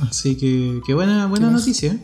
Así 0.00 0.36
que, 0.36 0.80
que 0.86 0.94
buena, 0.94 1.26
buena 1.26 1.48
¿Qué 1.48 1.54
noticia. 1.54 1.98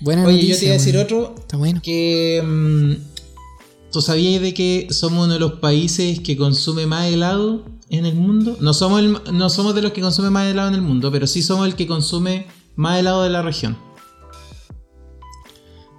Buena 0.00 0.24
Oye, 0.26 0.34
noticia, 0.34 0.54
yo 0.54 0.58
te 0.58 0.64
iba 0.66 0.74
a 0.74 0.78
decir 0.78 0.96
otro 0.98 1.34
Está 1.38 1.56
bueno. 1.56 1.80
que 1.82 2.42
mm, 2.44 3.92
tú 3.92 4.02
sabías 4.02 4.42
de 4.42 4.52
que 4.52 4.88
somos 4.90 5.24
uno 5.26 5.34
de 5.34 5.38
los 5.40 5.54
países 5.54 6.18
que 6.20 6.36
consume 6.36 6.86
más 6.86 7.06
helado 7.06 7.64
en 7.88 8.06
el 8.06 8.14
mundo. 8.16 8.56
No 8.60 8.74
somos 8.74 9.00
el- 9.00 9.16
no 9.32 9.48
somos 9.48 9.74
de 9.76 9.82
los 9.82 9.92
que 9.92 10.00
consume 10.00 10.30
más 10.30 10.46
helado 10.48 10.68
en 10.68 10.74
el 10.74 10.82
mundo, 10.82 11.12
pero 11.12 11.26
sí 11.28 11.42
somos 11.42 11.66
el 11.66 11.76
que 11.76 11.86
consume 11.86 12.46
más 12.74 12.98
helado 12.98 13.22
de 13.22 13.30
la 13.30 13.42
región. 13.42 13.76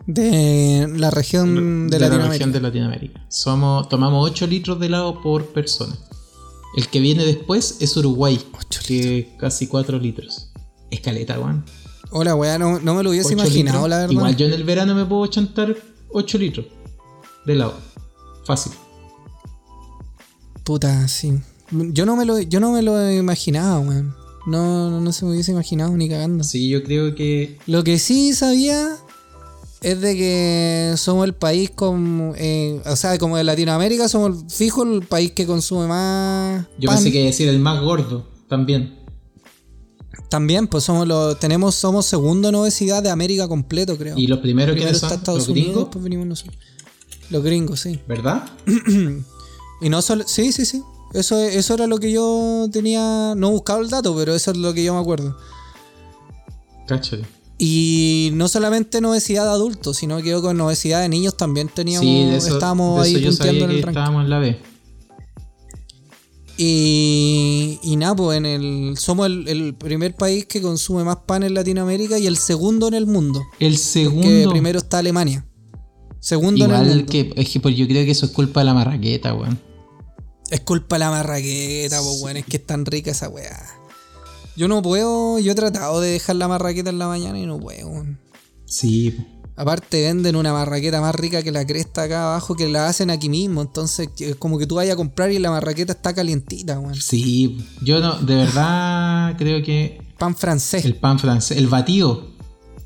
De 0.05 0.87
la 0.97 1.11
región 1.11 1.87
de, 1.87 1.97
la 1.97 2.07
Latinoamérica. 2.07 2.31
región 2.31 2.51
de 2.51 2.61
Latinoamérica. 2.61 3.25
Somos, 3.29 3.87
tomamos 3.87 4.29
8 4.29 4.47
litros 4.47 4.79
de 4.79 4.87
helado 4.87 5.21
por 5.21 5.45
persona. 5.47 5.97
El 6.75 6.87
que 6.87 6.99
viene 6.99 7.23
después 7.23 7.77
es 7.79 7.95
Uruguay, 7.95 8.39
que 8.85 9.19
es 9.19 9.25
casi 9.39 9.67
4 9.67 9.97
litros. 9.99 10.51
Escaleta, 10.91 11.39
weón. 11.39 11.63
Hola, 12.11 12.35
weá, 12.35 12.59
no, 12.59 12.79
no 12.79 12.95
me 12.95 13.03
lo 13.03 13.11
hubiese 13.11 13.33
imaginado, 13.33 13.77
litros. 13.77 13.89
la 13.89 13.97
verdad. 13.99 14.11
Igual 14.11 14.35
yo 14.35 14.45
en 14.47 14.53
el 14.53 14.63
verano 14.63 14.93
me 14.93 15.05
puedo 15.05 15.25
chantar 15.27 15.75
8 16.11 16.37
litros 16.37 16.65
de 17.45 17.53
helado. 17.53 17.75
Fácil. 18.45 18.73
Puta, 20.63 21.07
sí. 21.07 21.39
Yo 21.71 22.05
no 22.05 22.15
me 22.15 22.25
lo, 22.25 22.39
yo 22.39 22.59
no 22.59 22.71
me 22.71 22.81
lo 22.81 23.09
imaginaba, 23.09 23.79
weón. 23.79 24.15
No, 24.45 24.89
no, 24.89 24.99
no 24.99 25.13
se 25.13 25.25
me 25.25 25.31
hubiese 25.31 25.51
imaginado 25.51 25.95
ni 25.95 26.09
cagando. 26.09 26.43
Sí, 26.43 26.69
yo 26.69 26.83
creo 26.83 27.15
que 27.15 27.57
Lo 27.65 27.83
que 27.83 27.97
sí 27.97 28.33
sabía 28.33 28.97
es 29.83 30.01
de 30.01 30.15
que 30.15 30.93
somos 30.97 31.25
el 31.25 31.33
país 31.33 31.69
con. 31.71 32.33
eh, 32.37 32.81
o 32.85 32.95
sea, 32.95 33.17
como 33.17 33.37
de 33.37 33.43
Latinoamérica, 33.43 34.07
somos 34.09 34.43
el- 34.43 34.49
fijo 34.49 34.83
el 34.83 35.01
país 35.05 35.31
que 35.33 35.45
consume 35.45 35.87
más. 35.87 36.65
Yo 36.79 36.87
pan. 36.87 36.95
pensé 36.97 37.11
que 37.11 37.17
iba 37.19 37.25
a 37.27 37.31
decir 37.31 37.47
el 37.49 37.59
más 37.59 37.81
gordo 37.81 38.25
también. 38.47 38.99
También, 40.29 40.67
pues 40.67 40.83
somos 40.83 41.07
los. 41.07 41.37
Tenemos, 41.39 41.75
somos 41.75 42.05
segundo 42.05 42.49
en 42.49 42.55
obesidad 42.55 43.03
de 43.03 43.09
América 43.11 43.47
completo, 43.47 43.97
creo. 43.97 44.17
Y 44.17 44.27
los 44.27 44.39
primeros 44.39 44.73
Primero 44.73 44.91
que 44.93 44.97
son 44.99 45.11
Estados 45.13 45.39
los 45.41 45.49
Unidos, 45.49 45.73
gringos, 45.75 46.03
venimos 46.03 46.25
nosotros. 46.27 46.57
Los 47.29 47.43
gringos, 47.43 47.79
sí. 47.81 47.99
¿verdad? 48.07 48.43
Y 49.81 49.89
no 49.89 50.01
solo. 50.01 50.23
Sí, 50.27 50.51
sí, 50.51 50.65
sí. 50.65 50.81
Eso, 51.13 51.37
eso 51.37 51.73
era 51.75 51.85
lo 51.85 51.99
que 51.99 52.11
yo 52.11 52.67
tenía. 52.71 53.33
No 53.35 53.49
he 53.49 53.51
buscado 53.51 53.81
el 53.81 53.89
dato, 53.89 54.15
pero 54.15 54.33
eso 54.33 54.49
es 54.51 54.57
lo 54.57 54.73
que 54.73 54.83
yo 54.83 54.93
me 54.95 54.99
acuerdo. 55.01 55.37
Cáchate. 56.87 57.23
Y 57.57 58.31
no 58.33 58.47
solamente 58.47 58.97
en 58.97 59.05
obesidad 59.05 59.43
de 59.45 59.51
adultos, 59.51 59.97
sino 59.97 60.21
que 60.21 60.33
con 60.41 60.59
obesidad 60.59 61.01
de 61.01 61.09
niños 61.09 61.37
también 61.37 61.69
teníamos. 61.73 62.05
Sí, 62.05 62.25
de 62.25 62.37
eso, 62.37 62.53
estábamos 62.53 63.03
de 63.03 63.09
eso 63.09 63.17
ahí 63.17 63.23
yo 63.23 63.29
punteando 63.29 63.59
sabía 63.59 63.63
en 63.65 63.69
que 63.69 63.75
el 63.77 63.83
ranking. 63.83 63.99
estábamos 63.99 64.23
en 64.23 64.29
la 64.29 64.39
B. 64.39 64.57
Y, 66.55 67.79
y 67.81 67.95
nada, 67.95 68.15
pues 68.15 68.37
en 68.37 68.45
el, 68.45 68.95
somos 68.97 69.25
el, 69.25 69.47
el 69.47 69.73
primer 69.75 70.15
país 70.15 70.45
que 70.45 70.61
consume 70.61 71.03
más 71.03 71.17
pan 71.25 71.43
en 71.43 71.53
Latinoamérica 71.55 72.19
y 72.19 72.27
el 72.27 72.37
segundo 72.37 72.87
en 72.87 72.93
el 72.93 73.07
mundo. 73.07 73.41
El 73.59 73.73
Que 73.73 73.77
segundo. 73.77 74.49
primero 74.51 74.77
está 74.77 74.99
Alemania. 74.99 75.45
Segundo 76.19 76.65
en 76.65 76.71
el 76.71 76.77
Igual 76.81 76.95
mundo. 76.97 77.11
que, 77.11 77.33
es 77.35 77.49
que 77.49 77.73
yo 77.75 77.87
creo 77.87 78.05
que 78.05 78.11
eso 78.11 78.27
es 78.27 78.31
culpa 78.31 78.61
de 78.61 78.65
la 78.65 78.73
marraqueta, 78.73 79.33
weón. 79.33 79.59
Es 80.51 80.59
culpa 80.61 80.95
de 80.95 80.99
la 80.99 81.09
marraqueta, 81.09 81.99
pues 82.01 82.21
bueno, 82.21 82.39
es 82.39 82.45
que 82.45 82.57
es 82.57 82.65
tan 82.65 82.85
rica 82.85 83.11
esa 83.11 83.29
weá. 83.29 83.59
Yo 84.55 84.67
no 84.67 84.81
puedo, 84.81 85.39
yo 85.39 85.51
he 85.51 85.55
tratado 85.55 85.99
de 85.99 86.11
dejar 86.11 86.35
la 86.35 86.47
marraqueta 86.47 86.89
en 86.89 86.99
la 86.99 87.07
mañana 87.07 87.39
y 87.39 87.45
no 87.45 87.59
puedo. 87.59 88.05
Sí. 88.65 89.15
Aparte 89.55 90.01
venden 90.01 90.35
una 90.35 90.51
marraqueta 90.51 90.99
más 90.99 91.13
rica 91.13 91.43
que 91.43 91.51
la 91.51 91.65
cresta 91.65 92.03
acá 92.03 92.25
abajo 92.31 92.55
que 92.55 92.67
la 92.67 92.87
hacen 92.87 93.09
aquí 93.11 93.29
mismo. 93.29 93.61
Entonces 93.61 94.09
es 94.19 94.35
como 94.35 94.57
que 94.57 94.65
tú 94.65 94.75
vayas 94.75 94.93
a 94.93 94.97
comprar 94.97 95.31
y 95.31 95.39
la 95.39 95.51
marraqueta 95.51 95.93
está 95.93 96.13
calientita, 96.13 96.79
weón. 96.79 96.95
sí. 96.95 97.57
Yo 97.81 97.99
no, 97.99 98.15
de 98.19 98.35
verdad 98.35 99.35
creo 99.37 99.63
que 99.63 100.01
Pan 100.17 100.35
francés. 100.35 100.85
el 100.85 100.95
pan 100.95 101.19
francés, 101.19 101.57
el 101.57 101.67
batido. 101.67 102.31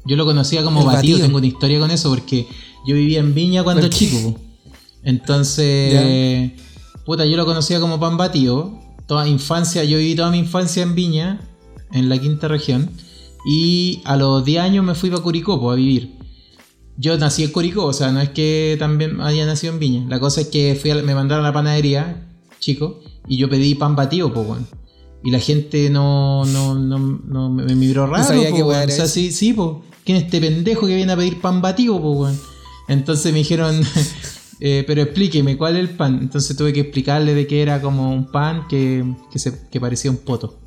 Yo 0.05 0.15
lo 0.15 0.26
conocía 0.26 0.63
como 0.63 0.84
batido. 0.86 0.95
batido. 0.95 1.20
tengo 1.20 1.38
una 1.38 1.47
historia 1.47 1.80
con 1.80 1.91
eso 1.91 2.09
porque 2.09 2.47
yo 2.86 2.95
vivía 2.95 3.20
en 3.20 3.34
Viña 3.34 3.63
cuando 3.63 3.88
chico. 3.89 4.39
Entonces, 5.03 6.51
puta, 7.05 7.26
yo 7.26 7.38
lo 7.38 7.45
conocía 7.45 7.80
como 7.80 7.99
pan 7.99 8.18
batido. 8.18 8.80
Toda 9.05 9.28
infancia, 9.28 9.84
yo 9.86 9.97
viví 9.97 10.15
toda 10.15 10.32
mi 10.32 10.39
infancia 10.39 10.84
en 10.84 10.95
Viña, 10.95 11.39
en 11.91 12.09
la 12.09 12.17
quinta 12.19 12.47
región. 12.47 12.89
Y 13.45 14.01
a 14.05 14.17
los 14.17 14.43
10 14.43 14.61
años 14.61 14.85
me 14.85 14.95
fui 14.95 15.09
para 15.09 15.21
Curicó 15.21 15.71
a 15.71 15.75
vivir. 15.75 16.17
Yo 16.97 17.17
nací 17.17 17.43
en 17.43 17.51
Curicó, 17.51 17.85
o 17.85 17.93
sea, 17.93 18.11
no 18.11 18.19
es 18.19 18.29
que 18.29 18.75
también 18.79 19.21
haya 19.21 19.45
nacido 19.45 19.73
en 19.73 19.79
Viña. 19.79 20.05
La 20.09 20.19
cosa 20.19 20.41
es 20.41 20.47
que 20.47 20.75
fui 20.79 20.89
a 20.89 20.95
me 20.95 21.13
mandaron 21.13 21.45
a 21.45 21.49
la 21.49 21.53
panadería, 21.53 22.27
chico, 22.59 22.99
y 23.27 23.38
yo 23.38 23.49
pedí 23.49 23.75
pan 23.75 23.95
batido, 23.95 24.33
pues, 24.33 24.47
weón. 24.47 24.67
Y 25.23 25.31
la 25.31 25.39
gente 25.39 25.89
no, 25.89 26.45
no, 26.45 26.75
no, 26.75 26.99
no 26.99 27.49
me 27.49 27.63
me 27.63 27.75
miró 27.75 28.07
raro, 28.07 28.23
sabía 28.23 28.49
po, 28.49 28.67
O 28.67 28.89
sea, 28.89 29.07
sí, 29.07 29.31
sí, 29.31 29.53
pues. 29.53 29.69
¿Quién 30.03 30.17
es 30.17 30.23
este 30.23 30.39
pendejo 30.39 30.88
que 30.88 30.95
viene 30.95 31.11
a 31.11 31.17
pedir 31.17 31.39
pan 31.39 31.61
batido, 31.61 32.01
pues, 32.01 32.17
weón? 32.17 32.39
Entonces 32.88 33.31
me 33.31 33.39
dijeron, 33.39 33.81
eh, 34.59 34.83
pero 34.88 35.03
explíqueme, 35.03 35.57
¿cuál 35.57 35.75
es 35.75 35.81
el 35.81 35.95
pan? 35.95 36.19
Entonces 36.21 36.55
tuve 36.57 36.73
que 36.73 36.81
explicarle 36.81 37.33
de 37.35 37.45
que 37.45 37.61
era 37.61 37.81
como 37.81 38.11
un 38.11 38.31
pan 38.31 38.67
que, 38.67 39.05
que, 39.31 39.39
se, 39.39 39.67
que 39.69 39.79
parecía 39.79 40.09
un 40.09 40.17
poto. 40.17 40.59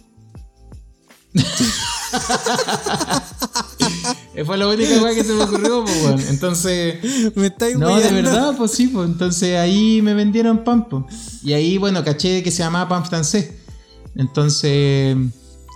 Eh, 4.35 4.45
Fue 4.45 4.57
la 4.57 4.69
única 4.69 5.03
weá 5.03 5.15
que 5.15 5.25
se 5.25 5.33
me 5.33 5.43
ocurrió, 5.45 5.85
pues, 5.85 6.05
weón. 6.05 6.21
Entonces, 6.29 7.35
Me 7.37 7.47
estáis 7.49 7.77
no, 7.77 7.99
de 7.99 8.11
verdad, 8.11 8.55
pues 8.57 8.73
sí, 8.73 8.89
pues. 8.89 9.09
Entonces 9.09 9.57
ahí 9.59 10.01
me 10.03 10.15
vendieron 10.15 10.65
pan, 10.65 10.89
pues. 10.89 11.05
Y 11.43 11.53
ahí, 11.53 11.79
bueno, 11.79 12.05
caché 12.05 12.43
que 12.43 12.51
se 12.51 12.59
llamaba 12.63 12.89
pan 12.89 13.05
francés. 13.07 13.51
Entonces 14.17 15.17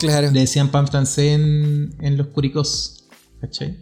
Claro. 0.00 0.30
le 0.30 0.40
decían 0.40 0.70
pan 0.70 0.88
francés 0.88 1.34
en, 1.34 1.94
en 2.00 2.16
los 2.16 2.28
curicos. 2.28 3.04
¿Cachai? 3.40 3.78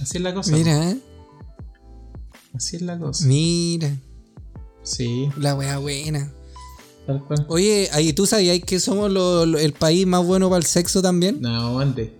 Así 0.00 0.16
es 0.18 0.22
la 0.22 0.34
cosa. 0.34 0.52
Mira, 0.52 0.90
eh. 0.90 0.98
Así 2.54 2.76
es 2.76 2.82
la 2.82 2.98
cosa. 2.98 3.26
Mira. 3.26 3.90
Sí, 4.82 5.28
La 5.38 5.54
wea 5.54 5.78
buena. 5.78 6.32
Tal 7.12 7.24
cual. 7.26 7.46
Oye, 7.48 7.88
ahí 7.92 8.12
tú 8.12 8.26
sabías 8.26 8.58
que 8.60 8.80
somos 8.80 9.10
lo- 9.10 9.46
lo- 9.46 9.58
el 9.58 9.72
país 9.72 10.06
más 10.06 10.24
bueno 10.24 10.48
para 10.48 10.58
el 10.58 10.64
sexo 10.66 11.00
también. 11.02 11.40
No, 11.40 11.72
¿dónde? 11.78 12.14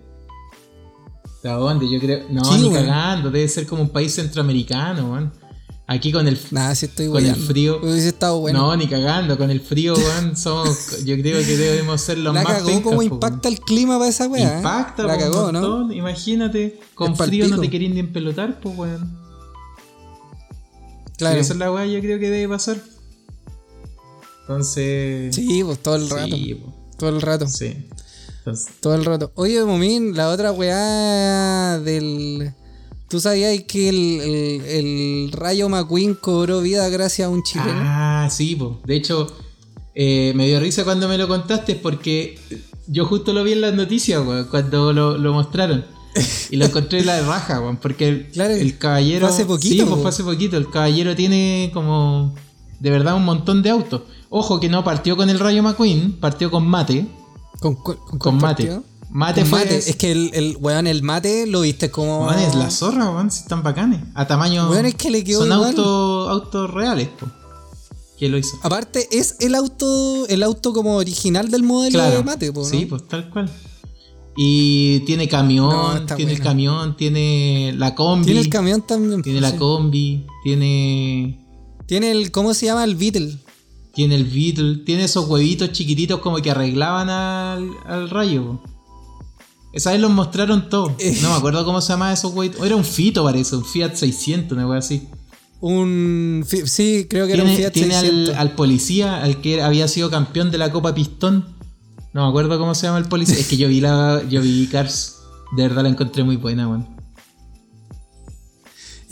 ¿De 1.43 1.49
dónde? 1.49 1.89
Yo 1.91 1.99
creo. 1.99 2.23
No, 2.29 2.43
Sí, 2.45 2.61
ni 2.61 2.71
cagando. 2.71 3.29
Debe 3.29 3.47
ser 3.49 3.67
como 3.67 3.81
un 3.81 3.89
país 3.89 4.13
centroamericano, 4.15 5.11
weón. 5.11 5.33
Aquí 5.85 6.13
con 6.13 6.25
el, 6.29 6.39
estoy 6.87 7.09
Con 7.09 7.25
el 7.25 7.35
frío. 7.35 7.79
Hubiese 7.83 8.07
estado 8.07 8.39
bueno. 8.39 8.57
No, 8.61 8.75
ni 8.77 8.87
cagando, 8.87 9.37
con 9.37 9.51
el 9.51 9.59
frío, 9.59 9.93
weón, 9.95 10.37
somos, 10.37 11.03
yo 11.03 11.15
creo 11.17 11.37
que 11.45 11.57
debemos 11.57 11.99
ser 11.99 12.19
los 12.19 12.33
la 12.33 12.41
más 12.41 12.53
cagó 12.53 12.67
pencas, 12.67 12.93
po, 12.95 13.03
impacta 13.03 13.49
el 13.49 13.59
clima 13.59 13.97
para 13.97 14.09
esa 14.09 14.27
wea. 14.27 14.53
eh? 14.53 14.57
Impacta, 14.57 15.03
La 15.03 15.17
po, 15.17 15.25
un 15.25 15.31
cagó, 15.31 15.51
¿no? 15.51 15.91
Imagínate, 15.91 16.79
con 16.95 17.17
frío 17.17 17.49
no 17.49 17.59
te 17.59 17.69
querés 17.69 17.91
ni 17.93 17.99
empelotar, 17.99 18.61
pues, 18.61 18.77
weón. 18.77 19.19
Claro. 21.17 21.37
Y 21.37 21.41
esa 21.41 21.53
es 21.53 21.59
la 21.59 21.71
weá, 21.71 21.85
yo 21.85 21.99
creo 21.99 22.17
que 22.17 22.29
debe 22.29 22.47
pasar. 22.47 22.77
Entonces. 24.53 25.35
Sí, 25.35 25.63
pues 25.63 25.79
todo 25.79 25.95
el 25.95 26.09
rato. 26.09 26.35
Sí, 26.35 26.55
po. 26.55 26.73
Todo 26.97 27.09
el 27.09 27.21
rato. 27.21 27.47
Sí. 27.47 27.87
Entonces, 28.39 28.73
Todo 28.79 28.95
el 28.95 29.05
rato. 29.05 29.31
Oye, 29.35 29.63
Momín, 29.63 30.15
la 30.15 30.29
otra 30.29 30.51
weá 30.51 31.79
del. 31.79 32.51
¿Tú 33.09 33.19
sabías 33.19 33.61
que 33.67 33.89
el, 33.89 34.21
el- 34.21 34.65
el 34.65 35.31
Rayo 35.31 35.69
McQueen 35.69 36.15
cobró 36.15 36.61
vida 36.61 36.89
gracias 36.89 37.27
a 37.27 37.29
un 37.29 37.43
chileno? 37.43 37.71
Ah, 37.75 38.27
sí, 38.31 38.55
po. 38.55 38.81
de 38.85 38.95
hecho, 38.95 39.27
eh, 39.93 40.33
me 40.35 40.47
dio 40.47 40.59
risa 40.59 40.83
cuando 40.83 41.07
me 41.07 41.17
lo 41.19 41.27
contaste 41.27 41.75
porque 41.75 42.39
yo 42.87 43.05
justo 43.05 43.31
lo 43.33 43.43
vi 43.43 43.51
en 43.53 43.61
las 43.61 43.75
noticias, 43.75 44.25
weón, 44.25 44.45
cuando 44.49 44.93
lo, 44.93 45.17
lo 45.17 45.31
mostraron. 45.33 45.85
Y 46.49 46.57
lo 46.57 46.65
encontré 46.65 46.99
en 46.99 47.05
la 47.07 47.21
raja, 47.21 47.59
weón, 47.59 47.77
porque 47.77 48.07
el, 48.07 48.27
Claro, 48.31 48.53
el 48.53 48.77
caballero... 48.77 49.27
fue 49.27 49.35
hace 49.35 49.45
poquito, 49.45 49.83
Sí, 49.83 49.89
pues 49.89 50.01
fue 50.01 50.09
hace 50.09 50.23
poquito. 50.23 50.57
El 50.57 50.69
caballero 50.69 51.15
tiene 51.15 51.69
como... 51.73 52.33
De 52.79 52.89
verdad 52.89 53.15
un 53.15 53.25
montón 53.25 53.61
de 53.63 53.69
autos. 53.69 54.01
Ojo 54.35 54.59
que 54.59 54.67
no 54.67 54.83
partió 54.83 55.15
con 55.15 55.29
el 55.29 55.37
Rayo 55.37 55.61
McQueen, 55.61 56.13
partió 56.13 56.49
con 56.49 56.65
Mate. 56.67 57.05
¿Con, 57.59 57.75
con, 57.75 57.97
Con 58.17 58.37
Mate. 58.39 58.81
Mate 59.11 59.41
Con 59.41 59.49
fue... 59.51 59.59
mate. 59.59 59.77
Es 59.77 59.95
que 59.95 60.11
el, 60.11 60.31
el 60.33 60.57
weón, 60.59 60.87
el 60.87 61.03
mate 61.03 61.45
lo 61.45 61.61
viste 61.61 61.91
como. 61.91 62.25
Weón, 62.25 62.39
es 62.39 62.55
la 62.55 62.71
zorra, 62.71 63.11
weón, 63.11 63.29
si 63.29 63.41
están 63.41 63.61
bacanes. 63.61 64.01
A 64.15 64.25
tamaño... 64.25 64.71
Weón, 64.71 64.87
es 64.87 64.95
que 64.95 65.11
le 65.11 65.23
quedó 65.23 65.41
Son 65.41 65.51
autos 65.51 66.29
autos 66.31 66.71
reales, 66.71 67.09
po. 67.09 67.27
¿Quién 68.17 68.31
lo 68.31 68.39
hizo? 68.39 68.57
Aparte, 68.63 69.07
es 69.11 69.35
el 69.39 69.53
auto, 69.53 70.25
el 70.27 70.41
auto 70.41 70.73
como 70.73 70.95
original 70.95 71.51
del 71.51 71.61
modelo 71.61 72.01
de 72.01 72.23
mate, 72.23 72.51
po, 72.51 72.61
¿no? 72.61 72.65
Sí, 72.65 72.87
pues 72.87 73.07
tal 73.07 73.29
cual. 73.29 73.51
Y 74.35 75.01
tiene 75.01 75.29
camión, 75.29 75.69
No, 75.69 76.15
tiene 76.15 76.31
el 76.31 76.39
camión, 76.39 76.97
tiene 76.97 77.75
la 77.77 77.93
combi. 77.93 78.25
Tiene 78.25 78.39
el 78.39 78.49
camión 78.49 78.81
también. 78.81 79.21
tiene 79.21 79.41
la 79.41 79.55
combi, 79.57 80.25
tiene. 80.43 81.39
Tiene 81.85 82.09
el, 82.09 82.31
¿cómo 82.31 82.55
se 82.55 82.65
llama? 82.65 82.83
El 82.83 82.95
Beetle. 82.95 83.37
Tiene 83.93 84.15
el 84.15 84.25
Beetle, 84.25 84.77
tiene 84.85 85.03
esos 85.03 85.27
huevitos 85.27 85.71
chiquititos 85.71 86.19
como 86.19 86.37
que 86.37 86.51
arreglaban 86.51 87.09
al, 87.09 87.69
al 87.85 88.09
rayo. 88.09 88.59
Esa 89.73 89.91
vez 89.91 89.99
los 89.99 90.11
mostraron 90.11 90.69
todos. 90.69 90.93
Eh. 90.99 91.17
No 91.21 91.29
me 91.31 91.35
acuerdo 91.35 91.65
cómo 91.65 91.81
se 91.81 91.93
llamaba 91.93 92.13
esos 92.13 92.31
huevitos. 92.33 92.63
Era 92.65 92.75
un 92.75 92.85
Fito, 92.85 93.23
parece, 93.23 93.55
un 93.55 93.65
Fiat 93.65 93.95
600, 93.95 94.51
una 94.51 94.67
wea 94.67 94.79
así. 94.79 95.07
Un, 95.59 96.45
sí, 96.47 97.07
creo 97.09 97.25
que 97.25 97.33
era 97.33 97.43
un 97.43 97.49
Tiene, 97.49 97.61
Fiat 97.63 97.73
tiene 97.73 97.95
al, 97.95 98.05
600. 98.05 98.35
al 98.35 98.51
policía, 98.51 99.23
al 99.23 99.41
que 99.41 99.61
había 99.61 99.87
sido 99.87 100.11
campeón 100.11 100.51
de 100.51 100.59
la 100.59 100.71
Copa 100.71 100.93
Pistón. 100.93 101.55
No 102.13 102.23
me 102.23 102.29
acuerdo 102.29 102.59
cómo 102.59 102.75
se 102.75 102.85
llama 102.85 102.99
el 102.99 103.05
policía. 103.05 103.39
Es 103.39 103.47
que 103.47 103.57
yo 103.57 103.67
vi 103.67 103.81
la, 103.81 104.21
yo 104.29 104.41
vi 104.41 104.67
Cars. 104.67 105.21
De 105.55 105.63
verdad 105.63 105.83
la 105.83 105.89
encontré 105.89 106.23
muy 106.23 106.35
buena, 106.35 106.67
weón. 106.67 106.92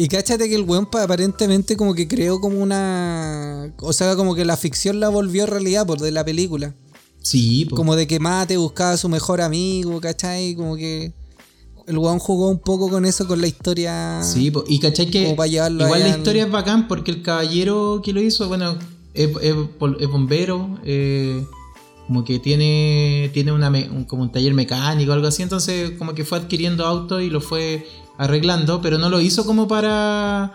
Y 0.03 0.07
cáchate 0.07 0.49
que 0.49 0.55
el 0.55 0.63
weón 0.63 0.85
pa- 0.87 1.03
aparentemente 1.03 1.77
como 1.77 1.93
que 1.93 2.07
creó 2.07 2.39
como 2.39 2.59
una... 2.59 3.73
O 3.81 3.93
sea, 3.93 4.15
como 4.15 4.33
que 4.35 4.45
la 4.45 4.57
ficción 4.57 4.99
la 4.99 5.09
volvió 5.09 5.45
realidad 5.45 5.85
por 5.85 5.99
de 5.99 6.11
la 6.11 6.25
película. 6.25 6.73
Sí, 7.21 7.65
po. 7.65 7.75
Como 7.75 7.95
de 7.95 8.07
que 8.07 8.19
Mate 8.19 8.57
buscaba 8.57 8.91
a 8.93 8.97
su 8.97 9.09
mejor 9.09 9.41
amigo, 9.41 10.01
¿cachai? 10.01 10.55
Como 10.55 10.75
que 10.75 11.13
el 11.87 11.97
weón 11.97 12.17
jugó 12.19 12.47
un 12.49 12.59
poco 12.59 12.89
con 12.89 13.05
eso, 13.05 13.27
con 13.27 13.41
la 13.41 13.47
historia. 13.47 14.21
Sí, 14.23 14.49
po. 14.49 14.63
y 14.67 14.79
cachai 14.79 15.11
que 15.11 15.23
Como 15.25 15.35
para 15.35 15.47
llevarlo 15.47 15.85
igual 15.85 15.99
la 15.99 16.07
en- 16.09 16.17
historia 16.17 16.45
es 16.45 16.51
bacán 16.51 16.87
porque 16.87 17.11
el 17.11 17.21
caballero 17.21 18.01
que 18.03 18.11
lo 18.13 18.21
hizo, 18.21 18.47
bueno, 18.47 18.77
es, 19.13 19.29
es 19.41 19.53
pol- 19.77 19.97
es 19.99 20.07
bombero, 20.07 20.79
eh, 20.83 21.45
como 22.07 22.23
que 22.23 22.39
tiene 22.39 23.29
tiene 23.33 23.51
una 23.51 23.69
un- 23.69 24.05
como 24.05 24.23
un 24.23 24.31
taller 24.31 24.53
mecánico 24.53 25.11
o 25.11 25.13
algo 25.13 25.27
así, 25.27 25.43
entonces 25.43 25.91
como 25.99 26.13
que 26.15 26.25
fue 26.25 26.39
adquiriendo 26.39 26.85
autos 26.85 27.21
y 27.21 27.29
lo 27.29 27.39
fue 27.39 27.85
arreglando, 28.17 28.81
pero 28.81 28.97
no 28.97 29.09
lo 29.09 29.21
hizo 29.21 29.45
como 29.45 29.67
para 29.67 30.53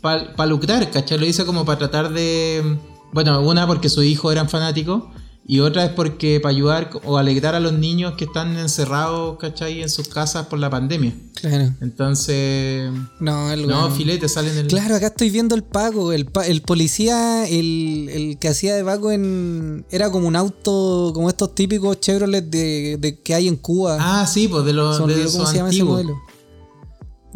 para 0.00 0.46
lucrar, 0.46 0.90
¿cachai? 0.90 1.18
Lo 1.18 1.26
hizo 1.26 1.44
como 1.44 1.64
para 1.64 1.78
tratar 1.80 2.12
de, 2.12 2.78
bueno, 3.12 3.40
una 3.40 3.66
porque 3.66 3.88
sus 3.88 4.04
hijos 4.04 4.30
eran 4.30 4.48
fanáticos 4.48 5.02
y 5.44 5.58
otra 5.60 5.84
es 5.86 5.90
porque 5.90 6.38
para 6.40 6.54
ayudar 6.54 6.90
o 7.04 7.16
alegrar 7.18 7.54
a 7.56 7.60
los 7.60 7.72
niños 7.72 8.14
que 8.16 8.26
están 8.26 8.56
encerrados, 8.58 9.38
¿cachai? 9.38 9.82
En 9.82 9.88
sus 9.90 10.06
casas 10.08 10.46
por 10.46 10.58
la 10.60 10.70
pandemia. 10.70 11.14
Claro. 11.40 11.72
Entonces, 11.80 12.90
No, 13.20 13.50
el 13.50 13.66
no, 13.66 13.90
filete 13.90 14.28
sale 14.28 14.50
en 14.52 14.58
el. 14.58 14.66
Claro, 14.66 14.94
acá 14.96 15.06
estoy 15.08 15.30
viendo 15.30 15.54
el 15.54 15.62
Paco. 15.64 16.12
El, 16.12 16.26
pa- 16.26 16.46
el 16.46 16.62
policía, 16.62 17.48
el, 17.48 18.08
el 18.12 18.38
que 18.38 18.48
hacía 18.48 18.76
de 18.76 18.84
Paco 18.84 19.10
en. 19.10 19.84
Era 19.90 20.10
como 20.10 20.28
un 20.28 20.36
auto, 20.36 21.12
como 21.14 21.28
estos 21.28 21.54
típicos 21.54 21.98
Chevrolet 22.00 22.44
de, 22.44 22.98
de 23.00 23.20
que 23.20 23.34
hay 23.34 23.48
en 23.48 23.56
Cuba. 23.56 23.96
Ah, 24.00 24.26
sí, 24.26 24.48
pues 24.48 24.64
de 24.64 24.72
los 24.74 25.00
me 25.00 25.06
de 25.08 25.12
olvidó 25.14 25.28
esos 25.28 25.32
cómo 25.38 25.46
se 25.50 25.56
llama 25.56 25.70
ese 25.70 25.80
antiguos. 25.80 26.02
modelo. 26.04 26.18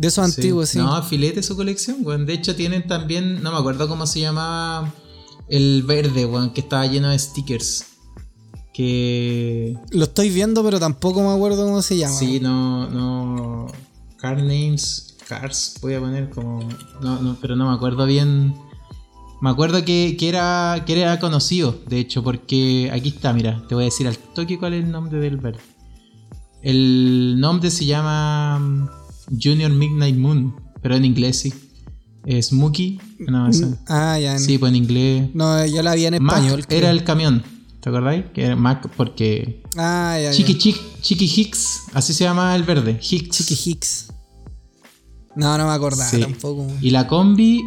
De 0.02 0.08
esos 0.08 0.26
Sí. 0.26 0.40
antiguos, 0.40 0.68
sí. 0.70 0.78
No, 0.78 1.00
filete 1.02 1.42
su 1.42 1.56
colección, 1.56 1.98
weón. 2.02 2.26
De 2.26 2.34
hecho, 2.34 2.54
tienen 2.56 2.86
también, 2.86 3.42
no 3.42 3.52
me 3.52 3.58
acuerdo 3.58 3.88
cómo 3.88 4.06
se 4.06 4.20
llamaba 4.20 4.92
el 5.48 5.84
verde, 5.84 6.26
weón, 6.26 6.50
que 6.52 6.60
estaba 6.60 6.84
lleno 6.86 7.08
de 7.10 7.18
stickers. 7.18 7.86
Que. 8.74 9.76
Lo 9.90 10.04
estoy 10.04 10.30
viendo, 10.30 10.64
pero 10.64 10.80
tampoco 10.80 11.22
me 11.22 11.32
acuerdo 11.34 11.64
cómo 11.66 11.82
se 11.82 11.96
llama. 11.98 12.14
Sí, 12.18 12.40
no, 12.40 12.88
no. 12.90 13.66
Car 14.18 14.38
names, 14.38 15.16
cars, 15.28 15.76
voy 15.80 15.94
a 15.94 16.00
poner 16.00 16.30
como. 16.30 16.68
No, 17.00 17.20
no, 17.22 17.36
pero 17.40 17.54
no 17.54 17.68
me 17.68 17.74
acuerdo 17.74 18.04
bien. 18.06 18.54
Me 19.40 19.50
acuerdo 19.50 19.84
que, 19.84 20.16
que 20.18 20.28
era, 20.28 20.82
que 20.86 21.00
era 21.00 21.18
conocido, 21.20 21.76
de 21.88 21.98
hecho, 21.98 22.22
porque 22.22 22.90
aquí 22.92 23.08
está, 23.10 23.32
mira, 23.32 23.62
te 23.68 23.74
voy 23.74 23.82
a 23.82 23.86
decir 23.86 24.06
al 24.08 24.16
toque 24.16 24.56
cuál 24.58 24.74
es 24.74 24.84
el 24.84 24.90
nombre 24.90 25.18
del 25.18 25.36
verde. 25.36 25.60
El 26.62 27.38
nombre 27.40 27.70
se 27.72 27.84
llama 27.86 28.88
Junior 29.40 29.70
Midnight 29.70 30.16
Moon, 30.16 30.54
pero 30.82 30.94
en 30.96 31.04
inglés 31.04 31.38
sí. 31.40 31.52
Es 32.24 32.52
Mookie. 32.52 33.00
No, 33.18 33.48
esa- 33.48 33.76
Ah, 33.88 34.18
ya. 34.18 34.38
sí, 34.38 34.58
pues 34.58 34.70
en 34.70 34.76
inglés. 34.76 35.30
No, 35.34 35.64
yo 35.66 35.82
la 35.82 35.94
vi 35.94 36.06
en 36.06 36.22
Mac 36.22 36.36
español. 36.36 36.66
creo. 36.66 36.78
era 36.78 36.90
el 36.90 37.02
camión, 37.04 37.42
¿te 37.80 37.88
acordáis? 37.88 38.26
Que 38.32 38.44
era 38.44 38.56
Mac 38.56 38.88
porque 38.96 39.62
Ah, 39.76 40.16
ya. 40.20 40.30
ya. 40.30 40.32
Chiqui, 40.36 40.56
Chiqui, 40.58 40.80
Chiqui 41.00 41.24
Hicks, 41.36 41.80
así 41.94 42.12
se 42.14 42.24
llama 42.24 42.54
el 42.54 42.62
verde. 42.62 42.98
Hicks. 43.02 43.36
Chiqui 43.38 43.70
Hicks. 43.70 44.08
No, 45.34 45.56
no 45.58 45.66
me 45.66 45.72
acordaba 45.72 46.08
Sí. 46.10 46.20
tampoco. 46.20 46.66
Y 46.80 46.90
la 46.90 47.06
combi 47.08 47.60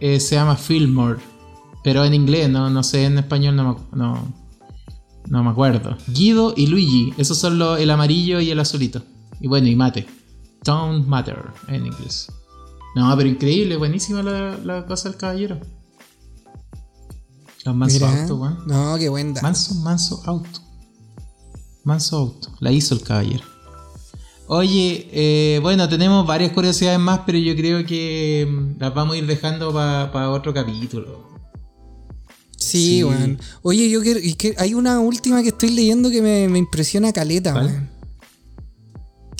eh, 0.00 0.18
se 0.20 0.34
llama 0.34 0.56
Fillmore. 0.56 1.20
Pero 1.84 2.04
en 2.04 2.14
inglés, 2.14 2.48
no, 2.50 2.68
no 2.70 2.82
sé, 2.82 3.04
en 3.06 3.18
español 3.18 3.56
no 3.56 3.74
me, 3.92 3.96
no, 3.98 4.32
no 5.28 5.42
me 5.44 5.50
acuerdo. 5.50 5.96
Guido 6.08 6.52
y 6.56 6.66
Luigi, 6.66 7.12
esos 7.16 7.38
son 7.38 7.58
los, 7.58 7.80
el 7.80 7.90
amarillo 7.90 8.40
y 8.40 8.50
el 8.50 8.60
azulito. 8.60 9.02
Y 9.40 9.46
bueno, 9.48 9.68
y 9.68 9.74
mate. 9.76 10.06
Don't 10.64 11.06
matter 11.06 11.38
en 11.68 11.86
inglés. 11.86 12.28
No, 12.94 13.14
pero 13.16 13.28
increíble, 13.28 13.76
buenísima 13.76 14.22
la, 14.22 14.58
la 14.58 14.86
cosa 14.86 15.08
del 15.08 15.18
caballero. 15.18 15.58
Los 17.64 17.74
manso 17.76 18.06
Mira. 18.06 18.22
auto, 18.22 18.36
weón. 18.36 18.58
No, 18.66 18.96
qué 18.98 19.08
buen 19.08 19.32
dato. 19.34 19.44
Manso, 19.46 19.74
manso 19.76 20.22
auto. 20.26 20.60
Manso 21.84 22.16
auto. 22.16 22.48
La 22.60 22.70
hizo 22.72 22.94
el 22.94 23.02
caballero. 23.02 23.44
Oye, 24.48 25.08
eh, 25.12 25.60
bueno, 25.62 25.88
tenemos 25.88 26.26
varias 26.26 26.52
curiosidades 26.52 26.98
más, 26.98 27.20
pero 27.24 27.38
yo 27.38 27.54
creo 27.56 27.86
que 27.86 28.46
mm, 28.50 28.80
las 28.80 28.92
vamos 28.94 29.14
a 29.14 29.18
ir 29.18 29.26
dejando 29.26 29.72
para 29.72 30.30
otro 30.30 30.52
capítulo. 30.52 31.30
Sí, 32.58 32.98
Sí. 32.98 33.04
weón. 33.04 33.38
Oye, 33.62 33.88
yo 33.88 34.02
que 34.02 34.54
hay 34.58 34.74
una 34.74 34.98
última 35.00 35.42
que 35.42 35.48
estoy 35.48 35.70
leyendo 35.70 36.10
que 36.10 36.20
me, 36.20 36.48
me 36.48 36.58
impresiona 36.58 37.12
caleta, 37.12 37.54
weón. 37.54 37.90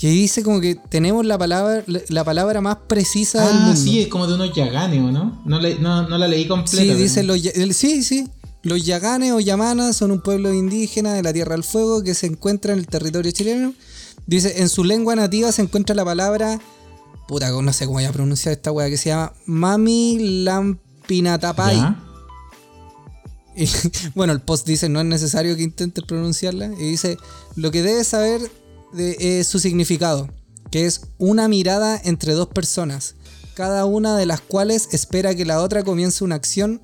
Que 0.02 0.08
dice 0.08 0.42
como 0.42 0.60
que 0.60 0.74
tenemos 0.74 1.24
la 1.24 1.38
palabra, 1.38 1.84
la 1.86 2.24
palabra 2.24 2.60
más 2.60 2.76
precisa 2.88 3.46
del 3.46 3.56
Ah, 3.56 3.60
mundo. 3.66 3.80
sí, 3.80 4.00
es 4.00 4.08
como 4.08 4.26
de 4.26 4.34
unos 4.34 4.52
yaganes, 4.52 4.98
¿o 5.00 5.12
no? 5.12 5.40
No, 5.46 5.60
le- 5.60 5.78
no, 5.78 6.08
no 6.08 6.18
la 6.18 6.26
leí 6.26 6.48
completa. 6.48 6.82
Sí, 6.82 6.88
pero- 6.88 6.98
dice 6.98 7.22
los, 7.22 7.36
el- 7.46 7.72
sí, 7.72 8.02
sí. 8.02 8.28
Los 8.64 8.84
yaganes 8.84 9.30
o 9.30 9.38
yamanas 9.38 9.96
son 9.96 10.10
un 10.10 10.20
pueblo 10.20 10.52
indígena 10.52 11.14
de 11.14 11.22
la 11.22 11.32
Tierra 11.32 11.52
del 11.54 11.62
Fuego 11.62 12.02
que 12.02 12.14
se 12.14 12.26
encuentra 12.26 12.72
en 12.72 12.80
el 12.80 12.88
territorio 12.88 13.30
chileno. 13.30 13.74
Dice, 14.26 14.60
en 14.60 14.68
su 14.68 14.82
lengua 14.82 15.14
nativa 15.14 15.52
se 15.52 15.62
encuentra 15.62 15.94
la 15.94 16.04
palabra, 16.04 16.58
puta, 17.28 17.50
no 17.52 17.72
sé 17.72 17.84
cómo 17.86 17.98
voy 17.98 18.04
a 18.04 18.10
pronunciar 18.12 18.54
esta 18.54 18.72
weá, 18.72 18.90
que 18.90 18.96
se 18.96 19.10
llama 19.10 19.32
Mami 19.46 20.42
Lampinatapay. 20.42 21.76
¿Ya? 21.76 22.02
Y, 23.54 23.66
bueno, 24.16 24.32
el 24.32 24.40
post 24.40 24.66
dice, 24.66 24.88
no 24.88 24.98
es 24.98 25.06
necesario 25.06 25.54
que 25.56 25.62
intentes 25.62 26.02
pronunciarla. 26.04 26.72
Y 26.76 26.88
dice, 26.90 27.18
lo 27.54 27.70
que 27.70 27.82
debes 27.84 28.08
saber 28.08 28.40
de, 28.92 29.40
es 29.40 29.46
su 29.46 29.58
significado, 29.58 30.28
que 30.70 30.86
es 30.86 31.02
una 31.18 31.48
mirada 31.48 32.00
entre 32.04 32.32
dos 32.34 32.48
personas, 32.48 33.14
cada 33.54 33.84
una 33.84 34.16
de 34.16 34.26
las 34.26 34.40
cuales 34.40 34.88
espera 34.92 35.34
que 35.34 35.44
la 35.44 35.60
otra 35.60 35.82
comience 35.82 36.24
una 36.24 36.36
acción 36.36 36.80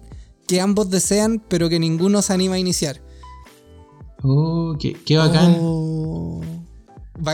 que 0.47 0.61
ambos 0.61 0.91
desean, 0.91 1.43
pero 1.49 1.69
que 1.69 1.79
ninguno 1.79 2.23
se 2.23 2.33
anima 2.33 2.55
a 2.55 2.59
iniciar. 2.59 3.01
Oh, 4.23 4.77
qué, 4.79 4.95
qué 5.05 5.17
bacán. 5.17 5.57
Oh. 5.61 6.41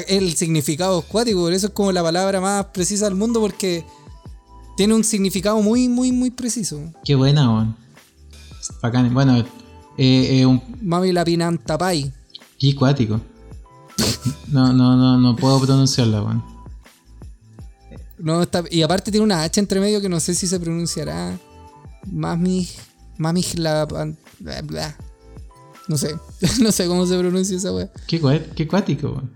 El 0.08 0.34
significado 0.34 1.00
es 1.00 1.04
cuático, 1.04 1.40
por 1.40 1.52
eso 1.52 1.68
es 1.68 1.72
como 1.72 1.92
la 1.92 2.02
palabra 2.02 2.40
más 2.40 2.66
precisa 2.66 3.04
del 3.04 3.14
mundo, 3.14 3.40
porque 3.40 3.84
tiene 4.76 4.94
un 4.94 5.04
significado 5.04 5.60
muy, 5.62 5.88
muy, 5.88 6.10
muy 6.10 6.30
preciso. 6.30 6.80
Qué 7.04 7.14
buena, 7.14 7.50
weón. 7.50 7.76
Bacán. 8.82 9.12
Bueno, 9.12 9.38
eh, 9.38 9.46
eh, 10.40 10.46
un 10.46 10.60
Mami 10.80 11.12
la 11.12 11.24
pinantapay. 11.24 12.12
qué 12.58 12.74
cuático. 12.74 13.20
No, 14.48 14.72
no, 14.72 14.96
no, 14.96 15.18
no 15.18 15.36
puedo 15.36 15.60
pronunciarla, 15.60 16.22
weón. 16.22 16.44
No, 18.18 18.42
está, 18.42 18.64
y 18.70 18.82
aparte 18.82 19.10
tiene 19.10 19.24
una 19.24 19.42
H 19.42 19.60
entre 19.60 19.80
medio 19.80 20.00
que 20.00 20.08
no 20.08 20.20
sé 20.20 20.34
si 20.34 20.46
se 20.46 20.58
pronunciará. 20.60 21.38
Mami. 22.10 22.68
Mami 23.18 23.44
la. 23.56 23.84
bla, 23.84 24.62
bla. 24.62 24.96
No 25.88 25.98
sé. 25.98 26.14
no 26.60 26.72
sé 26.72 26.86
cómo 26.86 27.06
se 27.06 27.18
pronuncia 27.18 27.56
esa 27.56 27.72
wea. 27.72 27.90
Qué, 28.06 28.20
qué 28.54 28.66
cuático, 28.66 29.08
weón. 29.08 29.30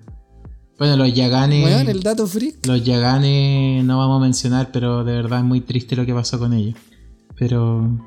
Bueno, 0.79 0.97
los 0.97 1.13
Yaganes. 1.13 1.65
Weón, 1.65 1.89
el 1.89 2.03
dato 2.03 2.27
freak. 2.27 2.65
Los 2.67 2.85
Yaganes 2.85 3.85
no 3.85 3.99
vamos 3.99 4.21
a 4.21 4.23
mencionar, 4.23 4.71
pero 4.73 5.05
de 5.05 5.13
verdad 5.13 5.41
es 5.41 5.45
muy 5.45 5.61
triste 5.61 5.97
lo 5.97 6.07
que 6.07 6.15
pasó 6.15 6.39
con 6.39 6.53
ellos. 6.53 6.77
Pero. 7.37 7.99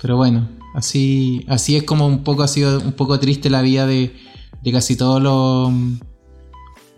Pero 0.00 0.16
bueno, 0.16 0.48
así. 0.74 1.44
Así 1.48 1.76
es 1.76 1.82
como 1.82 2.06
un 2.06 2.22
poco 2.22 2.44
ha 2.44 2.48
sido 2.48 2.80
un 2.80 2.92
poco 2.92 3.18
triste 3.18 3.50
la 3.50 3.60
vida 3.60 3.86
de, 3.86 4.14
de 4.62 4.72
casi 4.72 4.96
todos 4.96 5.22
los. 5.22 5.72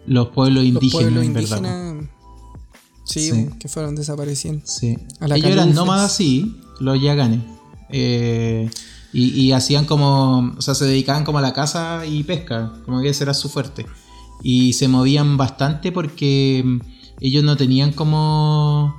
Los 0.05 0.29
pueblos 0.29 0.65
Los 0.65 0.73
indígenas, 0.75 1.03
pueblos 1.13 1.25
indígenas. 1.25 1.95
Sí, 3.05 3.31
Sí. 3.31 3.49
que 3.59 3.69
fueron 3.69 3.95
desapareciendo. 3.95 4.65
Sí. 4.67 4.97
A 5.21 5.29
la 5.29 5.37
Ellos 5.37 5.51
eran 5.51 5.75
nómadas, 5.75 6.13
sí, 6.17 6.57
los 6.81 7.01
Yaganes. 7.01 7.41
Eh, 7.91 8.69
y, 9.13 9.29
y 9.41 9.53
hacían 9.53 9.85
como. 9.85 10.55
O 10.57 10.63
sea, 10.63 10.75
se 10.75 10.87
dedicaban 10.87 11.25
como 11.25 11.39
a 11.39 11.43
la 11.43 11.53
caza 11.53 12.05
y 12.07 12.23
pesca, 12.25 12.73
como 12.85 13.01
que 13.01 13.11
ese 13.11 13.25
era 13.25 13.35
su 13.35 13.49
fuerte. 13.49 13.87
Y 14.43 14.73
se 14.73 14.89
movían 14.89 15.37
bastante 15.37 15.93
porque 15.93 16.65
ellos 17.21 17.45
no 17.45 17.57
tenían 17.57 17.93
como. 17.93 18.95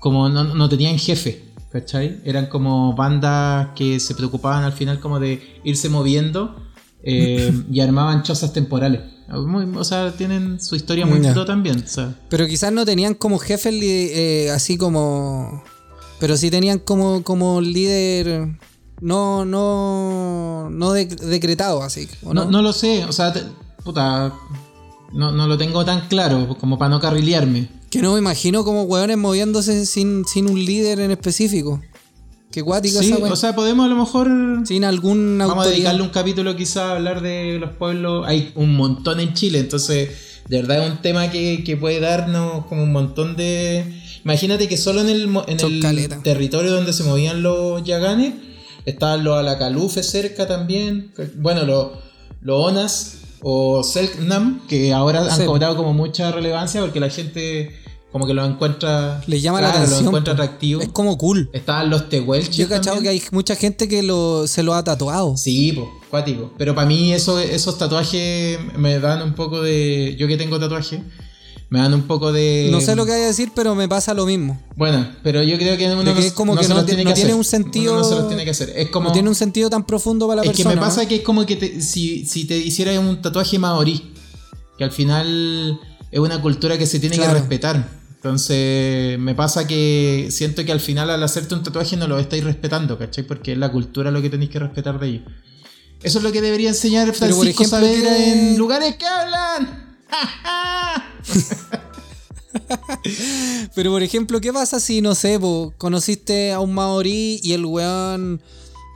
Como 0.00 0.28
no, 0.28 0.44
no 0.44 0.68
tenían 0.68 0.98
jefe, 0.98 1.52
¿cachai? 1.70 2.20
Eran 2.24 2.46
como 2.46 2.94
bandas 2.94 3.68
que 3.76 4.00
se 4.00 4.14
preocupaban 4.14 4.64
al 4.64 4.72
final 4.72 5.00
como 5.00 5.18
de 5.20 5.60
irse 5.64 5.88
moviendo 5.88 6.56
eh, 7.04 7.52
y 7.70 7.80
armaban 7.80 8.22
chozas 8.22 8.52
temporales. 8.52 9.00
Muy- 9.28 9.66
o 9.76 9.84
sea, 9.84 10.12
tienen 10.12 10.60
su 10.60 10.76
historia 10.76 11.06
muy 11.06 11.20
pro 11.20 11.44
también. 11.44 11.82
O 11.84 11.88
sea, 11.88 12.14
Pero 12.28 12.46
quizás 12.46 12.72
no 12.72 12.84
tenían 12.84 13.14
como 13.14 13.38
jefe 13.38 13.70
eh, 13.72 14.50
así 14.50 14.76
como. 14.76 15.62
Pero 16.20 16.36
sí 16.36 16.50
tenían 16.50 16.78
como, 16.78 17.22
como 17.24 17.60
líder. 17.60 18.56
No, 19.00 19.44
no. 19.44 20.68
No 20.70 20.92
de- 20.92 21.06
decretado 21.06 21.82
así. 21.82 22.08
¿o 22.22 22.32
No, 22.34 22.44
no? 22.44 22.50
no 22.50 22.62
lo 22.62 22.72
sé, 22.72 23.04
o 23.04 23.12
sea, 23.12 23.32
te- 23.32 23.42
puta, 23.84 24.32
no, 25.12 25.32
no 25.32 25.46
lo 25.46 25.58
tengo 25.58 25.84
tan 25.84 26.06
claro 26.08 26.56
como 26.60 26.78
para 26.78 26.90
no 26.90 27.00
carrilearme. 27.00 27.68
Que 27.90 28.02
no 28.02 28.12
me 28.14 28.18
imagino 28.18 28.64
como 28.64 28.82
hueones 28.84 29.16
moviéndose 29.18 29.86
sin, 29.86 30.24
sin 30.26 30.48
un 30.48 30.62
líder 30.64 31.00
en 31.00 31.10
específico. 31.12 31.80
Qué 32.54 32.62
cuática 32.62 33.00
Sí, 33.00 33.10
esa 33.12 33.32
o 33.32 33.34
sea, 33.34 33.56
podemos 33.56 33.84
a 33.84 33.88
lo 33.88 33.96
mejor... 33.96 34.28
sin 34.64 34.84
algún 34.84 35.38
Vamos 35.38 35.66
a 35.66 35.70
dedicarle 35.70 36.02
un 36.02 36.10
capítulo 36.10 36.54
quizá 36.54 36.90
a 36.90 36.92
hablar 36.92 37.20
de 37.20 37.58
los 37.58 37.70
pueblos. 37.72 38.24
Hay 38.28 38.52
un 38.54 38.76
montón 38.76 39.18
en 39.18 39.34
Chile, 39.34 39.58
entonces 39.58 40.10
de 40.48 40.60
verdad 40.60 40.84
es 40.84 40.92
un 40.92 40.98
tema 40.98 41.32
que, 41.32 41.64
que 41.64 41.76
puede 41.76 41.98
darnos 41.98 42.66
como 42.66 42.84
un 42.84 42.92
montón 42.92 43.34
de... 43.34 43.84
Imagínate 44.24 44.68
que 44.68 44.76
solo 44.76 45.00
en 45.00 45.08
el, 45.08 45.28
en 45.48 46.22
territorio 46.22 46.70
donde 46.70 46.92
se 46.92 47.02
movían 47.02 47.42
los 47.42 47.82
yaganes, 47.82 48.34
estaban 48.86 49.24
los 49.24 49.36
Alacalufe 49.36 50.04
cerca 50.04 50.46
también, 50.46 51.12
bueno, 51.38 51.64
los, 51.64 51.88
los 52.40 52.66
Onas 52.68 53.16
o 53.42 53.82
Selknam, 53.82 54.64
que 54.68 54.92
ahora 54.92 55.22
han 55.24 55.40
Sí. 55.40 55.44
cobrado 55.44 55.74
como 55.76 55.92
mucha 55.92 56.30
relevancia 56.30 56.80
porque 56.82 57.00
la 57.00 57.10
gente 57.10 57.74
como 58.14 58.28
que 58.28 58.32
lo 58.34 58.44
encuentra... 58.44 59.20
Le 59.26 59.40
llama 59.40 59.58
claro, 59.58 59.72
la 59.74 59.78
atención. 59.80 60.04
Lo 60.04 60.10
encuentra 60.10 60.34
atractivo. 60.34 60.80
Es 60.80 60.88
como 60.90 61.18
cool. 61.18 61.50
Estaban 61.52 61.90
los 61.90 62.08
Tehuelches 62.08 62.56
Yo 62.56 62.66
he 62.66 62.68
cachado 62.68 63.00
que 63.02 63.08
hay 63.08 63.20
mucha 63.32 63.56
gente 63.56 63.88
que 63.88 64.04
lo, 64.04 64.46
se 64.46 64.62
lo 64.62 64.72
ha 64.74 64.84
tatuado. 64.84 65.36
Sí, 65.36 65.72
pues, 65.72 65.88
cuático. 66.10 66.52
Pero 66.56 66.76
para 66.76 66.86
mí 66.86 67.12
eso, 67.12 67.40
esos 67.40 67.76
tatuajes 67.76 68.56
me 68.78 69.00
dan 69.00 69.20
un 69.22 69.34
poco 69.34 69.60
de... 69.62 70.14
Yo 70.16 70.28
que 70.28 70.36
tengo 70.36 70.60
tatuaje, 70.60 71.02
me 71.70 71.80
dan 71.80 71.92
un 71.92 72.02
poco 72.02 72.30
de... 72.30 72.68
No 72.70 72.80
sé 72.80 72.94
lo 72.94 73.04
que 73.04 73.14
hay 73.14 73.22
a 73.22 73.26
decir, 73.26 73.50
pero 73.52 73.74
me 73.74 73.88
pasa 73.88 74.14
lo 74.14 74.26
mismo. 74.26 74.62
Bueno, 74.76 75.08
pero 75.24 75.42
yo 75.42 75.58
creo 75.58 75.76
que 75.76 75.86
uno 75.86 76.04
De 76.04 76.14
que 76.14 76.20
no- 76.20 76.26
es 76.26 76.32
como 76.34 76.54
no 76.54 76.60
que 76.60 76.66
se 76.68 76.70
no 76.70 76.76
los 76.76 76.84
ti- 76.86 76.90
tiene 76.92 77.02
no 77.02 77.10
que 77.10 77.14
tiene 77.16 77.30
hacer. 77.30 77.36
un 77.38 77.44
sentido- 77.44 77.94
Uno 77.94 78.02
no 78.02 78.08
se 78.08 78.14
los 78.14 78.28
tiene 78.28 78.44
que 78.44 78.50
hacer. 78.52 78.72
Es 78.76 78.90
como... 78.90 79.08
No 79.08 79.12
tiene 79.12 79.28
un 79.28 79.34
sentido 79.34 79.68
tan 79.68 79.84
profundo 79.84 80.28
para 80.28 80.42
la 80.44 80.50
es 80.52 80.56
que 80.56 80.62
persona. 80.62 80.80
me 80.80 80.86
pasa 80.86 81.08
que 81.08 81.16
es 81.16 81.22
como 81.22 81.44
que 81.44 81.56
te- 81.56 81.80
si, 81.80 82.24
si 82.26 82.44
te 82.44 82.56
hicieras 82.58 82.96
un 82.96 83.20
tatuaje 83.20 83.58
maorí, 83.58 84.12
que 84.78 84.84
al 84.84 84.92
final 84.92 85.80
es 86.12 86.20
una 86.20 86.40
cultura 86.40 86.78
que 86.78 86.86
se 86.86 87.00
tiene 87.00 87.16
Claro. 87.16 87.32
que 87.32 87.38
respetar. 87.40 88.03
Entonces, 88.28 89.18
me 89.18 89.34
pasa 89.34 89.66
que 89.66 90.28
siento 90.30 90.64
que 90.64 90.72
al 90.72 90.80
final 90.80 91.10
al 91.10 91.22
hacerte 91.22 91.54
un 91.54 91.62
tatuaje 91.62 91.94
no 91.98 92.08
lo 92.08 92.18
estáis 92.18 92.42
respetando, 92.42 92.96
¿cachai? 92.98 93.22
Porque 93.24 93.52
es 93.52 93.58
la 93.58 93.70
cultura 93.70 94.10
lo 94.10 94.22
que 94.22 94.30
tenéis 94.30 94.50
que 94.50 94.58
respetar 94.58 94.98
de 94.98 95.08
ellos. 95.08 95.24
Eso 96.02 96.18
es 96.18 96.24
lo 96.24 96.32
que 96.32 96.40
debería 96.40 96.70
enseñar 96.70 97.06
por 97.08 97.16
Francisco 97.16 97.64
ejemplo, 97.64 97.68
Saavedra 97.68 98.16
en 98.16 98.56
lugares 98.56 98.96
que 98.96 99.04
hablan. 99.04 99.98
Pero 103.74 103.90
por 103.90 104.02
ejemplo, 104.02 104.40
¿qué 104.40 104.54
pasa 104.54 104.80
si, 104.80 105.02
no 105.02 105.14
sé, 105.14 105.38
po, 105.38 105.74
conociste 105.76 106.52
a 106.54 106.60
un 106.60 106.72
maorí 106.72 107.40
y 107.42 107.52
el 107.52 107.66
weón, 107.66 108.40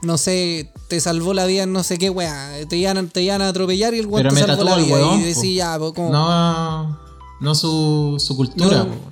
no 0.01 0.17
sé, 0.17 0.71
te 0.87 0.99
salvó 0.99 1.35
la 1.35 1.45
vida 1.45 1.63
en 1.63 1.73
no 1.73 1.83
sé 1.83 1.99
qué 1.99 2.09
weá? 2.09 2.49
Te 2.67 2.77
iban, 2.77 2.97
a- 2.97 3.05
te 3.07 3.21
iban 3.21 3.43
a 3.43 3.49
atropellar 3.49 3.93
y 3.93 3.99
el 3.99 4.07
weón 4.07 4.23
Pero 4.23 4.33
te 4.35 4.41
salvó 4.43 4.63
la 4.63 4.77
vida. 4.77 4.95
weón, 4.95 5.19
y 5.19 5.23
decís, 5.25 5.53
ya, 5.55 5.77
po, 5.77 5.93
como. 5.93 6.09
No, 6.09 6.99
no 7.41 7.53
su, 7.53 8.15
su 8.17 8.35
cultura. 8.35 8.85
No. 8.85 9.08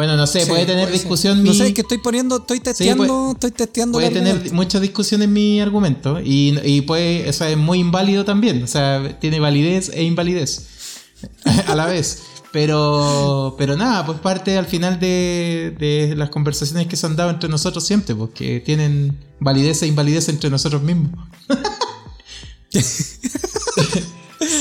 Bueno, 0.00 0.16
no 0.16 0.26
sé, 0.26 0.40
Sí, 0.40 0.48
puede 0.48 0.64
tener 0.64 0.84
puede 0.84 0.94
discusión 0.94 1.44
No 1.44 1.50
mi... 1.50 1.58
sé, 1.58 1.66
es 1.66 1.74
que 1.74 1.82
estoy 1.82 1.98
poniendo, 1.98 2.38
estoy 2.38 2.58
testeando, 2.60 3.32
estoy 3.32 3.50
testeando 3.50 3.98
puede 3.98 4.08
tener 4.08 4.50
mucha 4.50 4.80
discusión 4.80 5.20
en 5.20 5.30
mi 5.30 5.60
argumento 5.60 6.22
y, 6.24 6.58
y 6.64 6.80
puede, 6.80 7.28
o 7.28 7.32
sea, 7.34 7.50
es 7.50 7.58
muy 7.58 7.80
inválido 7.80 8.24
también, 8.24 8.62
o 8.62 8.66
sea, 8.66 9.18
tiene 9.20 9.40
validez 9.40 9.90
e 9.92 10.02
invalidez 10.04 10.68
a 11.66 11.74
la 11.74 11.84
vez. 11.84 12.22
Pero, 12.50 13.56
pero 13.58 13.76
nada, 13.76 14.06
pues 14.06 14.20
parte 14.20 14.56
al 14.56 14.64
final 14.64 14.98
de, 14.98 15.76
de 15.78 16.14
las 16.16 16.30
conversaciones 16.30 16.86
que 16.86 16.96
se 16.96 17.04
han 17.04 17.14
dado 17.14 17.28
entre 17.28 17.50
nosotros 17.50 17.84
siempre, 17.84 18.14
porque 18.14 18.60
tienen 18.60 19.18
validez 19.38 19.82
e 19.82 19.86
invalidez 19.86 20.30
entre 20.30 20.48
nosotros 20.48 20.80
mismos. 20.82 21.10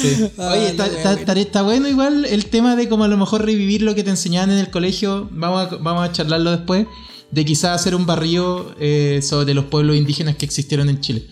Sí. 0.02 0.24
Oye, 0.38 0.68
está, 0.70 0.84
wea 0.86 0.94
está- 0.98 1.10
buena. 1.10 1.12
está- 1.22 1.34
está 1.40 1.62
bueno 1.62 1.88
igual 1.88 2.26
el 2.26 2.46
tema 2.48 2.76
de 2.76 2.88
como 2.90 3.04
a 3.04 3.08
lo 3.08 3.18
mejor 3.18 3.46
revivir 3.46 3.82
lo 3.82 3.96
que 3.96 4.04
te 4.04 4.10
enseñaban 4.10 4.52
en 4.52 4.58
el 4.58 4.70
colegio. 4.70 5.28
Vamos 5.32 5.72
a, 5.72 5.76
vamos 5.78 6.08
a 6.08 6.12
charlarlo 6.12 6.52
después. 6.52 6.88
De 7.32 7.46
quizás 7.46 7.80
hacer 7.80 7.94
un 7.94 8.06
barrio 8.08 8.74
eh, 8.80 9.20
sobre 9.22 9.54
los 9.54 9.66
pueblos 9.66 9.96
indígenas 9.96 10.36
que 10.36 10.46
existieron 10.46 10.90
en 10.90 11.00
Chile. 11.00 11.28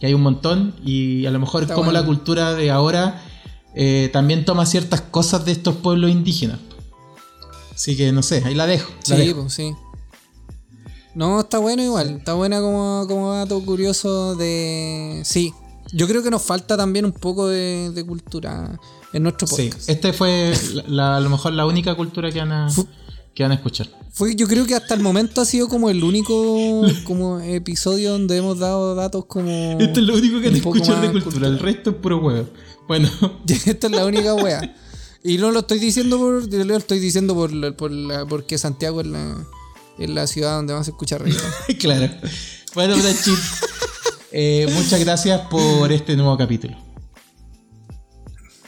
Que 0.00 0.06
hay 0.06 0.14
un 0.14 0.22
montón 0.22 0.74
y 0.84 1.26
a 1.26 1.30
lo 1.30 1.38
mejor 1.38 1.62
Está 1.62 1.74
como 1.74 1.86
bueno. 1.86 2.00
la 2.00 2.06
cultura 2.06 2.54
de 2.54 2.70
ahora 2.70 3.22
eh, 3.74 4.08
también 4.12 4.44
toma 4.44 4.64
ciertas 4.66 5.00
cosas 5.02 5.44
de 5.44 5.52
estos 5.52 5.76
pueblos 5.76 6.10
indígenas. 6.10 6.58
Así 7.74 7.96
que 7.96 8.12
no 8.12 8.22
sé, 8.22 8.42
ahí 8.44 8.54
la 8.54 8.66
dejo. 8.66 8.90
la 9.08 9.16
Sí, 9.16 9.26
dejo. 9.26 9.42
pues 9.42 9.54
sí. 9.54 9.72
No, 11.14 11.40
está 11.40 11.58
bueno 11.58 11.82
igual. 11.82 12.16
Está 12.18 12.32
buena 12.34 12.60
como, 12.60 13.04
como 13.06 13.32
dato 13.34 13.62
curioso 13.64 14.34
de. 14.34 15.20
Sí. 15.24 15.52
Yo 15.92 16.08
creo 16.08 16.22
que 16.22 16.30
nos 16.30 16.42
falta 16.42 16.76
también 16.76 17.04
un 17.04 17.12
poco 17.12 17.48
de, 17.48 17.90
de 17.94 18.04
cultura 18.04 18.78
en 19.12 19.22
nuestro 19.22 19.46
Sí, 19.46 19.68
podcast. 19.68 19.88
este 19.90 20.12
fue 20.12 20.52
la- 20.86 21.16
a 21.16 21.20
lo 21.20 21.28
mejor 21.30 21.52
la 21.52 21.66
única 21.66 21.94
cultura 21.94 22.30
que 22.30 22.38
van 22.38 22.52
a, 22.52 22.68
que 23.34 23.42
van 23.42 23.52
a 23.52 23.56
escuchar. 23.56 23.88
Fue, 24.10 24.34
yo 24.36 24.46
creo 24.46 24.66
que 24.66 24.74
hasta 24.74 24.94
el 24.94 25.00
momento 25.00 25.40
ha 25.40 25.44
sido 25.44 25.68
como 25.68 25.88
el 25.90 26.02
único 26.04 26.82
como 27.04 27.40
episodio 27.40 28.12
donde 28.12 28.36
hemos 28.36 28.58
dado 28.58 28.94
datos 28.94 29.24
como. 29.26 29.78
Esto 29.80 30.00
es 30.00 30.06
lo 30.06 30.14
único 30.14 30.40
que 30.40 30.50
te 30.50 30.60
poco 30.60 30.76
escuchar 30.76 31.00
de 31.00 31.10
más 31.12 31.22
cultura, 31.24 31.48
el 31.48 31.58
resto 31.58 31.90
es 31.90 31.96
puro 31.96 32.18
huevo. 32.18 32.48
Bueno, 32.88 33.08
Esta 33.46 33.86
es 33.86 33.92
la 33.92 34.04
única 34.06 34.34
wea. 34.34 34.74
Y 35.24 35.38
no 35.38 35.50
lo 35.52 35.60
estoy 35.60 35.78
diciendo 35.78 36.18
por. 36.18 36.52
lo 36.52 36.76
estoy 36.76 36.98
diciendo 36.98 37.34
por, 37.34 37.52
la- 37.52 37.72
por 37.76 37.90
la- 37.90 38.26
porque 38.26 38.58
Santiago 38.58 39.00
es 39.02 39.06
la, 39.06 39.36
es 39.98 40.10
la 40.10 40.26
ciudad 40.26 40.56
donde 40.56 40.72
vamos 40.72 40.88
a 40.88 40.90
escuchar 40.90 41.22
reggaetón. 41.22 41.50
claro. 41.78 42.10
Bueno, 42.74 42.96
Brachit, 42.96 43.34
eh, 44.32 44.66
muchas 44.74 45.00
gracias 45.00 45.40
por 45.48 45.92
este 45.92 46.16
nuevo 46.16 46.36
capítulo. 46.36 46.76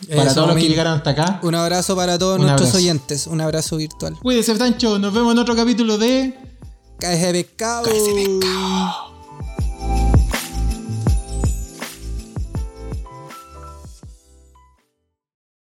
Para 0.08 0.24
Eso 0.24 0.34
todos 0.34 0.48
los 0.48 0.56
que 0.58 0.68
llegaron 0.68 0.92
hasta 0.92 1.10
acá, 1.10 1.40
Un 1.42 1.54
abrazo 1.54 1.96
para 1.96 2.18
todos 2.18 2.38
nuestros 2.38 2.68
abrazo. 2.68 2.76
oyentes. 2.78 3.26
Un 3.26 3.40
abrazo 3.40 3.76
virtual. 3.78 4.14
cuídense, 4.22 4.54
Francho. 4.54 4.98
Nos 4.98 5.14
vemos 5.14 5.32
en 5.32 5.38
otro 5.38 5.56
capítulo 5.56 5.96
de. 5.96 6.34
KS 7.00 7.32
Pescado. 7.32 9.13